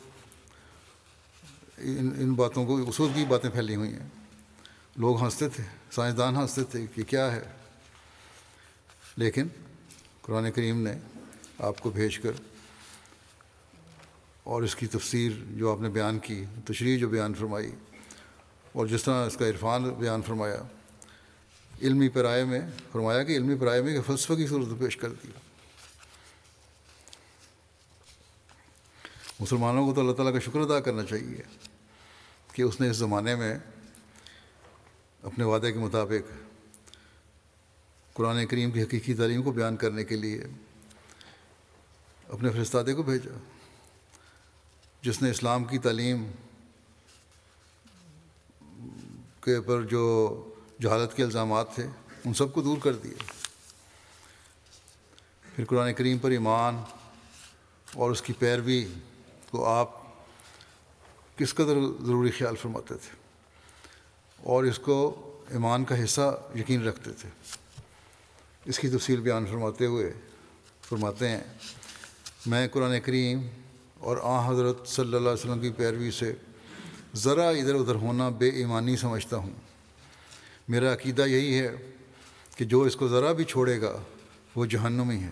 ان 1.78 2.10
ان 2.18 2.32
باتوں 2.32 2.66
کو، 2.66 2.88
اس 2.88 3.00
وقت 3.00 3.16
کی 3.16 3.24
باتیں 3.28 3.50
پھیلی 3.50 3.76
ہوئی 3.76 3.92
ہیں۔ 3.92 4.08
لوگ 4.96 5.22
ہنستے 5.22 5.48
تھے، 5.48 5.64
سائنسدان 5.90 6.36
ہنستے 6.36 6.64
تھے 6.64 6.86
کہ 6.94 7.02
کیا 7.02 7.32
ہے۔ 7.32 7.42
لیکن 9.16 9.48
قرآن 10.22 10.50
کریم 10.52 10.82
نے 10.82 10.92
آپ 11.58 11.80
کو 11.80 11.90
بھیج 11.90 12.18
کر 12.18 12.32
اور 14.42 14.62
اس 14.62 14.76
کی 14.76 14.86
تفسیر 14.86 15.32
جو 15.50 15.72
آپ 15.72 15.80
نے 15.80 15.88
بیان 15.88 16.18
کی، 16.18 16.44
تشریح 16.64 16.98
جو 16.98 17.08
بیان 17.08 17.34
فرمائی، 17.34 17.70
اور 18.72 18.86
جس 18.86 19.02
طرح 19.02 19.26
اس 19.26 19.36
کا 19.36 19.48
عرفان 19.48 19.82
بیان 19.82 20.22
فرمایا، 20.22 20.62
علمی 21.82 22.08
پرائے 22.08 22.44
میں، 22.44 22.60
فرمایا 22.92 23.22
کہ 23.22 23.32
علمی 23.32 23.54
پرائے 23.54 23.82
میں 23.82 23.92
کہ 23.92 24.02
فلسفہ 24.02 24.32
کی 24.32 24.46
صورت 24.46 24.80
پیش 24.80 24.96
کر 24.96 25.08
دی۔ 25.08 25.28
مسلمانوں 29.42 29.86
کو 29.86 29.94
تو 29.94 30.00
اللہ 30.00 30.12
تعالیٰ 30.12 30.32
کا 30.32 30.38
شکر 30.38 30.60
ادا 30.60 30.80
کرنا 30.80 31.04
چاہیے 31.04 31.42
کہ 32.52 32.62
اس 32.62 32.80
نے 32.80 32.88
اس 32.90 32.96
زمانے 32.96 33.34
میں 33.34 33.58
اپنے 35.22 35.44
وعدے 35.44 35.72
کے 35.72 35.78
مطابق 35.78 36.30
قرآن 38.12 38.46
کریم 38.46 38.70
کی 38.70 38.82
حقیقی 38.82 39.14
تعلیم 39.14 39.42
کو 39.42 39.52
بیان 39.52 39.76
کرنے 39.76 40.04
کے 40.04 40.16
لیے 40.16 40.42
اپنے 42.28 42.50
فرستادے 42.50 42.94
کو 42.94 43.02
بھیجا، 43.02 43.38
جس 45.02 45.22
نے 45.22 45.30
اسلام 45.30 45.64
کی 45.64 45.78
تعلیم 45.78 46.30
کے 49.40 49.60
پر 49.60 49.82
جو 49.82 50.04
جہالت 50.82 51.16
کے 51.16 51.22
الزامات 51.22 51.74
تھے، 51.74 51.86
ان 52.24 52.34
سب 52.34 52.52
کو 52.52 52.62
دور 52.62 52.78
کر 52.78 52.92
دیے۔ 52.92 53.14
پھر 55.56 55.64
قرآن 55.64 55.94
کریم 55.94 56.18
پر 56.18 56.30
ایمان 56.30 56.82
اور 57.94 58.10
اس 58.10 58.22
کی 58.22 58.32
پیروی 58.32 58.86
کو 59.52 59.66
آپ 59.66 59.90
کس 61.36 61.54
قدر 61.54 61.74
ضروری 62.00 62.30
خیال 62.30 62.56
فرماتے 62.56 62.94
تھے 62.94 63.16
اور 64.36 64.64
اس 64.64 64.78
کو 64.78 64.98
ایمان 65.50 65.84
کا 65.84 66.04
حصہ 66.04 66.42
یقین 66.54 66.84
رکھتے 66.84 67.10
تھے؟ 67.12 67.28
اس 68.64 68.78
کی 68.78 68.88
تفصیل 68.88 69.20
بیان 69.20 69.46
فرماتے 69.46 69.86
ہوئے 69.86 70.12
فرماتے 70.82 71.28
ہیں، 71.28 71.40
میں 72.46 72.68
قرآن 72.68 73.00
کریم 73.00 73.48
اور 73.98 74.16
آ 74.22 74.50
حضرت 74.50 74.88
صلی 74.88 75.04
اللہ 75.04 75.16
علیہ 75.16 75.28
وسلم 75.28 75.60
کی 75.60 75.70
پیروی 75.70 76.10
سے 76.10 76.34
ذرا 77.14 77.48
ادھر 77.48 77.74
ادھر 77.74 77.94
ہونا 77.94 78.28
بے 78.28 78.48
ایمانی 78.48 78.96
سمجھتا 78.96 79.36
ہوں۔ 79.36 79.52
میرا 80.68 80.92
عقیدہ 80.92 81.22
یہی 81.22 81.58
ہے 81.58 81.70
کہ 82.56 82.64
جو 82.64 82.82
اس 82.82 82.96
کو 82.96 83.08
ذرا 83.08 83.32
بھی 83.32 83.44
چھوڑے 83.44 83.80
گا 83.80 84.02
وہ 84.56 84.66
جہنمی 84.66 85.22
ہے۔ 85.22 85.30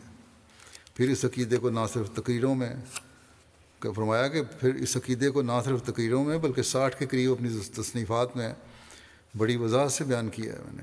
پھر 0.95 1.11
اس 1.11 1.25
عقیدے 1.25 1.57
کو 1.57 1.71
نہ 1.71 1.81
صرف 1.93 2.11
تقریروں 2.11 2.55
میں 2.55 2.75
فرمایا 3.83 4.29
کہ 4.29 4.43
پھر 4.43 4.75
اس 4.75 4.97
عقیدے 4.97 5.31
کو 5.31 5.43
نہ 5.43 5.53
صرف 5.65 5.83
تقریروں 5.83 6.25
میں 6.25 6.39
بلکہ 6.39 6.63
ساٹھ 6.63 6.99
کے 6.99 7.07
قریب 7.07 7.33
اپنی 7.33 7.49
تصنیفات 7.75 8.37
میں 8.37 8.55
بڑی 9.37 9.57
وضاحت 9.57 9.93
سے 9.93 10.05
بیان 10.05 10.29
کیا 10.29 10.53
ہے 10.53 10.59
میں 10.59 10.83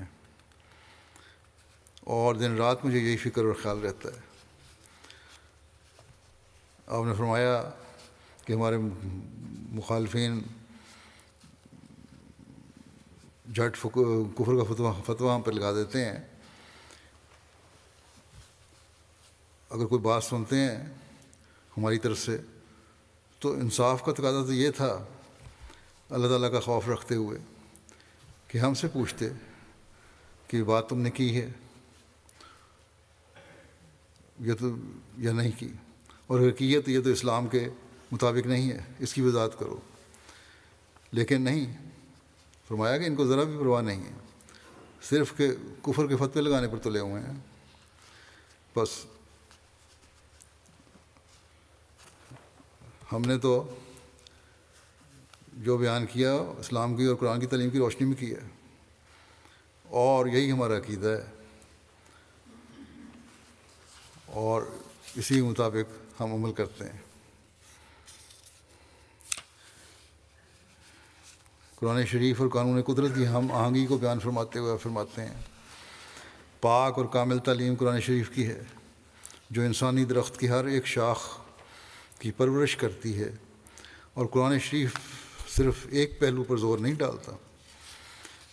اور 2.00 2.34
دن 2.34 2.56
رات 2.56 2.84
مجھے 2.84 2.98
یہی 2.98 3.16
فکر 3.16 3.44
اور 3.44 3.52
خیال 3.62 3.78
رہتا 3.78 4.08
ہے۔ 4.08 4.20
آپ 6.86 7.04
نے 7.04 7.14
فرمایا 7.14 7.70
کہ 8.44 8.52
ہمارے 8.52 8.76
مخالفین 9.70 10.42
جھٹ 13.54 13.82
کفر 13.82 14.56
کا 14.56 14.74
فتویٰ 14.74 15.04
فتویٰ 15.06 15.36
ہم 15.36 15.42
پہ 15.42 15.50
لگا 15.50 15.72
دیتے 15.72 16.04
ہیں۔ 16.04 16.18
اگر 19.70 19.86
کوئی 19.86 20.02
بات 20.02 20.24
سنتے 20.24 20.56
ہیں 20.56 20.84
ہماری 21.76 21.98
طرف 21.98 22.18
سے 22.18 22.38
تو 23.38 23.52
انصاف 23.52 24.04
کا 24.04 24.12
تقاضا 24.12 24.44
تو 24.44 24.52
یہ 24.52 24.70
تھا 24.70 25.04
اللہ 26.10 26.28
تعالیٰ 26.28 26.52
کا 26.52 26.60
خوف 26.60 26.88
رکھتے 26.88 27.14
ہوئے 27.14 27.38
کہ 28.48 28.58
ہم 28.58 28.74
سے 28.74 28.88
پوچھتے 28.88 29.28
کہ 30.46 30.62
بات 30.62 30.88
تم 30.88 31.00
نے 31.00 31.10
کی 31.10 31.40
ہے 31.40 31.50
یہ 34.40 34.52
تو 34.54 34.68
یا 35.18 35.32
نہیں 35.32 35.52
کی؟ 35.58 35.68
اور 36.26 36.40
اگر 36.40 36.50
کی 36.50 36.74
ہے 36.74 36.80
تو 36.80 36.90
یہ 36.90 37.00
تو 37.00 37.10
اسلام 37.10 37.46
کے 37.46 37.68
مطابق 38.12 38.46
نہیں 38.46 38.72
ہے، 38.72 38.80
اس 38.98 39.14
کی 39.14 39.20
وضاحت 39.20 39.58
کرو۔ 39.58 39.80
لیکن 41.12 41.42
نہیں، 41.42 41.78
فرمایا 42.68 42.98
کہ 42.98 43.04
ان 43.04 43.16
کو 43.16 43.26
ذرا 43.26 43.42
بھی 43.42 43.58
پرواہ 43.58 43.82
نہیں 43.82 44.04
ہے۔ 44.04 44.12
صرف 45.02 45.32
کہ 45.36 45.48
کفر 45.82 46.06
کے 46.06 46.16
فتوے 46.16 46.42
لگانے 46.42 46.68
پر 46.68 46.78
تلے 46.78 46.98
ہوئے 46.98 47.22
ہیں۔ 47.22 47.40
بس 48.76 48.88
ہم 53.12 53.22
نے 53.22 53.38
تو 53.38 53.76
جو 55.52 55.76
بیان 55.76 56.06
کیا 56.06 56.34
اسلام 56.34 56.96
کی 56.96 57.04
اور 57.04 57.16
قرآن 57.16 57.40
کی 57.40 57.46
تعلیم 57.46 57.70
کی 57.70 57.78
روشنی 57.78 58.06
میں 58.06 58.16
کیا 58.16 58.38
اور 59.88 60.26
یہی 60.26 60.52
ہمارا 60.52 60.78
عقیدہ 60.78 61.08
ہے 61.08 61.44
اور 64.26 64.62
اسی 65.14 65.40
مطابق 65.40 66.20
ہم 66.20 66.32
عمل 66.32 66.52
کرتے 66.52 66.84
ہیں۔ 66.84 66.98
قرآن 71.74 72.06
شریف 72.06 72.40
اور 72.40 72.48
قانون 72.48 72.82
قدرت 72.82 73.10
کی 73.14 73.28
ہم 73.28 73.52
آہنگی 73.52 73.86
کو 73.86 73.98
بیان 73.98 74.20
فرماتے 74.20 74.58
ہوئے 74.58 74.78
فرماتے 74.78 75.22
ہیں۔ 75.22 75.42
پاک 76.60 76.98
اور 76.98 77.06
کامل 77.06 77.38
تعلیم 77.38 77.74
قرآن 77.78 78.00
شریف 78.00 78.30
کی 78.30 78.46
ہے، 78.46 78.62
جو 79.50 79.62
انسانی 79.62 80.04
درخت 80.04 80.40
کی 80.40 80.48
ہر 80.48 80.64
ایک 80.64 80.86
شاخ 80.86 81.47
کی 82.18 82.30
پرورش 82.30 82.76
کرتی 82.76 83.18
ہے 83.18 83.30
اور 84.14 84.26
قرآن 84.26 84.58
شریف 84.58 84.96
صرف 85.48 85.86
ایک 85.90 86.18
پہلو 86.20 86.42
پر 86.44 86.56
زور 86.56 86.78
نہیں 86.78 86.94
ڈالتا، 86.94 87.32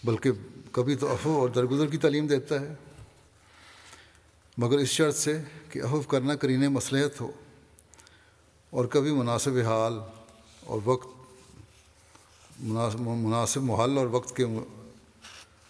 بلکہ 0.03 0.31
کبھی 0.71 0.95
تو 0.95 1.11
افو 1.11 1.39
اور 1.39 1.49
درگزر 1.49 1.87
کی 1.87 1.97
تعلیم 1.97 2.27
دیتا 2.27 2.61
ہے۔ 2.61 2.73
مگر 4.57 4.77
اس 4.77 4.89
شرط 4.89 5.15
سے 5.15 5.41
کہ 5.69 5.81
افو 5.81 6.01
کرنا 6.01 6.35
کرین 6.35 6.65
مصلحت 6.67 7.21
ہو 7.21 7.31
اور 8.69 8.85
کبھی 8.85 9.11
مناسب 9.11 9.57
حال 9.57 9.99
اور 10.65 10.79
وقت، 10.85 11.07
مناسب 12.59 13.63
محل 13.63 13.97
اور 13.97 14.07
وقت 14.07 14.35
کے 14.35 14.45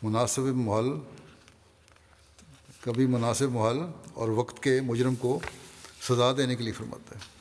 مناسب 0.01 0.41
محل، 0.41 0.89
کبھی 2.81 3.05
مناسب 3.05 3.51
محل 3.51 3.79
اور 4.13 4.29
وقت 4.29 4.63
کے 4.63 4.81
مجرم 4.81 5.15
کو 5.15 5.39
سزا 6.01 6.31
دینے 6.37 6.55
کے 6.55 6.63
لیے 6.63 6.73
فرماتا 6.73 7.15
ہے۔ 7.15 7.34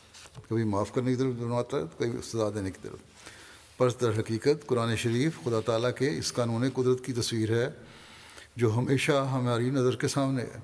کبھی 0.49 0.65
معاف 0.65 0.93
کرنے 0.95 1.11
کی 1.11 1.17
طرف 1.17 1.39
فرماتا 1.39 1.77
ہے، 1.77 1.83
تو 1.83 1.99
کبھی 1.99 2.19
سزا 2.23 2.51
دینے 2.55 2.71
کی 2.71 2.79
طرف 2.83 2.99
پر 3.79 3.89
در 4.01 4.21
حقیقت 4.21 4.67
قرآن 4.67 4.97
شریف 4.97 5.45
خدا 5.45 5.61
تعالیٰ 5.61 5.91
کے 5.99 6.19
اس 6.19 6.33
قانون 6.33 6.71
قدرت 6.75 7.05
کی 7.05 7.13
تصویر 7.13 7.51
ہے، 7.51 7.71
جو 8.57 8.79
ہمیشہ 8.79 9.13
ہماری 9.13 9.71
نظر 9.71 9.97
کے 9.97 10.09
سامنے 10.09 10.43
ہے۔ 10.43 10.59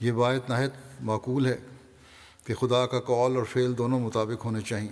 یہ 0.00 0.12
باعث 0.12 0.48
نہایت 0.48 0.72
معقول 1.00 1.46
ہے 1.46 1.58
کہ 2.46 2.54
خدا 2.54 2.86
کا 2.86 3.00
قول 3.00 3.36
اور 3.36 3.44
فعل 3.44 3.78
دونوں 3.78 4.00
مطابق 4.00 4.44
ہونے 4.44 4.60
چاہئیں۔ 4.60 4.90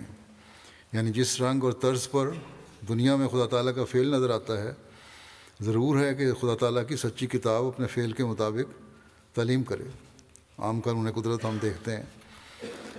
یعنی 0.92 1.10
جس 1.10 1.40
رنگ 1.40 1.64
اور 1.64 1.72
طرز 1.72 2.10
پر 2.10 2.30
دنیا 2.88 3.16
میں 3.16 3.28
خدا 3.28 3.46
تعالیٰ 3.46 3.74
کا 3.74 3.84
فعل 3.84 4.06
نظر 4.06 4.30
آتا 4.30 4.62
ہے، 4.62 4.72
ضرور 5.60 5.98
ہے 5.98 6.14
کہ 6.14 6.32
خدا 6.32 6.56
تعالیٰ 6.60 6.86
کی 6.88 6.96
سچی 6.96 7.26
کتاب 7.26 7.64
اپنے 7.64 7.86
فعل 7.86 8.12
کے 8.12 8.24
مطابق 8.24 8.82
تعلیم 9.36 9.62
کرے۔ 9.62 9.84
عام 10.58 10.80
قانون 10.80 11.12
قدرت 11.12 11.44
ہم 11.44 11.58
دیکھتے 11.62 11.96
ہیں۔ 11.96 12.02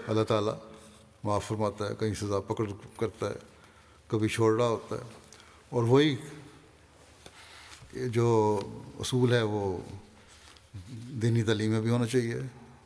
اللہ 0.07 0.24
تعالیٰ 0.24 0.53
معاف 1.24 1.45
فرماتا 1.45 1.89
ہے، 1.89 1.95
کہیں 1.99 2.13
سزا 2.13 2.39
پکڑ 2.39 2.65
کرتا 2.99 3.30
ہے، 3.30 3.36
کبھی 4.07 4.28
چھوڑ 4.28 4.57
رہا 4.57 4.67
ہوتا 4.67 4.95
ہے۔ 4.95 5.01
اور 5.69 5.84
وہی 5.84 6.15
جو 7.93 8.59
اصول 8.99 9.34
ہے، 9.34 9.41
وہ 9.41 9.78
دینی 11.21 11.43
تعلیم 11.43 11.71
میں 11.71 11.82
بھی 11.82 11.89
ہونا 11.89 12.05
چاہیے، 12.05 12.36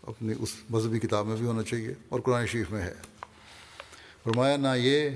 اپنی 0.04 0.34
اس 0.40 0.56
مذہبی 0.70 1.00
کتاب 1.00 1.26
میں 1.26 1.36
بھی 1.36 1.46
ہونا 1.46 1.64
چاہیے، 1.64 1.94
اور 2.10 2.20
قرآن 2.20 2.46
شریف 2.46 2.72
میں 2.72 2.82
ہے۔ 2.82 2.94
فرمایا، 4.24 4.58
نہ 4.58 4.68
یہ 4.78 5.10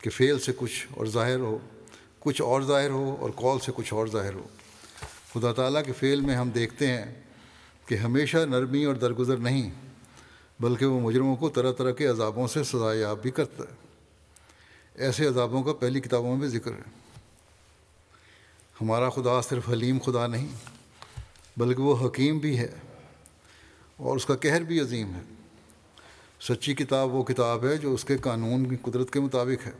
کہ 0.00 0.10
فعل 0.10 0.38
سے 0.38 0.52
کچھ 0.56 0.86
اور 0.90 1.06
ظاہر 1.06 1.36
ہو، 1.36 1.58
کچھ 2.18 2.42
اور 2.42 2.62
ظاہر 2.62 2.90
ہو 2.90 3.16
اور 3.20 3.30
کال 3.36 3.58
سے 3.58 3.72
کچھ 3.76 3.94
اور 3.94 4.06
ظاہر 4.06 4.34
ہو۔ 4.34 4.42
خدا 5.34 5.52
تعالیٰ 5.52 5.84
کے 5.84 5.92
فعل 5.92 6.20
میں 6.20 6.34
ہم 6.34 6.50
دیکھتے 6.50 6.86
ہیں 6.86 7.22
کہ 7.86 7.94
ہمیشہ 7.94 8.36
نرمی 8.36 8.84
اور 8.84 8.94
درگزر 8.94 9.36
نہیں 9.36 9.70
بلکہ 10.62 10.86
وہ 10.86 11.00
مجرموں 11.00 11.36
کو 11.36 11.48
طرح 11.48 11.72
طرح 11.72 11.90
کے 11.90 12.06
عذابوں 12.06 12.48
سے 12.48 12.64
سزا 12.64 12.94
یاب 12.94 13.22
بھی 13.22 13.30
کرتا 13.30 13.64
ہے۔ 13.64 13.76
ایسے 14.94 15.26
عذابوں 15.26 15.62
کا 15.62 15.72
پہلی 15.72 16.00
کتابوں 16.00 16.36
میں 16.36 16.48
ذکر 16.48 16.72
ہے۔ 16.72 16.82
ہمارا 18.80 19.10
خدا 19.10 19.42
صرف 19.42 19.68
حلیم 19.68 19.98
خدا 19.98 20.26
نہیں، 20.26 20.48
بلکہ 21.56 21.82
وہ 21.82 22.06
حکیم 22.06 22.38
بھی 22.38 22.58
ہے 22.58 22.72
اور 23.96 24.16
اس 24.16 24.26
کا 24.26 24.36
کہر 24.36 24.62
بھی 24.62 24.80
عظیم 24.80 25.14
ہے۔ 25.14 25.20
سچی 26.40 26.74
کتاب 26.74 27.14
وہ 27.14 27.22
کتاب 27.22 27.64
ہے 27.64 27.76
جو 27.76 27.94
اس 27.94 28.04
کے 28.04 28.18
قانون 28.18 28.68
کی 28.68 28.76
قدرت 28.82 29.10
کے 29.10 29.20
مطابق 29.20 29.66
ہے۔ 29.66 29.72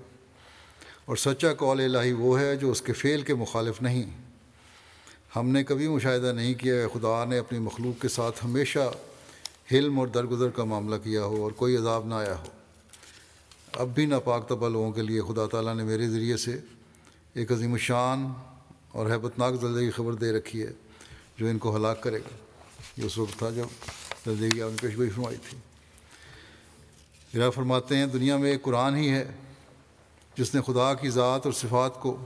اور 1.04 1.16
سچا 1.16 1.54
قول 1.54 1.80
الہی 1.80 2.12
وہ 2.12 2.40
ہے 2.40 2.56
جو 2.56 2.70
اس 2.70 2.82
کے 2.82 2.92
فعل 2.92 3.22
کے 3.22 3.34
مخالف 3.34 3.82
نہیں۔ 3.82 4.10
ہم 5.36 5.48
نے 5.48 5.64
کبھی 5.64 5.88
مشاہدہ 5.88 6.32
نہیں 6.32 6.54
کیا 6.54 6.74
خدا 6.94 7.24
نے 7.24 7.38
اپنی 7.38 7.58
مخلوق 7.58 8.02
کے 8.02 8.08
ساتھ 8.08 8.44
ہمیشہ 8.44 8.92
حلم 9.70 9.98
اور 9.98 10.06
درگزر 10.06 10.50
کا 10.50 10.64
معاملہ 10.64 10.96
کیا 11.02 11.24
ہو 11.24 11.42
اور 11.42 11.52
کوئی 11.52 11.76
عذاب 11.76 12.06
نہ 12.06 12.14
آیا 12.14 12.38
ہو۔ 12.38 12.44
اب 13.72 13.94
بھی 13.94 14.06
ناپاک 14.06 14.48
طبع 14.48 14.68
لوگوں 14.68 14.92
کے 14.92 15.02
لیے 15.02 15.20
خدا 15.20 15.46
تعالیٰ 15.46 15.74
نے 15.74 15.84
میرے 15.84 16.08
ذریعے 16.08 16.36
سے 16.36 16.60
ایک 17.34 17.52
عظیم 17.52 17.72
الشان 17.72 18.32
اور 18.88 19.10
حیبت 19.10 19.38
ناک 19.38 19.54
زلزلے 19.60 19.84
کی 19.84 19.90
خبر 19.90 20.12
دے 20.12 20.32
رکھی 20.32 20.62
ہے 20.62 20.72
جو 21.38 21.46
ان 21.46 21.58
کو 21.58 21.76
ہلاک 21.76 22.02
کرے 22.02 22.18
گا۔ 22.18 22.36
یہ 22.96 23.04
اس 23.04 23.18
وقت 23.18 23.38
تھا 23.38 23.50
جب 23.50 23.64
زلزلے 24.26 24.50
کی 24.50 24.62
آپ 24.62 24.70
نے 24.70 24.76
پیش 24.80 24.96
گوئی 24.96 25.10
فرمائی 25.10 25.36
تھی۔ 25.48 25.58
میرا 27.34 27.50
فرماتے 27.50 27.96
ہیں، 27.96 28.06
دنیا 28.06 28.36
میں 28.36 28.50
ایک 28.50 28.62
قرآن 28.62 28.96
ہی 28.96 29.10
ہے 29.10 29.30
جس 30.36 30.54
نے 30.54 30.60
خدا 30.66 30.94
کی 30.94 31.10
ذات 31.10 31.40
اور 31.44 31.52
صفات 31.52 32.00
کو 32.00 32.24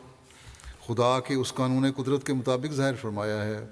خدا 0.87 1.21
کے 1.21 1.35
اس 1.35 1.53
قانون 1.55 1.93
قدرت 1.93 2.27
کے 2.27 2.33
مطابق 2.33 2.73
ظاہر 2.73 2.95
فرمایا 2.95 3.45
ہے 3.45 3.67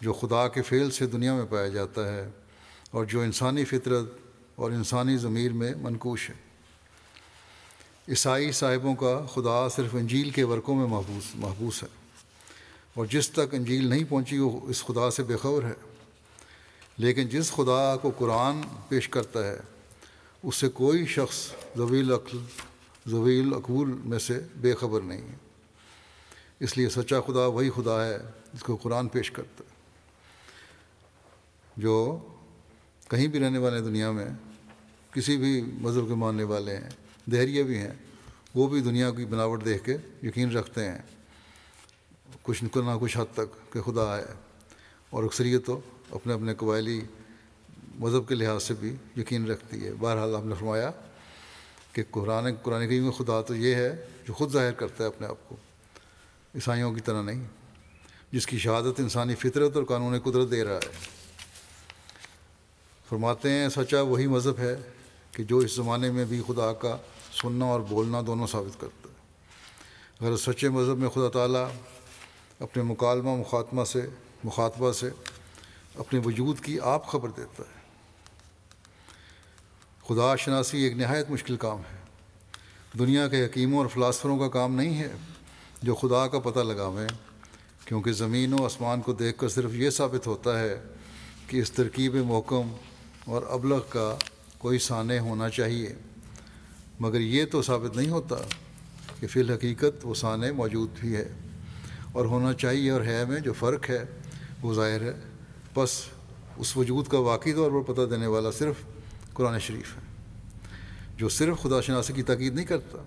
جو 0.00 0.12
خدا 0.12 0.48
کے 0.48 0.62
فعل 0.62 0.90
سے 0.90 1.06
دنیا 1.06 1.34
میں 1.34 1.46
پایا 1.50 1.68
جاتا 1.68 2.14
ہے۔ 2.14 2.30
اور 2.96 3.04
جو 3.04 3.20
انسانی 3.20 3.64
فطرت 3.64 4.06
اور 4.54 4.70
انسانی 4.70 5.16
ضمیر 5.16 5.52
میں 5.52 5.74
منقوش 5.74 6.30
ہے۔ 6.30 6.34
عیسائی 8.08 8.52
صاحبوں 8.52 8.94
کا 8.94 9.26
خدا 9.34 9.68
صرف 9.68 9.94
انجیل 9.94 10.30
کے 10.30 10.44
ورقوں 10.44 10.74
میں 10.74 10.86
محبوس 10.86 11.24
محبوس 11.34 11.82
ہے۔ 11.82 11.88
اور 12.94 13.06
جس 13.06 13.30
تک 13.30 13.54
انجیل 13.54 13.86
نہیں 13.86 14.04
پہنچی، 14.08 14.38
وہ 14.38 14.60
اس 14.62 14.84
خدا 14.84 15.10
سے 15.10 15.22
بے 15.22 15.36
خبر 15.36 15.64
ہے۔ 15.64 15.72
لیکن 16.98 17.28
جس 17.28 17.52
خدا 17.52 17.96
کو 17.96 18.10
قرآن 18.18 18.60
پیش 18.88 19.08
کرتا 19.08 19.46
ہے 19.46 19.60
اس 20.42 20.56
سے 20.56 20.68
کوئی 20.68 21.06
شخص 21.06 21.52
زویل 21.76 22.12
عقل 22.12 22.38
زویل 23.06 23.54
اقول 23.54 24.00
میں 24.04 24.18
سے 24.18 24.40
بے 24.56 24.74
خبر 24.74 25.00
نہیں 25.00 25.22
ہے۔ 25.22 25.36
اس 26.60 26.76
لیے 26.76 26.88
سچا 26.88 27.20
خدا 27.20 27.46
وہی 27.46 27.70
خدا 27.70 28.04
ہے 28.04 28.18
جس 28.54 28.62
کو 28.62 28.76
قرآن 28.76 29.08
پیش 29.08 29.30
کرتا 29.30 29.64
ہے، 29.64 29.70
جو 31.76 32.18
کہیں 33.08 33.26
بھی 33.26 33.40
رہنے 33.40 33.58
والے 33.58 33.80
دنیا 33.80 34.10
میں 34.10 34.26
کسی 35.10 35.36
بھی 35.36 35.62
مذہب 35.62 36.08
کے 36.08 36.14
ماننے 36.14 36.42
والے 36.42 36.76
ہیں، 36.76 36.90
دہریے 37.30 37.62
بھی 37.62 37.78
ہیں، 37.78 37.94
وہ 38.54 38.66
بھی 38.66 38.80
دنیا 38.80 39.10
کی 39.10 39.24
بناوٹ 39.24 39.64
دیکھ 39.64 39.84
کے 39.84 39.96
یقین 40.22 40.50
رکھتے 40.50 40.84
ہیں۔ 40.84 40.98
کچھ 42.42 42.64
نہ 42.64 42.96
کچھ 43.00 43.18
حد 43.18 43.34
تک 43.34 43.72
کہ 43.72 43.80
خدا 43.80 44.16
ہے 44.16 44.24
اور 45.10 45.24
اکثریت 45.24 45.66
تو 45.66 45.80
اپنے 46.10 46.32
اپنے 46.32 46.54
قبائلی 46.54 47.00
مذہب 47.98 48.28
کے 48.28 48.34
لحاظ 48.34 48.62
سے 48.62 48.74
بھی 48.80 48.94
یقین 49.16 49.50
رکھتی 49.50 49.84
ہے۔ 49.84 49.92
بہرحال 49.98 50.34
ہم 50.34 50.48
نے 50.48 50.54
فرمایا 50.58 50.90
کہ 51.92 52.02
قرآن 52.10 52.54
قرآن 52.62 52.86
کریم 52.86 53.02
میں 53.02 53.12
خدا 53.12 53.42
تو 53.42 53.54
یہ 53.56 53.74
ہے 53.74 54.06
جو 54.28 54.32
خود 54.32 54.52
ظاہر 54.52 54.72
کرتا 54.72 55.04
ہے 55.04 55.08
اپنے 55.08 55.26
آپ 55.26 55.48
کو۔ 55.48 55.56
عیسائیوں 56.54 56.92
کی 56.92 57.00
طرح 57.00 57.22
نہیں، 57.22 57.44
جس 58.32 58.46
کی 58.46 58.58
شہادت 58.58 59.00
انسانی 59.00 59.34
فطرت 59.34 59.76
اور 59.76 59.84
قانون 59.84 60.18
قدرت 60.20 60.50
دے 60.50 60.64
رہا 60.64 60.76
ہے۔ 60.76 61.15
فرماتے 63.08 63.50
ہیں، 63.50 63.68
سچا 63.68 64.00
وہی 64.00 64.26
مذہب 64.26 64.58
ہے 64.58 64.76
کہ 65.32 65.44
جو 65.44 65.58
اس 65.58 65.76
زمانے 65.76 66.10
میں 66.10 66.24
بھی 66.24 66.42
خدا 66.46 66.72
کا 66.72 66.96
سننا 67.42 67.64
اور 67.64 67.80
بولنا 67.80 68.20
دونوں 68.26 68.46
ثابت 68.46 68.80
کرتا 68.80 69.08
ہے۔ 69.08 69.14
اگر 70.26 70.36
سچے 70.36 70.68
مذہب 70.68 70.98
میں 70.98 71.08
خدا 71.08 71.28
تعالیٰ 71.28 71.68
اپنے 72.60 72.82
مکالمہ 72.82 73.36
مخاطمہ 73.36 73.84
سے، 73.84 74.06
مخاطبہ 74.44 74.92
سے 74.92 75.10
اپنے 75.94 76.20
وجود 76.24 76.60
کی 76.60 76.80
آپ 76.80 77.06
خبر 77.06 77.28
دیتا 77.28 77.62
ہے۔ 77.62 77.76
خدا 80.08 80.36
شناسی 80.36 80.78
ایک 80.78 80.92
نہایت 80.92 81.30
مشکل 81.30 81.56
کام 81.56 81.78
ہے۔ 81.78 81.96
دنیا 82.98 83.28
کے 83.28 83.44
حکیموں 83.44 83.78
اور 83.78 83.86
فلاسفروں 83.86 84.38
کا 84.38 84.48
کام 84.48 84.74
نہیں 84.74 84.98
ہے 84.98 85.12
جو 85.82 85.94
خدا 85.94 86.26
کا 86.26 86.38
پتہ 86.38 86.60
لگاویں، 86.60 87.08
کیونکہ 87.84 88.12
زمین 88.12 88.52
و 88.52 88.64
آسمان 88.64 89.00
کو 89.00 89.12
دیکھ 89.12 89.38
کر 89.38 89.48
صرف 89.48 89.70
یہ 89.72 89.90
ثابت 89.90 90.26
ہوتا 90.26 90.60
ہے 90.60 90.82
کہ 91.46 91.56
اس 91.56 91.72
ترکیب 91.72 92.14
محکم 92.14 92.72
اور 93.26 93.42
ابلغ 93.48 93.82
کا 93.88 94.16
کوئی 94.58 94.78
سانح 94.78 95.18
ہونا 95.18 95.48
چاہیے۔ 95.48 95.94
مگر 97.00 97.20
یہ 97.20 97.44
تو 97.44 97.62
ثابت 97.62 97.96
نہیں 97.96 98.10
ہوتا 98.10 98.36
کہ 99.20 99.26
فی 99.26 99.40
الحقیقت 99.40 99.98
وہ 100.02 100.14
سانح 100.14 100.50
موجود 100.50 100.90
بھی 101.00 101.16
ہے۔ 101.16 101.32
اور 102.12 102.24
ہونا 102.24 102.52
چاہیے 102.52 102.90
اور 102.90 103.00
ہے 103.00 103.24
میں 103.24 103.40
جو 103.40 103.52
فرق 103.52 103.90
ہے، 103.90 104.04
وہ 104.62 104.74
ظاہر 104.74 105.00
ہے۔ 105.00 105.12
بس 105.74 106.02
اس 106.56 106.76
وجود 106.76 107.08
کا 107.08 107.18
واقعی 107.18 107.52
طور 107.52 107.70
پر 107.70 107.92
پتہ 107.92 108.00
دینے 108.10 108.26
والا 108.26 108.50
صرف 108.50 108.74
قرآن 109.32 109.58
شریف 109.58 109.96
ہے، 109.96 110.02
جو 111.16 111.28
صرف 111.28 111.62
خدا 111.62 111.80
شناسی 111.80 112.12
کی 112.12 112.22
تاکید 112.22 112.54
نہیں 112.54 112.64
کرتا، 112.64 112.98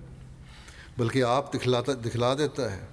بلکہ 0.97 1.23
آپ 1.23 1.53
دکھلاتا، 1.53 1.93
دکھلا 1.93 2.33
دیتا 2.33 2.71
ہے۔ 2.71 2.85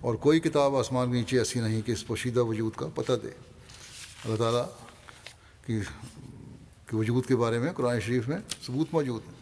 اور 0.00 0.14
کوئی 0.14 0.40
کتاب 0.40 0.76
آسمان 0.76 1.12
کے 1.12 1.12
نیچے 1.12 1.38
ایسی 1.38 1.60
نہیں 1.60 1.82
کہ 1.82 1.92
اس 1.92 2.06
پوشیدہ 2.06 2.40
وجود 2.40 2.72
کا 2.76 2.86
پتہ 2.94 3.12
دے۔ 3.22 3.28
اللہ 4.24 4.36
تعالیٰ 4.36 4.66
کی 5.66 5.80
وجود 6.94 7.26
کے 7.26 7.36
بارے 7.36 7.58
میں 7.58 7.72
قرآن 7.72 8.00
شریف 8.00 8.28
میں 8.28 8.38
ثبوت 8.66 8.94
موجود 8.94 9.26
ہے 9.26 9.32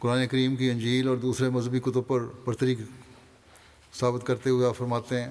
قرآن 0.00 0.26
کریم 0.26 0.56
کی 0.56 0.70
انجیل 0.70 1.08
اور 1.08 1.16
دوسرے 1.16 1.48
مذہبی 1.48 1.80
کتب 1.80 2.06
پر 2.06 2.24
برتری 2.44 2.74
ثابت 3.94 4.26
کرتے 4.26 4.50
ہوئے 4.50 4.66
آپ 4.66 4.76
فرماتے 4.76 5.20
ہیں، 5.22 5.30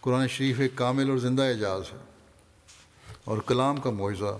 قرآن 0.00 0.26
شریف 0.28 0.60
ایک 0.60 0.74
کامل 0.76 1.10
اور 1.10 1.18
زندہ 1.18 1.42
اعجاز 1.42 1.92
ہے 1.92 1.98
اور 3.24 3.38
کلام 3.46 3.80
کا 3.80 3.90
معاوضہ 3.90 4.36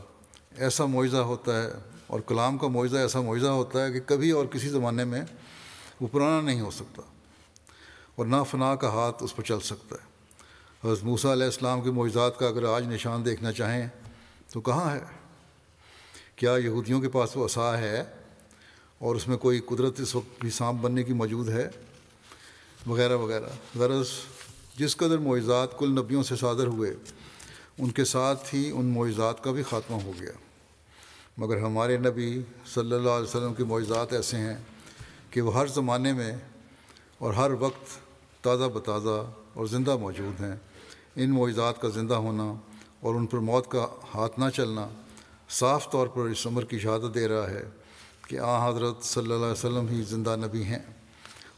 ایسا 0.59 0.87
معاوضہ 0.87 1.23
ہوتا 1.31 1.63
ہے، 1.63 1.69
اور 2.07 2.21
کلام 2.27 2.59
کا 2.59 2.69
معاوضہ 2.69 2.97
ایسا 2.97 3.21
معاوضہ 3.21 3.49
ہوتا 3.49 3.85
ہے 3.85 3.93
کہ 3.93 4.01
کبھی 4.07 4.31
اور 4.31 4.47
کسی 4.47 4.69
زمانے 4.69 5.05
میں 5.05 5.23
وہ 6.01 6.09
پرانا 6.13 6.41
نہیں 6.41 6.61
ہو 6.61 6.71
سکتا 6.71 7.03
اور 8.15 8.27
نہ 8.27 8.43
فنا 8.51 8.75
کا 8.77 8.89
ہاتھ 8.89 9.23
اس 9.23 9.37
پر 9.37 9.43
چل 9.43 9.61
سکتا 9.61 9.97
ہے۔ 9.97 10.11
حضرت 10.85 11.05
موسیٰ 11.05 11.33
علیہ 11.33 11.45
السلام 11.45 11.81
کے 11.81 11.91
معجزات 11.91 12.39
کا 12.39 12.49
اگر 12.49 12.65
آج 12.69 12.87
نشان 12.87 13.25
دیکھنا 13.25 13.53
چاہیں 13.53 13.87
تو 14.53 14.61
کہاں 14.61 14.95
ہے؟ 14.95 15.01
کیا 16.37 16.57
یہودیوں 16.57 17.01
کے 17.01 17.09
پاس 17.09 17.37
وہ 17.37 17.45
عصا 17.45 17.79
ہے 17.79 18.05
اور 18.99 19.17
اس 19.17 19.29
میں 19.29 19.37
کوئی 19.37 19.61
قدرت 19.61 20.01
اس 20.01 20.15
وقت 20.15 20.41
بھی 20.41 20.51
سانپ 20.51 20.81
بننے 20.81 21.03
کی 21.03 21.13
موجود 21.13 21.49
ہے؟ 21.49 21.69
وغیرہ 22.87 23.17
وغیرہ۔ 23.17 23.79
غرض، 23.79 24.09
جس 24.77 24.97
قدر 24.97 25.19
معجزات 25.19 25.79
کل 25.79 25.91
نبیوں 25.91 26.23
سے 26.23 26.37
صادر 26.37 26.67
ہوئے، 26.67 26.95
ان 27.79 27.91
کے 27.91 28.05
ساتھ 28.05 28.55
ہی 28.55 28.71
ان 28.71 28.85
معجزات 28.85 29.45
کا 29.45 29.51
بھی 29.51 29.63
خاتمہ 29.63 29.97
ہو 29.97 30.13
گیا۔ 30.21 30.33
مگر 31.39 31.61
ہمارے 31.61 31.97
نبی 31.97 32.43
صلی 32.75 32.93
اللہ 32.93 33.11
علیہ 33.11 33.29
وسلم 33.29 33.55
کے 33.55 33.65
معجزات 33.65 34.13
ایسے 34.13 34.37
ہیں 34.37 34.57
کہ 35.31 35.41
وہ 35.41 35.55
ہر 35.55 35.67
زمانے 35.67 36.13
میں 36.13 36.37
اور 37.19 37.35
ہر 37.35 37.51
وقت 37.51 37.99
تازہ 38.45 38.65
بتازہ 38.65 39.33
اور 39.55 39.67
زندہ 39.67 39.97
موجود 39.97 40.41
ہیں۔ 40.41 40.57
ان 41.17 41.31
معجزات 41.31 41.81
کا 41.81 41.89
زندہ 41.89 42.15
ہونا 42.15 42.55
اور 43.03 43.15
ان 43.15 43.27
پر 43.27 43.39
موت 43.39 43.71
کا 43.71 43.87
ہاتھ 44.15 44.41
نہ 44.41 44.45
چلنا 44.51 44.89
صاف 45.51 45.91
طور 45.91 46.07
پر 46.07 46.21
اس 46.21 46.47
عمر 46.47 46.65
کی 46.65 46.79
شہادت 46.79 47.15
دے 47.15 47.29
رہا 47.29 47.51
ہے 47.51 47.63
کہ 48.29 48.39
آ 48.39 48.69
حضرت 48.69 49.05
صلی 49.05 49.23
اللہ 49.23 49.35
علیہ 49.35 49.53
وسلم 49.53 49.89
ہی 49.89 50.03
زندہ 50.03 50.37
نبی 50.37 50.65
ہیں۔ 50.65 50.79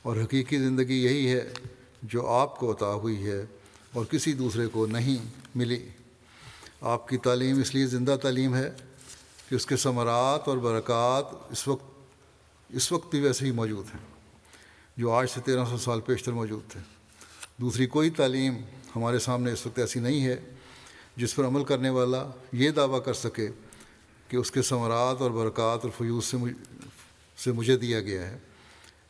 اور 0.03 0.17
حقیقی 0.17 0.59
زندگی 0.59 1.05
یہی 1.05 1.33
ہے 1.33 1.53
جو 2.03 2.29
آپ 2.29 2.59
کو 2.59 2.73
عطا 2.73 2.95
ہوئی 2.95 3.27
ہے 3.27 3.47
اور 3.93 4.05
کسی 4.05 4.33
دوسرے 4.33 4.67
کو 4.67 4.87
نہیں 4.87 5.25
ملی۔ 5.55 5.89
آپ 6.81 7.09
کی 7.09 7.17
تعلیم 7.17 7.61
اس 7.61 7.75
لیے 7.75 7.87
زندہ 7.87 8.17
تعلیم 8.23 8.55
ہے 8.55 8.71
کہ 9.49 9.55
اس 9.55 9.67
کے 9.67 9.77
ثمرات 9.77 10.49
اور 10.49 10.59
برکات 10.59 11.25
اس 11.53 11.69
وقت 11.69 11.85
اس 12.69 12.93
وقت 12.93 13.11
بھی 13.11 13.21
ویسے 13.21 13.47
ہی 13.47 13.51
موجود 13.51 13.85
ہیں 13.87 14.07
جو 14.97 15.13
آج 15.13 15.31
سے 15.31 15.41
تیرہ 15.41 15.65
سو 15.65 15.79
سال 15.79 16.01
پیشتر 16.01 16.33
موجود 16.33 16.71
تھے۔ 16.71 16.81
دوسری 17.57 17.87
کوئی 17.87 18.11
تعلیم 18.11 18.55
ہمارے 18.97 19.19
سامنے 19.19 19.53
اس 19.53 19.67
وقت 19.67 19.79
ایسی 19.79 20.01
نہیں 20.01 20.25
ہے 20.25 20.37
جس 21.17 21.37
پر 21.37 21.47
عمل 21.47 21.65
کرنے 21.65 21.91
والا 21.91 22.31
یہ 22.53 22.71
دعویٰ 22.71 23.05
کر 23.05 23.15
سکے 23.15 23.49
کہ 24.29 24.37
اس 24.37 24.51
کے 24.51 24.63
ثمرات 24.63 25.21
اور 25.21 25.31
برکات 25.31 25.79
اور 25.83 25.91
فیوز 25.99 26.25
سے 26.25 26.37
سے 27.37 27.53
مجھے 27.53 27.77
دیا 27.77 28.01
گیا 28.01 28.31
ہے 28.31 28.39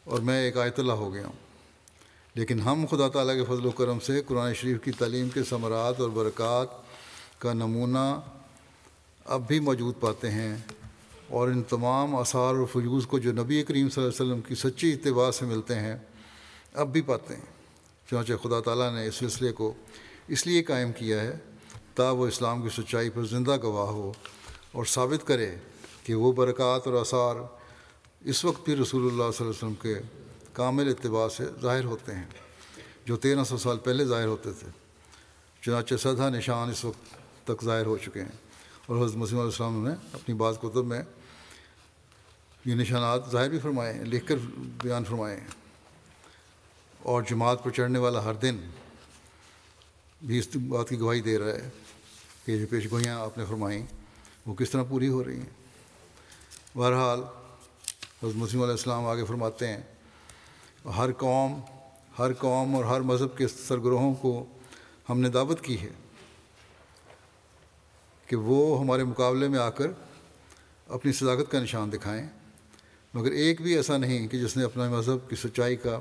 اور 0.05 0.19
میں 0.19 0.45
ایک 0.45 0.57
آیت 0.57 0.79
اللہ 0.79 0.93
ہو 0.93 1.15
گیا 1.15 1.27
ہوں۔ 1.27 1.45
لیکن 2.35 2.61
ہم 2.61 2.85
خدا 2.91 3.09
تعالیٰ 3.09 3.35
کے 3.35 3.45
فضل 3.45 3.67
و 3.67 3.71
کرم 3.71 4.01
سے 4.01 4.21
قرآن 4.27 4.55
شریف 4.55 4.85
کی 4.85 4.93
تعلیم 4.93 5.29
کے 5.29 5.43
ثمرات 5.43 6.01
اور 6.01 6.09
برکات 6.11 6.69
کا 7.39 7.53
نمونہ 7.53 8.21
اب 9.25 9.47
بھی 9.47 9.61
موجود 9.61 9.95
پاتے 10.01 10.31
ہیں 10.31 10.57
اور 11.29 11.49
ان 11.49 11.63
تمام 11.63 12.17
آثار 12.17 12.55
اور 12.55 12.67
فیوز 12.73 13.07
کو 13.07 13.19
جو 13.19 13.33
نبی 13.33 13.63
کریم 13.63 13.89
صلی 13.89 14.05
اللہ 14.05 14.23
علیہ 14.23 14.33
وسلم 14.33 14.41
کی 14.41 14.55
سچی 14.55 14.93
اتباع 14.93 15.31
سے 15.31 15.47
ملتے 15.47 15.75
ہیں، 15.75 15.97
اب 16.75 16.93
بھی 16.93 17.03
پاتے 17.03 17.37
ہیں۔ 17.37 17.55
چنانچہ 18.11 18.33
خدا 18.43 18.61
تعالیٰ 18.61 18.95
نے 18.95 19.07
اس 19.07 19.15
سلسلے 19.15 19.53
کو 19.53 19.75
اس 20.29 20.47
لیے 20.47 20.63
قائم 20.63 20.93
کیا 20.93 21.21
ہے 21.21 21.39
تا 21.95 22.11
وہ 22.11 22.27
اسلام 22.27 22.63
کی 22.63 22.69
سچائی 22.83 23.11
پر 23.11 23.25
زندہ 23.25 23.57
گواہ 23.63 23.87
ہو 23.87 24.13
اور 24.73 24.85
ثابت 24.85 25.27
کرے 25.27 25.55
کہ 26.03 26.15
وہ 26.15 26.33
برکات 26.33 26.87
اور 26.87 27.01
آثار 27.01 27.37
اس 28.21 28.45
وقت 28.45 28.65
بھی 28.65 28.77
رسول 28.77 29.03
اللہ 29.03 29.31
صلی 29.31 29.47
اللہ 29.47 29.51
علیہ 29.51 29.65
وسلم 29.65 29.75
کے 29.75 29.95
کامل 30.53 30.89
اتباع 30.89 31.29
سے 31.29 31.45
ظاہر 31.63 31.85
ہوتے 31.85 32.15
ہیں، 32.15 32.25
جو 33.07 33.17
تیرہ 33.17 33.45
سو 33.45 33.59
سال 33.59 33.79
پہلے 33.79 34.05
ظاہر 34.05 34.27
ہوتے 34.27 34.53
تھے۔ 34.53 34.69
چنانچہ 35.63 35.95
سدھا 35.95 36.29
نشان 36.29 36.71
اس 36.71 36.85
وقت 36.85 37.15
تک 37.45 37.65
ظاہر 37.65 37.87
ہو 37.87 37.97
چکے 37.97 38.23
ہیں 38.23 38.37
اور 38.87 39.05
حضرت 39.05 39.17
مسلم 39.17 39.39
علیہ 39.39 39.51
السلام 39.51 39.89
نے 39.89 39.95
اپنی 40.13 40.35
بعض 40.35 40.59
کتب 40.59 40.85
میں 40.85 41.03
یہ 42.65 42.75
نشانات 42.75 43.31
ظاہر 43.31 43.49
بھی 43.49 43.59
فرمائے 43.59 43.93
ہیں، 43.93 44.05
لکھ 44.05 44.27
کر 44.27 44.37
بیان 44.83 45.05
فرمائے 45.05 45.37
ہیں۔ 45.37 45.49
اور 47.03 47.23
جماعت 47.23 47.65
پر 47.65 47.71
چڑھنے 47.71 47.99
والا 47.99 48.25
ہر 48.25 48.35
دن 48.35 48.59
بھی 50.23 50.39
اس 50.39 50.49
بات 50.69 50.89
کی 50.89 51.01
گواہی 51.01 51.21
دے 51.21 51.39
رہا 51.39 51.55
ہے 51.55 51.69
کہ 52.45 52.59
جو 52.59 52.67
پیش 52.71 52.91
گوئیاں 52.91 53.21
آپ 53.21 53.39
نے 53.39 53.45
فرمائیں، 53.49 53.87
وہ 54.47 54.55
کس 54.55 54.71
طرح 54.71 54.83
پوری 54.83 55.09
ہو 55.09 55.25
رہی 55.25 55.39
ہیں؟ 55.39 56.79
بہرحال، 56.79 57.23
حضرت 58.23 58.37
مسلم 58.37 58.63
علیہ 58.63 58.73
السلام 58.73 59.07
آگے 59.07 59.25
فرماتے 59.25 59.69
ہیں، 59.69 59.83
ہر 60.97 61.13
قوم 61.13 61.61
ہر 62.19 62.33
قوم 62.33 62.75
اور 62.77 62.85
ہر 62.85 63.01
مذہب 63.01 63.37
کے 63.37 63.49
سرگروہوں 63.49 64.15
کو 64.15 64.45
ہم 65.09 65.21
نے 65.21 65.29
دعوت 65.29 65.61
کی 65.61 65.81
ہے 65.81 65.89
کہ 68.27 68.37
وہ 68.37 68.81
ہمارے 68.81 69.05
مقابلے 69.05 69.49
میں 69.49 69.59
آ 69.59 69.71
کر 69.71 69.87
اپنی 70.89 71.13
صداقت 71.13 71.51
کا 71.51 71.61
نشان 71.61 71.93
دکھائیں۔ 71.93 72.29
مگر 73.15 73.33
ایک 73.33 73.61
بھی 73.61 73.77
ایسا 73.77 73.97
نہیں 73.97 74.29
کہ 74.29 74.39
جس 74.39 74.57
نے 74.57 74.65
اپنا 74.65 74.89
مذہب 74.91 75.31
کی 75.31 75.37
سچائی 75.37 75.77
کا 75.77 76.01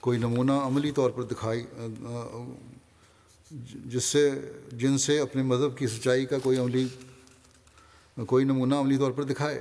کوئی 0.00 0.18
نمونہ 0.18 0.52
عملی 0.52 0.92
طور 0.92 1.10
پر 1.10 1.22
دکھائی 1.22 1.66
جس 3.84 4.04
سے 4.04 4.30
جن 4.72 4.98
سے 4.98 5.18
اپنے 5.18 5.42
مذہب 5.42 5.78
کی 5.78 5.86
سچائی 5.86 6.26
کا 6.26 6.38
کوئی 6.38 6.58
عملی، 6.58 6.88
کوئی 8.26 8.44
نمونہ 8.44 8.74
عملی 8.74 8.96
طور 8.96 9.10
پر 9.10 9.22
دکھائے۔ 9.22 9.60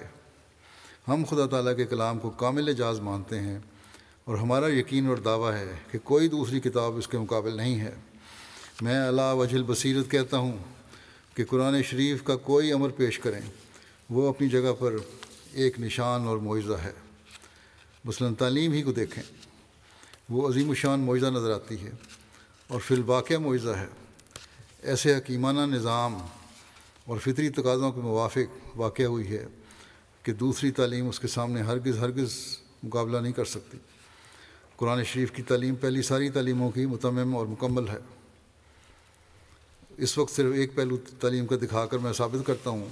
ہم 1.08 1.24
خدا 1.30 1.46
تعالیٰ 1.46 1.76
کے 1.78 1.86
کلام 1.86 2.20
کو 2.20 2.30
کامل 2.30 2.68
اعجاز 2.68 3.00
مانتے 3.00 3.40
ہیں 3.40 3.60
اور 4.24 4.38
ہمارا 4.38 4.68
یقین 4.68 5.08
اور 5.08 5.18
دعویٰ 5.18 5.54
ہے 5.54 5.76
کہ 5.92 6.00
کوئی 6.04 6.28
دوسری 6.28 6.60
کتاب 6.60 6.98
اس 6.98 7.08
کے 7.08 7.18
مقابل 7.18 7.58
نہیں 7.58 7.80
ہے۔ 7.80 7.96
میں 8.82 9.08
اللہ 9.08 9.34
وجل 9.34 9.64
بصیرت 9.64 10.12
کہتا 10.12 10.38
ہوں 10.38 10.58
کہ 11.34 11.46
قرآن 11.46 11.84
شریف 11.84 12.24
کا 12.24 12.36
کوئی 12.36 12.72
امر 12.72 12.90
پیش 12.90 13.20
کریں، 13.20 13.42
وہ 14.10 14.30
اپنی 14.30 14.50
جگہ 14.50 14.74
پر 14.80 14.96
ایک 15.52 15.80
نشان 15.80 16.28
اور 16.28 16.38
معجزہ 16.38 16.74
ہے۔ 16.74 16.94
مثلاً 18.06 18.34
تعلیم 18.34 18.72
ہی 18.72 18.84
کو 18.84 18.92
دیکھیں، 18.92 19.24
وہ 20.30 20.50
عظیم 20.50 20.70
الشان 20.70 21.00
معجزہ 21.00 21.26
نظر 21.26 21.52
آتی 21.52 21.76
ہے۔ 21.84 21.92
اور 22.68 22.80
فی 22.80 22.96
الواقع 22.96 23.34
معجزہ 23.34 23.70
ہے۔ 23.70 23.88
ایسے 24.82 25.16
حکیمانہ 25.16 25.60
نظام 25.60 26.18
اور 27.06 27.18
فطری 27.18 27.50
تقاضوں 27.50 27.92
کے 27.92 28.02
موافق 28.02 28.78
واقع 28.78 29.04
ہوئی 29.04 29.28
ہے 29.28 29.46
کہ 30.24 30.34
دوسری 30.34 30.72
تعلیم 30.72 31.10
اس 31.10 31.20
کے 31.20 31.28
سامنے 31.28 31.62
ہرگز 31.62 31.98
ہرگز 31.98 32.58
مقابلہ 32.84 33.18
نہیں 33.18 33.34
کر 33.34 33.46
سکتی۔ 33.46 33.78
قرآن 34.76 35.04
شریف 35.04 35.32
کی 35.32 35.44
تعلیم 35.44 35.76
پہلی 35.76 36.02
ساری 36.02 36.30
تعلیموں 36.30 36.72
کی 36.72 36.86
متمم 36.86 37.36
اور 37.36 37.46
مکمل 37.46 37.88
ہے۔ 37.88 37.98
اس 39.98 40.18
وقت 40.18 40.36
صرف 40.36 40.54
ایک 40.56 40.76
پہلو 40.76 40.98
تعلیم 40.98 41.46
کا 41.46 41.56
دکھا 41.56 41.86
کر 41.86 41.98
میں 41.98 42.14
ثابت 42.14 42.48
کرتا 42.48 42.70
ہوں 42.70 42.90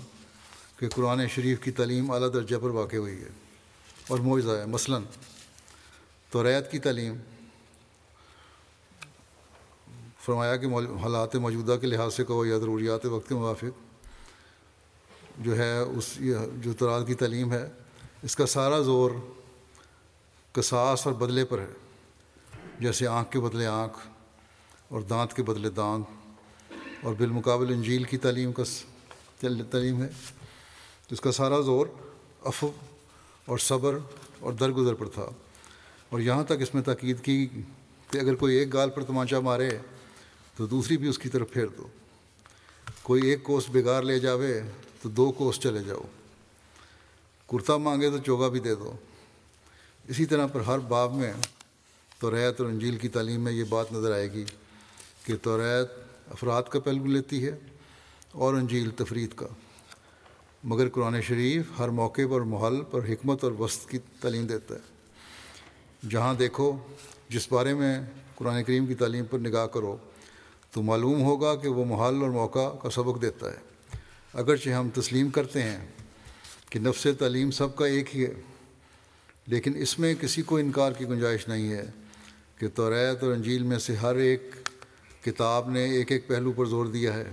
کہ 0.80 0.90
قرآن 0.90 1.28
شریف 1.28 1.60
کی 1.62 1.72
تعلیم 1.72 2.12
اعلیٰ 2.12 2.34
درجہ 2.34 2.56
پر 2.62 2.70
واقع 2.70 2.96
ہوئی 2.96 3.22
ہے 3.22 3.30
اور 4.08 4.20
معجزہ 4.20 4.52
ہے۔ 4.52 4.66
مثلاً 4.66 5.04
تو 6.30 6.44
ریت 6.44 6.72
کی 6.72 6.80
تعلیم 6.80 7.16
فرمایا 10.26 10.56
کہ 10.56 10.66
حالات 11.04 11.36
موجودہ 11.36 11.78
کے 11.82 11.88
لحاظ 11.88 12.14
سے 12.14 12.26
کہو 12.26 12.46
یا 12.46 12.58
ضروریات 12.58 13.06
وقت 13.06 13.30
کے 13.30 13.36
موافق 13.36 13.94
جو 15.38 15.58
ہے 15.58 15.80
اس 15.80 16.18
جو 16.56 16.74
تراد 16.74 17.02
کی 17.08 17.14
تعلیم 17.14 17.54
ہے، 17.54 17.70
اس 18.22 18.36
کا 18.36 18.46
سارا 18.46 18.80
زور 18.80 19.12
قصاص 20.52 21.08
اور 21.08 21.16
بدلے 21.16 21.46
پر 21.46 21.60
ہے۔ 21.60 21.68
جیسے 22.80 23.08
آنکھ 23.08 23.32
کے 23.32 23.40
بدلے 23.40 23.66
آنکھ 23.66 24.08
اور 24.88 25.02
دانت 25.02 25.34
کے 25.34 25.44
بدلے 25.44 25.70
دانت 25.70 26.06
اور 27.04 27.14
بالمقابل 27.14 27.74
انجیل 27.74 28.04
کی 28.04 28.18
تعلیم 28.18 28.52
کا 28.52 28.64
تعلیم 29.72 30.04
ہے۔ 30.04 30.10
اس 31.12 31.22
کا 31.22 31.32
سارا 31.32 31.62
زور 31.62 31.88
افو 32.44 32.72
اور 33.46 33.58
صبر 33.58 33.98
اور 34.40 34.54
درگزر 34.54 34.94
پر 34.94 35.10
تھا۔ 35.10 35.30
اور 36.10 36.20
یہاں 36.20 36.44
تک 36.44 36.62
اس 36.62 36.74
میں 36.74 36.84
تاکید 36.84 37.22
کی 37.24 37.48
کہ 38.12 38.18
اگر 38.18 38.36
کوئی 38.36 38.56
ایک 38.56 38.74
گال 38.74 38.90
پر 38.90 39.04
تمانچہ 39.04 39.36
مارے 39.36 39.70
تو 40.56 40.66
دوسری 40.66 40.98
بھی 40.98 41.08
اس 41.08 41.20
کی 41.20 41.30
طرف 41.30 41.52
پھیر 41.52 41.68
دو۔ 41.68 41.88
کوئی 43.04 43.26
ایک 43.26 43.44
کوس 43.44 43.66
بگار 43.72 44.04
لے 44.04 44.20
جاوے 44.20 44.62
تو 45.02 45.10
دو 45.10 45.32
کوس 45.32 45.60
چلے 45.60 45.84
جاؤ۔ 45.84 46.02
کرتا 47.52 47.78
مانگے 47.78 48.10
تو 48.10 48.18
چوگا 48.18 48.48
بھی 48.48 48.60
دے 48.60 48.76
دو۔ 48.76 48.94
اسی 50.08 50.26
طرح 50.26 50.48
پر 50.48 50.62
ہر 50.62 50.80
باب 50.80 51.14
میں 51.14 51.34
توریت 52.20 52.62
اور 52.62 52.70
انجیل 52.70 52.98
کی 52.98 53.08
تعلیم 53.08 53.42
میں 53.42 53.52
یہ 53.52 53.64
بات 53.64 53.92
نظر 53.92 54.14
آئے 54.14 54.32
گی 54.32 54.46
کہ 55.26 55.34
توریت 55.42 55.92
افراد 56.32 56.64
کا 56.64 56.80
پہلو 56.80 57.06
لیتی 57.06 57.46
ہے 57.46 57.60
اور 58.32 58.54
انجیل 58.54 58.90
تفرید 58.90 59.30
کا۔ 59.36 59.48
مگر 60.64 60.90
قرآن 60.90 61.22
شریف 61.22 61.66
ہر 61.80 61.90
موقع 61.90 62.22
پر 62.32 62.42
محل 62.42 62.82
پر 62.92 63.00
حکمت 63.06 63.44
اور 63.44 63.52
وسط 63.52 63.90
کی 63.90 63.98
تعلیم 64.20 64.48
دیتا 64.48 64.76
ہے۔ 64.76 64.94
جہاں 66.10 66.34
دیکھو 66.34 66.78
جس 67.30 67.52
بارے 67.52 67.74
میں 67.74 68.02
قرآن 68.36 68.64
کریم 68.64 68.86
کی 68.86 68.96
تعلیم 68.96 69.26
پر 69.26 69.40
نگاہ 69.40 69.68
کرو 69.68 69.98
تو 70.74 70.82
معلوم 70.82 71.22
ہوگا 71.22 71.56
کہ 71.56 71.70
وہ 71.70 71.86
محل 71.86 72.22
اور 72.22 72.30
موقع 72.30 72.70
کا 72.76 72.90
سبق 72.90 73.22
دیتا 73.22 73.52
ہے۔ 73.52 73.58
اگرچہ 74.34 74.70
ہم 74.70 74.90
تسلیم 74.90 75.30
کرتے 75.30 75.62
ہیں 75.62 75.86
کہ 76.70 76.80
نفس 76.80 77.08
تعلیم 77.20 77.52
سب 77.52 77.76
کا 77.76 77.86
ایک 77.86 78.16
ہی 78.16 78.26
ہے، 78.26 78.34
لیکن 79.48 79.76
اس 79.76 79.98
میں 80.00 80.14
کسی 80.20 80.42
کو 80.42 80.58
انکار 80.58 80.92
کی 80.92 81.06
گنجائش 81.06 81.48
نہیں 81.48 81.70
ہے 81.70 81.84
کہ 82.58 82.68
توریت 82.76 83.24
اور 83.24 83.32
انجیل 83.32 83.64
میں 83.64 83.80
سے 83.80 83.96
ہر 83.96 84.16
ایک 84.16 84.70
کتاب 85.26 85.70
نے 85.70 85.84
ایک 85.84 86.12
ایک 86.12 86.28
پہلو 86.28 86.52
پر 86.52 86.66
زور 86.66 86.86
دیا 86.86 87.14
ہے۔ 87.14 87.30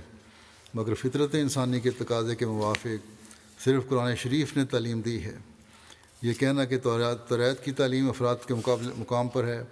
مگر 0.75 0.95
فطرت 0.95 1.35
انسانی 1.35 1.81
کے 1.81 1.91
تقاضے 1.91 2.35
کے 2.37 2.47
موافق 2.47 3.63
صرف 3.65 3.89
قرآن 3.89 4.17
شریف 4.17 4.57
نے 4.57 4.65
تعلیم 4.65 5.01
دی 5.01 5.23
ہے۔ 5.25 5.37
یہ 6.23 6.33
کہنا 6.33 6.65
کہ 6.65 6.79
توریت 6.79 7.65
کی 7.65 7.73
تعلیم 7.73 8.09
افراد 8.09 8.37
کے 8.47 8.55
مقابلے 8.55 8.89
مقام 8.97 9.29
پر 9.29 9.45
ہے، 9.45 9.63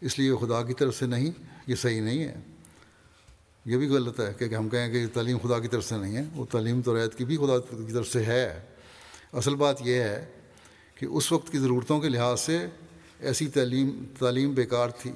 اس 0.00 0.18
لیے 0.18 0.34
خدا 0.40 0.62
کی 0.62 0.74
طرف 0.74 0.96
سے 0.96 1.06
نہیں، 1.06 1.30
یہ 1.66 1.74
صحیح 1.74 2.00
نہیں 2.00 2.22
ہے۔ 2.24 2.36
یہ 3.66 3.76
بھی 3.76 3.88
غلط 3.88 4.20
ہے 4.20 4.34
کہ 4.38 4.54
ہم 4.54 4.68
کہیں 4.68 4.92
کہ 4.92 5.06
تعلیم 5.14 5.38
خدا 5.38 5.58
کی 5.58 5.68
طرف 5.68 5.84
سے 5.84 5.96
نہیں 5.96 6.16
ہے، 6.16 6.22
وہ 6.34 6.44
تعلیم 6.44 6.82
تو 6.82 6.96
ریت 6.96 7.14
کی 7.14 7.24
بھی 7.24 7.36
خدا 7.36 7.58
کی 7.58 7.92
طرف 7.92 8.08
سے 8.08 8.24
ہے۔ 8.24 8.60
اصل 9.32 9.54
بات 9.54 9.76
یہ 9.80 9.94
ہے 9.94 10.32
کہ 10.94 11.06
اس 11.06 11.32
وقت 11.32 11.52
کی 11.52 11.58
ضرورتوں 11.58 12.00
کے 12.00 12.08
لحاظ 12.08 12.40
سے 12.40 12.66
ایسی 13.20 13.48
تعلیم 13.48 14.04
تعلیم 14.18 14.52
بیکار 14.54 14.88
تھی۔ 14.88 15.12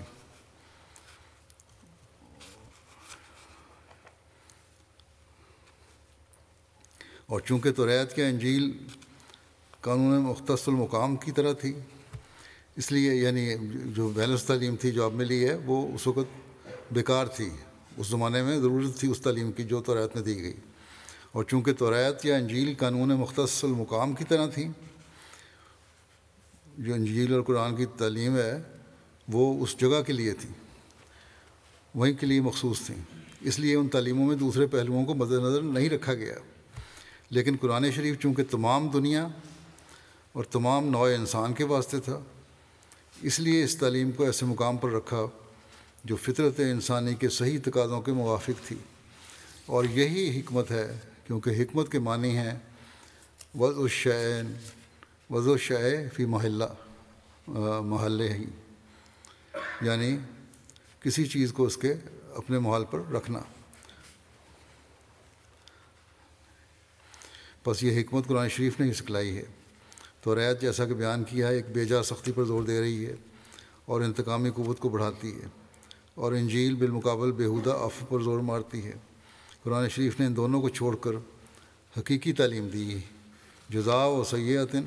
اور 7.26 7.40
چونکہ 7.40 7.72
تو 7.72 7.86
ریت 7.86 8.16
کے 8.16 8.24
انجیل 8.24 8.78
قانون 9.80 10.20
مختص 10.20 10.68
المقام 10.68 11.16
کی 11.16 11.32
طرح 11.32 11.52
تھی، 11.52 11.74
اس 12.76 12.92
لیے 12.92 13.14
یعنی 13.14 13.54
جو 13.72 14.08
بیلنس 14.08 14.44
تعلیم 14.44 14.76
تھی 14.76 14.90
جو 14.90 15.04
اب 15.04 15.12
ملی 15.12 15.48
ہے، 15.48 15.54
وہ 15.54 15.94
اس 15.94 16.06
وقت 16.06 16.52
بیکار 16.92 17.26
تھی۔ 17.26 17.50
اس 17.96 18.06
زمانے 18.06 18.42
میں 18.42 18.58
ضرورت 18.58 18.98
تھی 18.98 19.10
اس 19.10 19.20
تعلیم 19.20 19.52
کی 19.52 19.62
جو 19.62 19.80
توریت 19.80 20.16
میں 20.16 20.24
دی 20.24 20.42
گئی۔ 20.42 20.54
اور 21.32 21.44
چونکہ 21.44 21.72
توریت 21.72 22.26
یا 22.26 22.36
انجیل 22.36 22.74
قانون 22.78 23.08
مختص 23.08 23.64
المقام 23.64 24.12
کی 24.12 24.24
طرح 24.24 24.46
تھی، 24.46 24.68
جو 26.78 26.94
انجیل 26.94 27.34
اور 27.34 27.42
قرآن 27.42 27.76
کی 27.76 27.86
تعلیم 27.86 28.36
ہے، 28.36 28.62
وہ 29.28 29.62
اس 29.62 29.76
جگہ 29.78 30.02
کے 30.02 30.12
لیے 30.12 30.32
تھی، 30.32 30.48
وہیں 31.94 32.12
کے 32.12 32.26
لیے 32.26 32.40
مخصوص 32.40 32.80
تھیں 32.80 32.96
اس 33.40 33.58
لیے 33.58 33.74
ان 33.74 33.88
تعلیموں 33.88 34.26
میں 34.26 34.36
دوسرے 34.36 34.66
پہلوؤں 34.66 35.04
کو 35.04 35.14
مد 35.14 35.32
نظر 35.32 35.62
نہیں 35.62 35.90
رکھا 35.90 36.14
گیا۔ 36.14 36.34
لیکن 37.30 37.56
قرآن 37.60 37.90
شریف 37.90 38.20
چونکہ 38.20 38.42
تمام 38.50 38.88
دنیا 38.88 39.28
اور 40.32 40.44
تمام 40.44 40.88
نوع 40.88 41.08
انسان 41.08 41.52
کے 41.52 41.64
واسطے 41.64 42.00
تھا، 42.00 42.20
اس 43.22 43.40
لیے 43.40 43.64
اس 43.64 43.76
تعلیم 43.76 44.10
کو 44.10 44.24
ایسے 44.24 44.46
مقام 44.46 44.76
پر 44.76 44.90
رکھا 44.90 45.26
جو 46.04 46.16
فطرت 46.16 46.60
انسانی 46.60 47.14
کے 47.14 47.28
صحیح 47.28 47.58
تقاضوں 47.64 48.02
کے 48.02 48.12
موافق 48.12 48.66
تھی۔ 48.66 48.76
اور 49.66 49.84
یہی 49.84 50.40
حکمت 50.40 50.70
ہے، 50.70 50.98
کیونکہ 51.26 51.50
حکمت 51.50 51.92
کے 51.92 51.98
معنی 51.98 52.36
ہیں 52.36 52.54
وض 53.58 53.78
الشعین 53.78 54.54
وض 55.30 55.46
و 55.46 55.56
شع 55.56 55.76
فی 56.16 56.24
محلہ 56.24 56.64
محلے 57.80 58.32
ہی۔ 58.32 58.44
یعنی 59.82 60.18
کسی 61.00 61.26
چیز 61.26 61.52
کو 61.52 61.64
اس 61.64 61.76
کے 61.76 61.94
اپنے 62.34 62.58
محل 62.58 62.84
پر 62.90 63.12
رکھنا۔ 63.12 63.40
بس 67.66 67.82
یہ 67.82 68.00
حکمت 68.00 68.26
قرآن 68.26 68.48
شریف 68.48 68.80
نے 68.80 68.86
ہی 68.86 68.92
سکھلائی 68.92 69.36
ہے۔ 69.36 69.44
تو 70.20 70.34
ریت 70.34 70.60
جیسا 70.60 70.86
کہ 70.86 70.94
بیان 70.94 71.24
کیا 71.24 71.48
ہے، 71.48 71.54
ایک 71.54 71.66
بیجا 71.72 72.02
سختی 72.02 72.32
پر 72.32 72.44
زور 72.44 72.62
دے 72.62 72.80
رہی 72.80 73.06
ہے 73.06 73.14
اور 73.84 74.00
انتقامی 74.00 74.50
قوت 74.50 74.78
کو 74.78 74.88
بڑھاتی 74.88 75.40
ہے۔ 75.40 75.59
اور 76.20 76.32
انجیل 76.32 76.74
بالمقابل 76.74 77.32
بےحودہ 77.32 77.70
اف 77.70 78.04
پر 78.08 78.20
زور 78.20 78.38
مارتی 78.38 78.84
ہے۔ 78.84 78.92
قرآن 79.62 79.88
شریف 79.88 80.20
نے 80.20 80.26
ان 80.26 80.36
دونوں 80.36 80.60
کو 80.60 80.68
چھوڑ 80.68 80.96
کر 80.96 81.10
حقیقی 81.98 82.32
تعلیم 82.32 82.68
دی۔ 82.68 82.98
جزا 83.68 84.04
و 84.04 84.24
سیاتن 84.24 84.82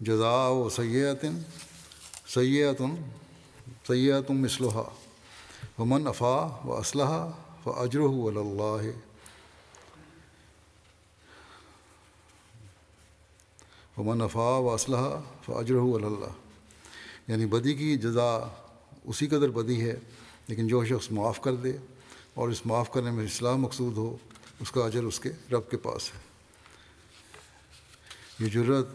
جزا 0.00 0.48
و 0.48 0.68
سیاتن 0.68 1.42
سیاتن 2.26 2.94
سیاتم 3.86 4.34
مسلحہ 4.34 4.82
ومن 5.78 6.06
افا 6.06 6.60
و 6.64 6.76
اسلحہ 6.76 7.30
و 7.66 7.70
اجر 7.70 8.00
اللہ۔ 8.00 8.90
ومن 14.00 14.20
افا 14.20 14.58
و 14.58 14.70
اسلحہ 14.74 15.20
و 15.48 15.58
اجر 15.58 15.74
اللہ۔ 15.74 16.32
یعنی 17.28 17.46
بدی 17.46 17.74
کی 17.74 17.96
جزا 17.96 18.40
اسی 19.06 19.26
قدر 19.26 19.48
بدی 19.48 19.80
ہے، 19.80 19.96
لیکن 20.48 20.66
جو 20.66 20.84
شخص 20.84 21.10
معاف 21.10 21.40
کر 21.40 21.54
دے 21.54 21.76
اور 22.34 22.48
اس 22.48 22.66
معاف 22.66 22.92
کرنے 22.92 23.10
میں 23.10 23.24
اصلاح 23.24 23.56
مقصود 23.56 23.96
ہو، 23.96 24.16
اس 24.60 24.70
کا 24.70 24.84
اجر 24.84 25.02
اس 25.02 25.20
کے 25.20 25.30
رب 25.52 25.70
کے 25.70 25.76
پاس 25.76 26.10
ہے۔ 26.14 26.20
یہ 28.38 28.50
جرت 28.50 28.86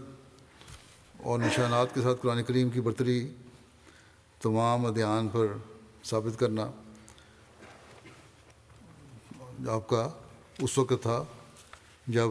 اور 1.17 1.39
نشانات 1.39 1.95
کے 1.95 2.01
ساتھ 2.01 2.21
قرآن 2.21 2.43
کریم 2.43 2.69
کی 2.69 2.81
برتری 2.81 3.33
تمام 4.41 4.85
ادیان 4.85 5.27
پر 5.27 5.47
ثابت 6.03 6.39
کرنا 6.39 6.71
آپ 9.67 9.87
کا 9.87 10.09
اس 10.59 10.77
وقت 10.77 10.93
تھا 11.01 11.23
جب 12.07 12.29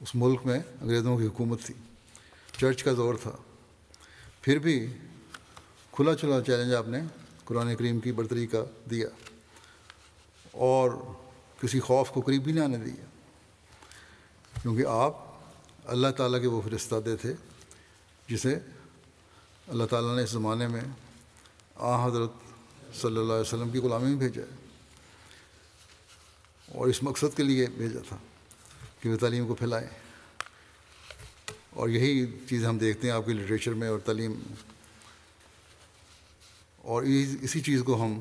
اس 0.00 0.14
ملک 0.14 0.40
میں 0.44 0.58
انگریزوں 0.80 1.18
کی 1.18 1.26
حکومت 1.26 1.62
تھی۔ 1.62 1.74
چرچ 2.58 2.82
کا 2.82 2.92
دور 2.96 3.14
تھا۔ 3.22 3.30
پھر 4.42 4.58
بھی 4.58 4.86
کھلا 5.96 6.14
چلا 6.14 6.42
چیلنج 6.42 6.74
آپ 6.74 6.88
نے 6.88 6.98
قرآن 7.44 7.76
کریم 7.76 8.00
کی 8.00 8.12
برتری 8.12 8.46
کا 8.46 8.64
دیا 8.90 9.08
اور 10.52 10.90
کسی 11.60 11.80
خوف 11.80 12.10
کو 12.10 12.20
قریب 12.20 12.44
بھی 12.44 12.52
نہ 12.52 12.60
آنے 12.60 12.76
دیا۔ 12.76 13.04
کیونکہ 14.62 14.86
آپ 14.86 15.16
اللہ 15.84 16.08
تعالیٰ 16.08 16.40
کے 16.40 16.46
وہ 16.46 16.60
فرستادے 16.60 17.16
تھے 17.16 17.34
جسے 18.28 18.58
اللہ 19.68 19.84
تعالیٰ 19.84 20.16
نے 20.16 20.22
اس 20.22 20.30
زمانے 20.30 20.68
میں 20.68 20.80
آ 21.74 22.06
حضرت 22.06 22.30
صلی 23.00 23.16
اللہ 23.16 23.32
علیہ 23.32 23.40
وسلم 23.40 23.70
کی 23.70 23.78
غلامی 23.78 24.06
میں 24.06 24.16
بھیجا 24.16 24.42
ہے 24.42 24.56
اور 26.78 26.88
اس 26.88 27.02
مقصد 27.02 27.36
کے 27.36 27.42
لیے 27.42 27.66
بھیجا 27.66 28.00
تھا 28.08 28.16
کہ 29.00 29.08
وہ 29.08 29.16
تعلیم 29.16 29.46
کو 29.46 29.54
پھیلائیں۔ 29.54 29.88
اور 31.70 31.88
یہی 31.88 32.26
چیز 32.48 32.64
ہم 32.64 32.78
دیکھتے 32.78 33.08
ہیں 33.08 33.14
آپ 33.14 33.26
کی 33.26 33.32
لٹریچر 33.32 33.74
میں 33.74 33.88
اور 33.88 33.98
تعلیم 33.98 34.40
اور 36.84 37.02
اسی 37.02 37.60
چیز 37.60 37.82
کو 37.86 38.04
ہم 38.04 38.20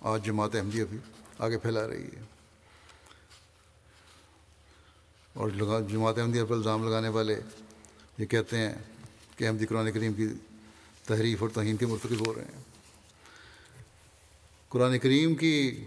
آج 0.00 0.24
جماعت 0.24 0.54
احمدیہ 0.54 0.84
بھی 0.90 0.98
آگے 1.38 1.58
پھیلا 1.58 1.88
رہی 1.88 2.04
ہے۔ 2.04 2.22
اور 5.32 5.50
لگا، 5.50 5.80
جماعت 5.80 6.18
احمدیہ 6.18 6.44
پر 6.44 6.56
الزام 6.56 6.88
لگانے 6.88 7.08
والے 7.08 7.40
یہ 8.18 8.26
کہتے 8.26 8.58
ہیں 8.58 8.74
کہ 9.36 9.46
احمدی 9.46 9.66
قرآن 9.66 9.92
کریم 9.92 10.12
کی 10.12 10.28
تحریف 11.06 11.42
اور 11.42 11.50
توہین 11.50 11.76
کے 11.76 11.86
مرتکب 11.86 12.26
ہو 12.26 12.34
رہے 12.34 12.44
ہیں۔ 12.44 12.62
قرآن 14.68 14.98
کریم 14.98 15.34
کی 15.34 15.84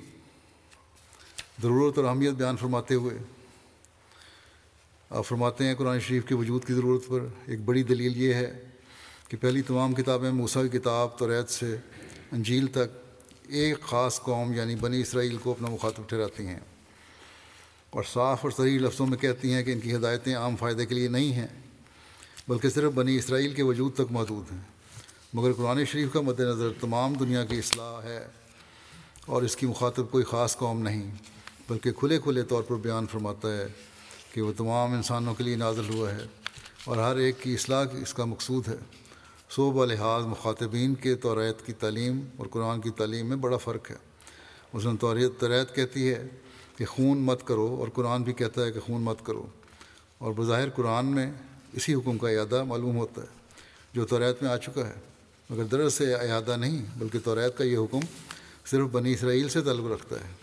ضرورت 1.61 1.97
اور 1.97 2.05
اہمیت 2.05 2.33
بیان 2.33 2.57
فرماتے 2.57 2.95
ہوئے 2.95 3.17
آپ 5.09 5.25
فرماتے 5.25 5.63
ہیں 5.63 5.75
قرآن 5.75 5.99
شریف 5.99 6.25
کے 6.25 6.35
وجود 6.35 6.65
کی 6.65 6.73
ضرورت 6.73 7.07
پر 7.07 7.19
ایک 7.45 7.59
بڑی 7.61 7.83
دلیل 7.83 8.21
یہ 8.21 8.33
ہے 8.33 8.65
کہ 9.27 9.37
پہلی 9.37 9.61
تمام 9.61 9.93
کتابیں 9.93 10.31
موسیٰ 10.31 10.63
کی 10.71 10.79
کتاب 10.79 11.17
تو 11.17 11.27
ریت 11.27 11.49
سے 11.49 11.77
انجیل 12.31 12.67
تک 12.67 12.97
ایک 13.47 13.81
خاص 13.81 14.21
قوم 14.21 14.53
یعنی 14.53 14.75
بنی 14.75 15.01
اسرائیل 15.01 15.37
کو 15.37 15.51
اپنا 15.51 15.67
مخاطب 15.69 16.09
ٹھہراتی 16.09 16.47
ہیں۔ 16.47 16.59
اور 17.89 18.03
صاف 18.13 18.39
اور 18.41 18.51
صحیح 18.51 18.79
لفظوں 18.79 19.07
میں 19.07 19.17
کہتی 19.17 19.53
ہیں 19.53 19.63
کہ 19.63 19.71
ان 19.71 19.79
کی 19.79 19.95
ہدایتیں 19.95 20.35
عام 20.35 20.55
فائدے 20.55 20.85
کے 20.85 20.95
لیے 20.95 21.07
نہیں 21.07 21.33
ہیں، 21.33 21.47
بلکہ 22.47 22.69
صرف 22.69 22.91
بنی 22.91 23.15
اسرائیل 23.15 23.53
کے 23.53 23.63
وجود 23.63 23.93
تک 23.93 24.11
محدود 24.11 24.51
ہیں۔ 24.51 24.61
مگر 25.33 25.53
قرآن 25.53 25.85
شریف 25.85 26.13
کا 26.13 26.21
مد 26.21 26.39
نظر 26.39 26.69
تمام 26.81 27.13
دنیا 27.13 27.45
کی 27.45 27.57
اصلاح 27.57 28.03
ہے 28.03 28.27
اور 29.25 29.41
اس 29.41 29.55
کی 29.55 29.65
مخاطب 29.65 30.11
کوئی 30.11 30.23
خاص 30.23 30.57
قوم 30.57 30.81
نہیں، 30.81 31.11
بلکہ 31.69 31.91
کھلے 31.91 32.19
کھلے 32.19 32.43
طور 32.43 32.63
پر 32.63 32.75
بیان 32.75 33.07
فرماتا 33.07 33.57
ہے 33.57 33.67
کہ 34.33 34.41
وہ 34.41 34.53
تمام 34.57 34.93
انسانوں 34.93 35.35
کے 35.35 35.43
لیے 35.43 35.55
نازل 35.55 35.93
ہوا 35.93 36.11
ہے 36.11 36.25
اور 36.85 36.97
ہر 36.97 37.15
ایک 37.15 37.41
کی 37.41 37.53
اصلاح 37.53 37.85
اس 38.01 38.13
کا 38.13 38.25
مقصود 38.25 38.67
ہے۔ 38.67 39.00
صوبہ 39.55 39.85
لحاظ 39.85 40.23
مخاطبین 40.23 40.95
کے 40.95 41.15
توریت 41.15 41.65
کی 41.65 41.73
تعلیم 41.73 42.21
اور 42.37 42.47
قرآن 42.47 42.81
کی 42.81 42.89
تعلیم 42.89 43.25
میں 43.25 43.37
بڑا 43.37 43.57
فرق 43.57 43.91
ہے۔ 43.91 43.95
اس 44.73 44.85
نے 44.85 44.97
توریت 44.99 45.31
توریت 45.39 45.75
کہتی 45.75 46.09
ہے 46.09 46.27
کہ 46.77 46.85
خون 46.85 47.17
مت 47.17 47.47
کرو 47.47 47.75
اور 47.79 47.87
قرآن 47.87 48.23
بھی 48.23 48.33
کہتا 48.33 48.65
ہے 48.65 48.71
کہ 48.71 48.79
خون 48.79 49.01
مت 49.01 49.25
کرو۔ 49.25 49.45
اور 50.17 50.33
بظاہر 50.37 50.69
قرآن 50.69 51.05
میں 51.05 51.31
اسی 51.73 51.93
حکم 51.93 52.17
کا 52.17 52.29
اعادہ 52.29 52.63
معلوم 52.63 52.97
ہوتا 52.97 53.21
ہے 53.21 53.27
جو 53.93 54.05
توریت 54.05 54.43
میں 54.43 54.51
آ 54.51 54.57
چکا 54.57 54.87
ہے۔ 54.87 54.93
مگر 55.49 55.63
درس 55.63 55.93
سے 55.93 56.13
اعادہ 56.13 56.55
نہیں، 56.57 56.85
بلکہ 56.97 57.19
توریت 57.23 57.57
کا 57.57 57.63
یہ 57.63 57.77
حکم 57.77 57.99
صرف 58.65 58.87
بنی 58.91 59.13
اسرائیل 59.13 59.49
سے 59.49 59.61
تعلق 59.61 59.91
رکھتا 59.91 60.15
ہے 60.15 60.33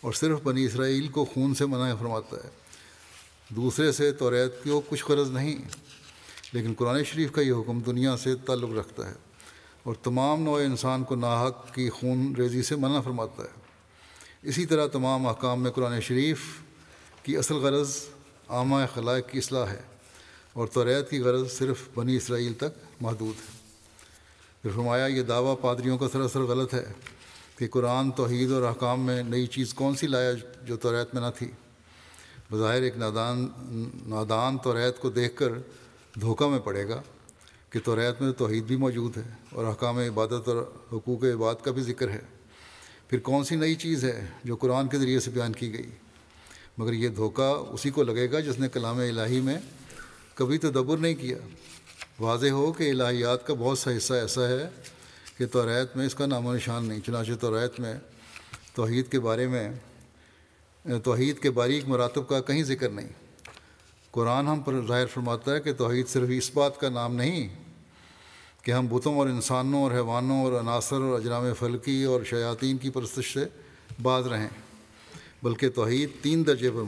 اور 0.00 0.12
صرف 0.12 0.38
بنی 0.42 0.64
اسرائیل 0.64 1.08
کو 1.08 1.24
خون 1.24 1.54
سے 1.54 1.66
منع 1.66 1.94
فرماتا 1.94 2.36
ہے۔ 2.36 2.48
دوسرے 3.48 3.92
سے 3.92 4.12
توریت 4.12 4.64
کو 4.64 4.82
کچھ 4.88 5.04
قرض 5.04 5.30
نہیں۔ 5.30 5.56
لیکن 6.52 6.74
قرآن 6.78 7.04
شریف 7.04 7.32
کا 7.32 7.40
یہ 7.40 7.52
حکم 7.52 7.80
دنیا 7.80 8.16
سے 8.16 8.34
تعلق 8.34 8.78
رکھتا 8.78 9.08
ہے 9.08 9.14
اور 9.82 9.94
تمام 9.94 10.42
نوع 10.42 10.60
انسان 10.60 11.04
کو 11.04 11.14
ناحق 11.14 11.74
کی 11.74 11.90
خون 11.90 12.34
ریزی 12.38 12.62
سے 12.62 12.76
منع 12.76 13.00
فرماتا 13.00 13.42
ہے۔ 13.42 13.62
اسی 14.42 14.66
طرح 14.66 14.86
تمام 14.86 15.26
احکام 15.26 15.62
میں 15.62 15.70
قرآن 15.70 16.00
شریف 16.00 16.40
کی 17.22 17.36
اصل 17.36 17.54
غرض 17.54 17.96
عامہ 18.48 18.76
خلائق 18.94 19.28
کی 19.28 19.38
اصلاح 19.38 19.66
ہے 19.66 19.82
اور 20.52 20.66
توریت 20.66 21.10
کی 21.10 21.18
غرض 21.20 21.52
صرف 21.52 21.88
بنی 21.94 22.16
اسرائیل 22.16 22.54
تک 22.54 23.02
محدود 23.02 23.34
ہے۔ 23.40 23.58
پھر 24.62 24.70
فرمایا، 24.70 25.06
یہ 25.06 25.22
دعویٰ 25.22 25.60
پادریوں 25.60 25.98
کا 25.98 26.08
سراسر 26.12 26.40
غلط 26.40 26.74
ہے 26.74 26.92
کہ 27.56 27.68
قرآن، 27.68 28.10
توحید 28.10 28.52
اور 28.52 28.62
احکام 28.62 29.06
میں 29.06 29.22
نئی 29.22 29.46
چیز 29.46 29.74
کون 29.74 29.94
سی 29.94 30.06
لایا 30.06 30.32
جو 30.62 30.76
توریت 30.76 31.14
میں 31.14 31.22
نہ 31.22 31.26
تھی۔ 31.38 31.50
بظاہر 32.50 32.82
ایک 32.82 32.96
نادان 32.96 33.48
نادان 34.06 34.58
توریت 34.58 34.98
کو 34.98 35.10
دیکھ 35.10 35.36
کر 35.36 35.48
دھوکہ 36.20 36.48
میں 36.48 36.58
پڑے 36.58 36.88
گا 36.88 37.02
کہ 37.70 37.80
توریت 37.84 38.22
میں 38.22 38.32
توحید 38.32 38.64
بھی 38.64 38.76
موجود 38.76 39.16
ہے 39.16 39.22
اور 39.50 39.64
احکام 39.64 39.98
عبادت 39.98 40.48
اور 40.48 40.72
حقوق 40.92 41.24
عباد 41.24 41.54
کا 41.62 41.70
بھی 41.70 41.82
ذکر 41.82 42.10
ہے۔ 42.10 42.20
پھر 43.08 43.18
کون 43.18 43.44
سی 43.44 43.56
نئی 43.56 43.74
چیز 43.74 44.04
ہے 44.04 44.26
جو 44.44 44.56
قرآن 44.56 44.88
کے 44.88 44.98
ذریعے 44.98 45.20
سے 45.20 45.30
بیان 45.30 45.52
کی 45.52 45.72
گئی؟ 45.72 45.90
مگر 46.78 46.92
یہ 46.92 47.08
دھوکہ 47.08 47.64
اسی 47.70 47.90
کو 47.90 48.02
لگے 48.02 48.32
گا 48.32 48.40
جس 48.40 48.58
نے 48.58 48.68
کلام 48.68 48.98
الہی 48.98 49.40
میں 49.40 49.58
کبھی 50.34 50.58
تدبر 50.58 50.98
نہیں 50.98 51.14
کیا۔ 51.14 51.36
واضح 52.20 52.46
ہو 52.46 52.72
کہ 52.72 52.90
الہیات 52.90 53.46
کا 53.46 53.54
بہت 53.54 53.78
سا 53.78 53.96
حصہ 53.96 54.14
ایسا 54.14 54.48
ہے 54.48 54.68
کہ 55.38 55.46
توریت 55.46 55.96
میں 55.96 56.06
اس 56.06 56.14
کا 56.14 56.26
نام 56.26 56.46
و 56.46 56.54
نشان 56.54 56.84
نہیں، 56.84 57.00
چنانچہ 57.00 57.32
توریت 57.40 57.80
میں 57.80 57.94
توحید 58.74 59.08
کے 59.08 59.20
بارے 59.20 59.46
میں، 59.46 59.70
توحید 61.04 61.38
کے 61.38 61.50
باریک 61.50 61.88
مراتب 61.88 62.28
کا 62.28 62.40
کہیں 62.40 62.62
ذکر 62.62 62.88
نہیں۔ 62.88 63.08
قرآن 64.12 64.48
ہم 64.48 64.60
پر 64.60 64.74
ظاہر 64.88 65.06
فرماتا 65.06 65.54
ہے 65.54 65.60
کہ 65.60 65.72
توحید 65.72 66.08
صرف 66.08 66.28
اس 66.32 66.50
بات 66.54 66.80
کا 66.80 66.88
نام 66.88 67.14
نہیں، 67.14 67.48
کہ 68.62 68.70
ہم 68.70 68.86
بتوں 68.86 69.18
اور 69.18 69.26
انسانوں 69.26 69.82
اور 69.82 69.92
حیوانوں 69.92 70.44
اور 70.44 70.60
عناصر 70.60 70.96
اور 70.96 71.20
اجرام 71.20 71.54
فلکی 71.54 72.04
اور 72.04 72.24
شیاطین 72.24 72.76
کی 72.76 72.90
پرستش 72.90 73.32
سے 73.34 73.44
باز 74.02 74.26
رہیں۔ 74.26 74.48
بلکہ 75.42 75.68
توحید 75.68 76.10
تین 76.22 76.46
درجے 76.46 76.70
پر 76.70 76.82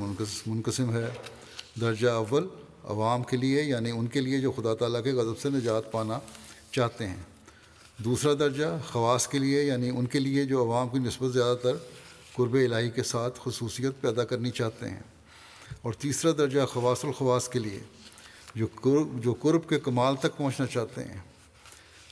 منقسم 0.47 0.93
ہے۔ 0.93 1.07
درجہ 1.81 2.09
اول 2.09 2.49
عوام 2.85 3.23
کے 3.23 3.37
لیے 3.37 3.63
یعنی 3.63 3.91
ان 3.91 4.07
کے 4.07 4.21
لیے 4.21 4.39
جو 4.39 4.53
خدا 4.53 4.75
تعالیٰ 4.75 5.03
کے 5.05 5.13
غضب 5.13 5.39
سے 5.39 5.51
نجات 5.51 5.93
پانا 5.93 6.19
چاہتے 6.73 7.07
ہیں۔ 7.07 7.23
دوسرا 7.99 8.35
درجہ 8.35 8.79
خواص 8.93 9.29
کے 9.29 9.39
لیے 9.39 9.63
یعنی 9.63 9.89
ان 9.89 10.07
کے 10.07 10.19
لیے 10.19 10.45
جو 10.45 10.63
عوام 10.63 10.89
کی 10.89 10.99
نسبت 10.99 11.33
زیادہ 11.33 11.57
تر 11.63 11.77
قرب 12.33 12.55
الہی 12.55 12.91
کے 12.91 13.03
ساتھ 13.03 13.41
خصوصیت 13.45 14.01
پیدا 14.01 14.25
کرنی 14.25 14.51
چاہتے 14.51 14.89
ہیں۔ 14.89 15.03
اور 15.83 15.93
تیسرا 15.93 16.31
درجہ 16.39 16.67
خواص 16.67 17.05
الخواص 17.05 17.49
کے 17.49 17.59
لیے 17.59 17.79
جو 18.55 18.67
قرب 18.75 19.25
جو 19.25 19.35
قرب 19.35 19.69
کے 19.69 19.81
کمال 19.81 20.17
تک 20.17 20.37
پہنچنا 20.37 20.67
چاہتے 20.67 21.05
ہیں۔ 21.05 21.21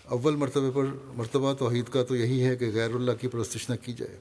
اول 0.05 0.37
مرتبہ 0.37 0.71
پر 0.71 0.85
مرتبہ 1.15 1.53
توحید 1.53 1.85
کا 1.89 2.05
تو 2.05 2.17
یہی 2.17 2.45
ہے 2.45 2.57
کہ 2.57 2.71
غیر 2.75 2.95
اللہ 2.95 3.13
کی 3.21 3.29
پرستش 3.29 3.71
نہ 3.71 3.75
کی 3.83 3.93
جائے۔ 3.93 4.19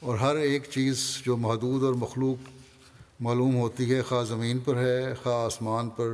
اور 0.00 0.18
ہر 0.18 0.36
ایک 0.36 0.62
چیز 0.70 1.22
جو 1.26 1.36
محدود 1.36 1.82
اور 1.82 1.94
مخلوق 1.94 2.48
معلوم 3.20 3.56
ہوتی 3.56 3.94
ہے 3.94 4.02
خواہ 4.02 4.24
زمین 4.24 4.58
پر 4.58 4.76
ہے 4.76 5.14
خواہ 5.22 5.44
آسمان 5.44 5.88
پر، 5.88 6.08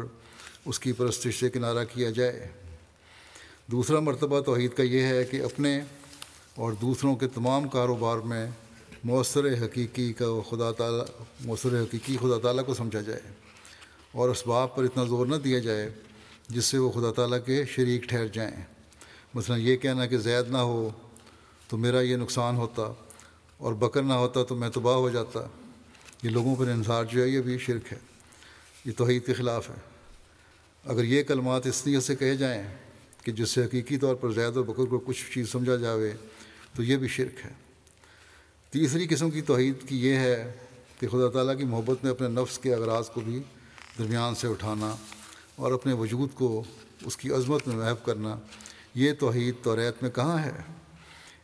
اس 0.64 0.78
کی 0.78 0.92
پرستش 0.92 1.40
سے 1.40 1.50
کنارہ 1.50 1.84
کیا 1.92 2.10
جائے۔ 2.10 2.48
دوسرا 3.66 4.00
مرتبہ 4.00 4.40
توحید 4.40 4.72
کا 4.72 4.82
یہ 4.82 5.02
ہے 5.02 5.24
کہ 5.24 5.42
اپنے 5.42 5.80
اور 6.54 6.72
دوسروں 6.72 7.16
کے 7.16 7.28
تمام 7.28 7.68
کاروبار 7.68 8.18
میں 8.18 8.50
مؤثر 9.04 9.64
حقیقی 9.64 10.12
کا 10.12 10.24
خدا 10.50 10.72
تعالیٰ 10.72 11.04
مؤثر 11.40 11.82
حقیقی 11.82 12.16
خدا 12.16 12.38
تعالیٰ 12.38 12.66
کو 12.66 12.74
سمجھا 12.74 13.00
جائے 13.00 13.20
اور 14.12 14.28
اسباب 14.28 14.76
پر 14.76 14.84
اتنا 14.84 15.04
زور 15.04 15.26
نہ 15.26 15.36
دیا 15.36 15.58
جائے 15.58 15.90
جس 16.48 16.64
سے 16.64 16.78
وہ 16.78 16.90
خدا 16.90 17.12
تعالیٰ 17.12 17.38
کے 17.46 17.64
شریک 17.64 18.02
ٹھہر 18.02 18.26
جائیں۔ 18.26 18.64
مثلا 19.34 19.56
یہ 19.56 19.76
کہنا 19.76 20.06
کہ 20.06 20.18
زید 20.18 20.50
نہ 20.50 20.58
ہو 20.58 20.90
تو 21.68 21.76
میرا 21.76 22.00
یہ 22.00 22.16
نقصان 22.16 22.56
ہوتا 22.56 22.92
اور 23.56 23.72
بکر 23.72 24.02
نہ 24.02 24.12
ہوتا 24.12 24.44
تو 24.44 24.54
میں 24.54 24.68
تباہ 24.68 24.94
ہو 24.94 25.10
جاتا۔ 25.10 25.40
یہ 26.22 26.30
لوگوں 26.30 26.56
پر 26.56 26.68
انحصار 26.68 27.04
جو 27.04 27.22
ہے 27.22 27.28
یہ 27.28 27.40
بھی 27.40 27.58
شرک 27.58 27.92
ہے۔ 27.92 27.98
یہ 28.84 28.92
توحید 28.96 29.26
کے 29.26 29.32
خلاف 29.32 29.70
ہے۔ 29.70 29.74
اگر 30.84 31.04
یہ 31.04 31.22
کلمات 31.22 31.66
اس 31.66 31.86
نیت 31.86 32.02
سے 32.02 32.16
کہے 32.16 32.36
جائیں 32.36 32.62
کہ 33.22 33.32
جس 33.32 33.50
سے 33.50 33.64
حقیقی 33.64 33.96
طور 33.96 34.14
پر 34.14 34.32
زید 34.32 34.56
و 34.56 34.62
بکر 34.62 34.84
کو 34.84 34.98
کچھ 34.98 35.32
چیز 35.34 35.48
سمجھا 35.48 35.76
جاوے 35.76 36.12
تو 36.76 36.82
یہ 36.82 36.96
بھی 36.96 37.08
شرک 37.08 37.46
ہے۔ 37.46 37.63
تیسری 38.74 39.06
قسم 39.10 39.30
کی 39.30 39.40
توحید 39.40 39.88
کی 39.88 40.08
یہ 40.08 40.16
ہے 40.16 40.52
کہ 41.00 41.08
خدا 41.08 41.30
تعالیٰ 41.30 41.58
کی 41.58 41.64
محبت 41.64 42.04
میں 42.04 42.10
اپنے 42.10 42.28
نفس 42.28 42.58
کے 42.58 42.74
اغراض 42.74 43.08
کو 43.08 43.20
بھی 43.20 43.42
درمیان 43.98 44.34
سے 44.34 44.48
اٹھانا 44.48 44.96
اور 45.56 45.72
اپنے 45.72 45.92
وجود 45.92 46.28
کو 46.34 46.64
اس 47.04 47.16
کی 47.16 47.30
عظمت 47.30 47.68
میں 47.68 47.76
محف 47.76 48.04
کرنا۔ 48.04 48.36
یہ 48.94 49.12
توحید 49.12 49.54
توریت 49.62 50.02
میں 50.02 50.10
کہاں 50.10 50.38
ہے؟ 50.38 50.52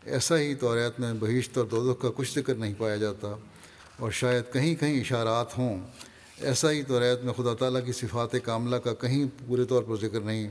ایسا 0.05 0.39
ہی 0.39 0.55
توریت 0.55 1.01
میں 1.01 1.13
بہشت 1.21 1.59
اور 1.59 1.67
دودھ 1.67 2.03
کا 2.03 2.09
کچھ 2.17 2.35
ذکر 2.35 2.55
نہیں 2.55 2.75
پایا 2.79 2.97
جاتا 2.97 3.35
اور 3.99 4.11
شاید 4.11 4.53
کہیں 4.53 4.75
کہیں 4.75 5.01
اشارات 5.01 5.59
ہوں۔ 5.59 5.87
ایسا 6.41 6.71
ہی 6.71 6.83
توریت 6.83 7.25
میں 7.25 7.33
خدا 7.33 7.55
تعالیٰ 7.55 7.85
کی 7.87 7.93
صفات 7.93 8.31
کاملہ 8.45 8.77
کا 8.77 8.95
کہیں 8.95 9.25
پورے 9.47 9.65
طور 9.65 9.83
پر 9.83 9.97
ذکر 9.97 10.21
نہیں۔ 10.21 10.49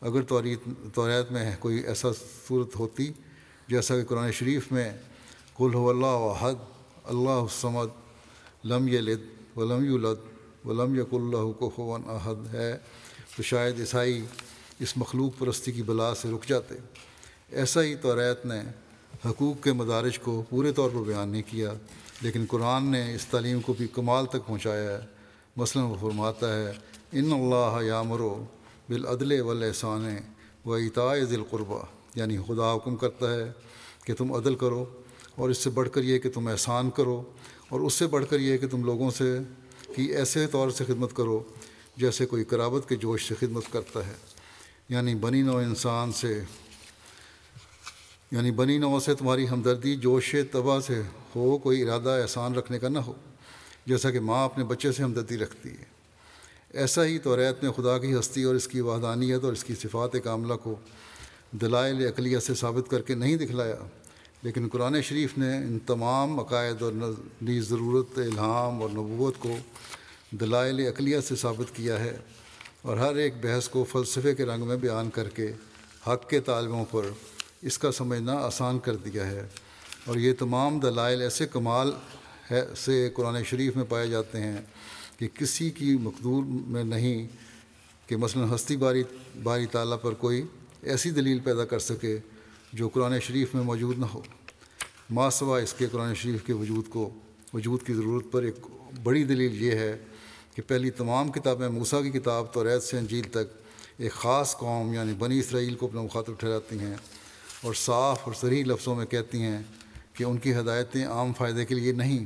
اگر 0.00 0.22
توریت 0.22 1.32
میں 1.32 1.32
میں 1.32 1.56
ایسا 1.86 2.08
صورت 2.48 2.76
ہوتی 2.76 3.12
جیسا 3.68 3.96
کہ 3.96 4.04
قرآن 4.04 4.32
شریف 4.32 4.72
میں 4.72 4.92
کل 5.56 5.74
ہو 5.74 5.90
اللہ 5.90 6.32
حد 6.40 6.54
اللہ 7.04 7.46
سمد 7.50 7.88
لم 8.64 8.88
یلد 8.88 9.20
ولم 9.56 9.84
یولد 9.84 10.20
ولم 10.66 11.00
یق 11.00 11.14
اللہ 11.14 11.52
کو 11.52 11.98
احد 12.06 12.54
ہے۔ 12.54 12.78
تو 13.36 13.42
شاید 13.42 13.80
عیسائی 13.80 14.24
اس 14.78 14.96
مخلوق 14.96 15.38
پرستی 15.38 15.72
کی 15.72 15.82
بلا 15.82 16.14
سے 16.14 16.30
رک 16.30 16.48
جاتے۔ 16.48 16.74
ایسا 17.48 17.82
ہی 17.82 17.94
توریت 17.94 18.46
نے 18.46 18.60
حقوق 19.26 19.64
کے 19.64 19.72
مدارج 19.72 20.18
کو 20.18 20.42
پورے 20.48 20.72
طور 20.72 20.90
پر 20.90 21.00
بیان 21.00 21.28
نہیں 21.28 21.42
کیا، 21.46 21.72
لیکن 22.20 22.44
قرآن 22.48 22.84
نے 22.84 23.14
اس 23.14 23.26
تعلیم 23.26 23.60
کو 23.60 23.72
بھی 23.72 23.86
کمال 23.86 24.26
تک 24.26 24.46
پہنچایا 24.46 24.98
ہے۔ 24.98 25.06
مثلاً 25.56 25.84
وہ 25.84 25.96
فرماتا 26.00 26.58
ہے، 26.58 26.72
ان 27.12 27.32
اللہ 27.32 27.82
یامرو 27.82 28.44
بالعدل 28.88 29.40
والاحسان 29.40 30.16
و 30.64 30.74
اطاع 30.74 31.18
ذیل 31.18 31.42
قربہ 31.50 31.82
یعنی 32.14 32.38
خدا 32.46 32.74
حکم 32.74 32.96
کرتا 32.96 33.34
ہے 33.34 33.52
کہ 34.04 34.14
تم 34.14 34.32
عدل 34.32 34.54
کرو۔ 34.54 34.84
اور 35.34 35.50
اس 35.50 35.58
سے 35.58 35.70
بڑھ 35.70 35.88
کر 35.90 36.02
یہ 36.02 36.18
کہ 36.18 36.30
تم 36.30 36.46
احسان 36.46 36.90
کرو 36.90 37.22
اور 37.68 37.80
اس 37.80 37.94
سے 37.94 38.06
بڑھ 38.06 38.24
کر 38.30 38.40
یہ 38.40 38.56
کہ 38.56 38.68
تم 38.68 38.84
لوگوں 38.84 39.10
سے 39.10 39.38
کی 39.96 40.02
ایسے 40.02 40.46
طور 40.46 40.70
سے 40.70 40.84
خدمت 40.84 41.16
کرو 41.16 41.42
جیسے 41.96 42.26
کوئی 42.26 42.44
کراوت 42.44 42.88
کے 42.88 42.96
جوش 42.96 43.28
سے 43.28 43.34
خدمت 43.34 43.62
کرتا 43.72 44.06
ہے۔ 44.06 44.14
یعنی 44.88 45.14
بنی 45.14 45.42
نو 45.42 45.56
انسان 45.56 46.12
سے 46.12 46.40
یعنی 48.30 48.50
بنی 48.50 48.78
نو 48.78 49.00
سے 49.00 49.14
تمہاری 49.14 49.48
ہمدردی، 49.48 49.96
جوش 49.96 50.34
طبع 50.52 50.80
سے 50.80 51.02
ہو، 51.36 51.58
کوئی 51.58 51.82
ارادہ، 51.82 52.18
احسان 52.22 52.54
رکھنے 52.54 52.78
کا 52.78 52.88
نہ 52.88 52.98
ہو، 52.98 53.12
جیسا 53.86 54.10
کہ 54.10 54.20
ماں 54.20 54.44
اپنے 54.44 54.64
بچے 54.64 54.92
سے 54.92 55.02
ہمدردی 55.02 55.38
رکھتی 55.38 55.68
ہے۔ 55.68 55.92
ایسا 56.70 57.04
ہی 57.04 57.18
تو 57.18 57.36
ریت 57.36 57.64
نے 57.64 57.70
خدا 57.76 57.98
کی 57.98 58.18
ہستی 58.18 58.42
اور 58.42 58.54
اس 58.54 58.68
کی 58.68 58.80
وحدانیت 58.80 59.44
اور 59.44 59.52
اس 59.52 59.64
کی 59.64 59.74
صفات 59.74 60.16
کاملہ 60.24 60.54
کو 60.54 60.74
دلائل 61.52 62.06
اقلیہ 62.06 62.38
سے 62.38 62.54
ثابت 62.54 62.90
کر 62.90 63.02
کے 63.02 63.14
نہیں 63.14 63.36
دکھلایا۔ 63.36 63.76
لیکن 64.42 64.68
قرآن 64.68 65.02
شریف 65.02 65.38
نے 65.38 65.56
ان 65.56 65.78
تمام 65.86 66.40
عقائد 66.40 66.82
اور 66.82 66.92
نیز 67.42 67.68
ضرورت، 67.68 68.18
الہام 68.18 68.82
اور 68.82 68.90
نبوت 68.90 69.34
کو 69.38 69.56
دلائل 70.30 70.88
اقلیہ 70.88 71.20
سے 71.20 71.36
ثابت 71.36 71.76
کیا 71.76 72.00
ہے 72.00 72.16
اور 72.82 72.96
ہر 72.96 73.14
ایک 73.14 73.34
بحث 73.42 73.68
کو 73.68 73.84
فلسفے 73.84 74.34
کے 74.34 74.44
رنگ 74.44 74.64
میں 74.64 74.76
بیان 74.76 75.10
کر 75.10 75.28
کے 75.28 75.52
حق 76.06 76.28
کے 76.30 76.40
طالبوں 76.40 76.84
پر 76.90 77.02
اس 77.62 77.78
کا 77.78 77.92
سمجھنا 77.92 78.32
آسان 78.32 78.78
کر 78.78 78.96
دیا 78.96 79.26
ہے۔ 79.26 79.46
اور 80.06 80.16
یہ 80.16 80.32
تمام 80.38 80.80
دلائل 80.80 81.22
ایسے 81.22 81.46
کمال 81.46 81.92
ہے 82.50 82.62
سے 82.76 83.10
قرآن 83.14 83.44
شریف 83.44 83.76
میں 83.76 83.84
پائے 83.88 84.08
جاتے 84.08 84.40
ہیں 84.40 84.58
کہ 85.18 85.28
کسی 85.34 85.70
کی 85.70 85.96
مقدور 85.96 86.42
میں 86.46 86.84
نہیں 86.84 87.26
کہ 88.08 88.16
مثلا 88.16 88.54
ہستی 88.54 88.76
باری 88.76 89.02
باری 89.42 89.66
تعالیٰ 89.66 89.96
پر 90.02 90.14
کوئی 90.14 90.42
ایسی 90.82 91.10
دلیل 91.10 91.38
پیدا 91.38 91.64
کر 91.64 91.78
سکے 91.78 92.18
جو 92.72 92.88
قرآن 92.88 93.20
شریف 93.20 93.54
میں 93.54 93.62
موجود 93.62 93.98
نہ 93.98 94.06
ہو۔ 94.06 94.20
ماں 95.10 95.30
سوا 95.30 95.58
اس 95.58 95.74
کے 95.74 95.86
قرآن 95.92 96.14
شریف 96.14 96.44
کے 96.46 96.52
وجود 96.52 96.88
کو، 96.88 97.10
وجود 97.54 97.82
کی 97.82 97.94
ضرورت 97.94 98.24
پر 98.32 98.42
ایک 98.42 98.54
بڑی 99.02 99.24
دلیل 99.24 99.62
یہ 99.62 99.70
ہے 99.70 99.98
کہ 100.54 100.62
پہلی 100.66 100.90
تمام 100.90 101.32
کتابیں 101.32 101.68
موسیٰ 101.68 102.02
کی 102.02 102.10
کتاب 102.10 102.52
تو 102.52 102.64
ریت 102.64 102.82
سے 102.82 102.98
انجیل 102.98 103.22
تک 103.22 103.62
ایک 103.98 104.12
خاص 104.12 104.56
قوم 104.56 104.94
یعنی 104.94 105.12
بنی 105.12 105.38
اسرائیل 105.38 105.74
کو 105.74 105.86
اپنا 105.86 106.02
مخاطب 106.02 106.32
ٹھہراتی 106.38 106.78
ہیں 106.78 106.94
اور 107.62 107.74
صاف 107.74 108.20
اور 108.24 108.32
صحیح 108.32 108.64
لفظوں 108.64 108.94
میں 108.94 109.06
کہتی 109.06 109.42
ہیں 109.42 109.62
کہ 110.12 110.24
ان 110.24 110.38
کی 110.38 110.54
ہدایتیں 110.54 111.06
عام 111.06 111.32
فائدے 111.32 111.64
کے 111.64 111.74
لیے 111.74 111.92
نہیں، 111.92 112.24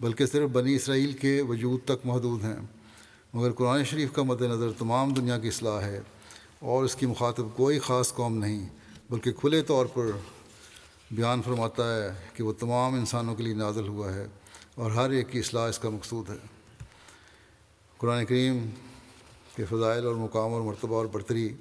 بلکہ 0.00 0.26
صرف 0.26 0.50
بنی 0.50 0.74
اسرائیل 0.74 1.12
کے 1.12 1.42
وجود 1.42 1.80
تک 1.84 2.06
محدود 2.06 2.44
ہیں۔ 2.44 2.56
مگر 3.34 3.52
قرآن 3.52 3.84
شریف 3.84 4.12
کا 4.12 4.22
مد 4.22 4.42
نظر 4.42 4.72
تمام 4.78 5.14
دنیا 5.14 5.38
کی 5.38 5.48
اصلاح 5.48 5.80
ہے 5.80 6.00
اور 6.58 6.84
اس 6.84 6.94
کی 6.94 7.06
مخاطب 7.06 7.46
کوئی 7.56 7.78
خاص 7.78 8.14
قوم 8.14 8.36
نہیں۔ 8.36 8.68
بلکہ 9.10 9.32
کھلے 9.32 9.62
طور 9.62 9.86
پر 9.86 10.06
بیان 11.10 11.42
فرماتا 11.42 11.84
ہے 11.96 12.10
کہ 12.34 12.42
وہ 12.42 12.52
تمام 12.52 12.94
انسانوں 12.94 13.34
کے 13.34 13.42
لیے 13.42 13.54
نازل 13.54 13.88
ہوا 13.88 14.14
ہے 14.14 14.26
اور 14.74 14.90
ہر 14.90 15.10
ایک 15.10 15.30
کی 15.30 15.38
اصلاح 15.38 15.68
اس 15.68 15.78
کا 15.78 15.88
مقصود 15.88 16.30
ہے۔ 16.30 16.34
قرآن 17.98 18.24
کریم 18.24 18.70
کے 19.56 19.64
فضائل 19.64 20.06
اور 20.06 20.14
مقام 20.14 20.52
اور 20.52 20.60
مرتبہ 20.60 20.96
اور 20.96 21.06
برتری 21.06 21.54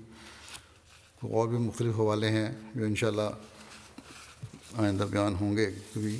اور 1.22 1.48
بھی 1.48 1.58
مختلف 1.58 1.96
حوالے 1.96 2.30
ہیں 2.30 2.50
جو 2.76 2.86
انشاءاللہ 2.86 3.30
آئندہ 4.78 5.04
بیان 5.04 5.36
ہوں 5.36 5.58
گے۔ 5.58 5.72
کبھی 5.94 6.20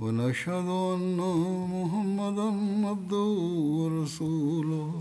ونشهد 0.00 0.68
أن 0.94 1.18
محمدا 1.74 2.48
عبده 2.88 3.28
ورسوله. 3.78 4.92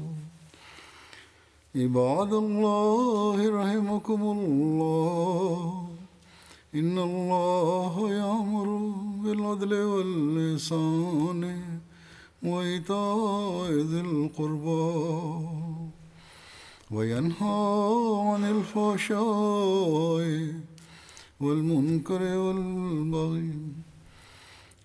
عباد 1.76 2.34
الله 2.34 3.38
رحمكم 3.62 4.22
الله. 4.22 5.88
إن 6.76 6.98
الله 6.98 7.94
يأمر 8.10 8.68
بالعدل 9.24 9.74
واللسان 9.74 11.44
وإيتاء 12.44 13.72
ذي 13.72 14.02
القربى. 14.02 14.98
وينهى 16.92 17.60
عن 18.30 18.44
الفحشاء 18.56 20.26
والمنكر 21.42 22.22
والبغي. 22.22 23.87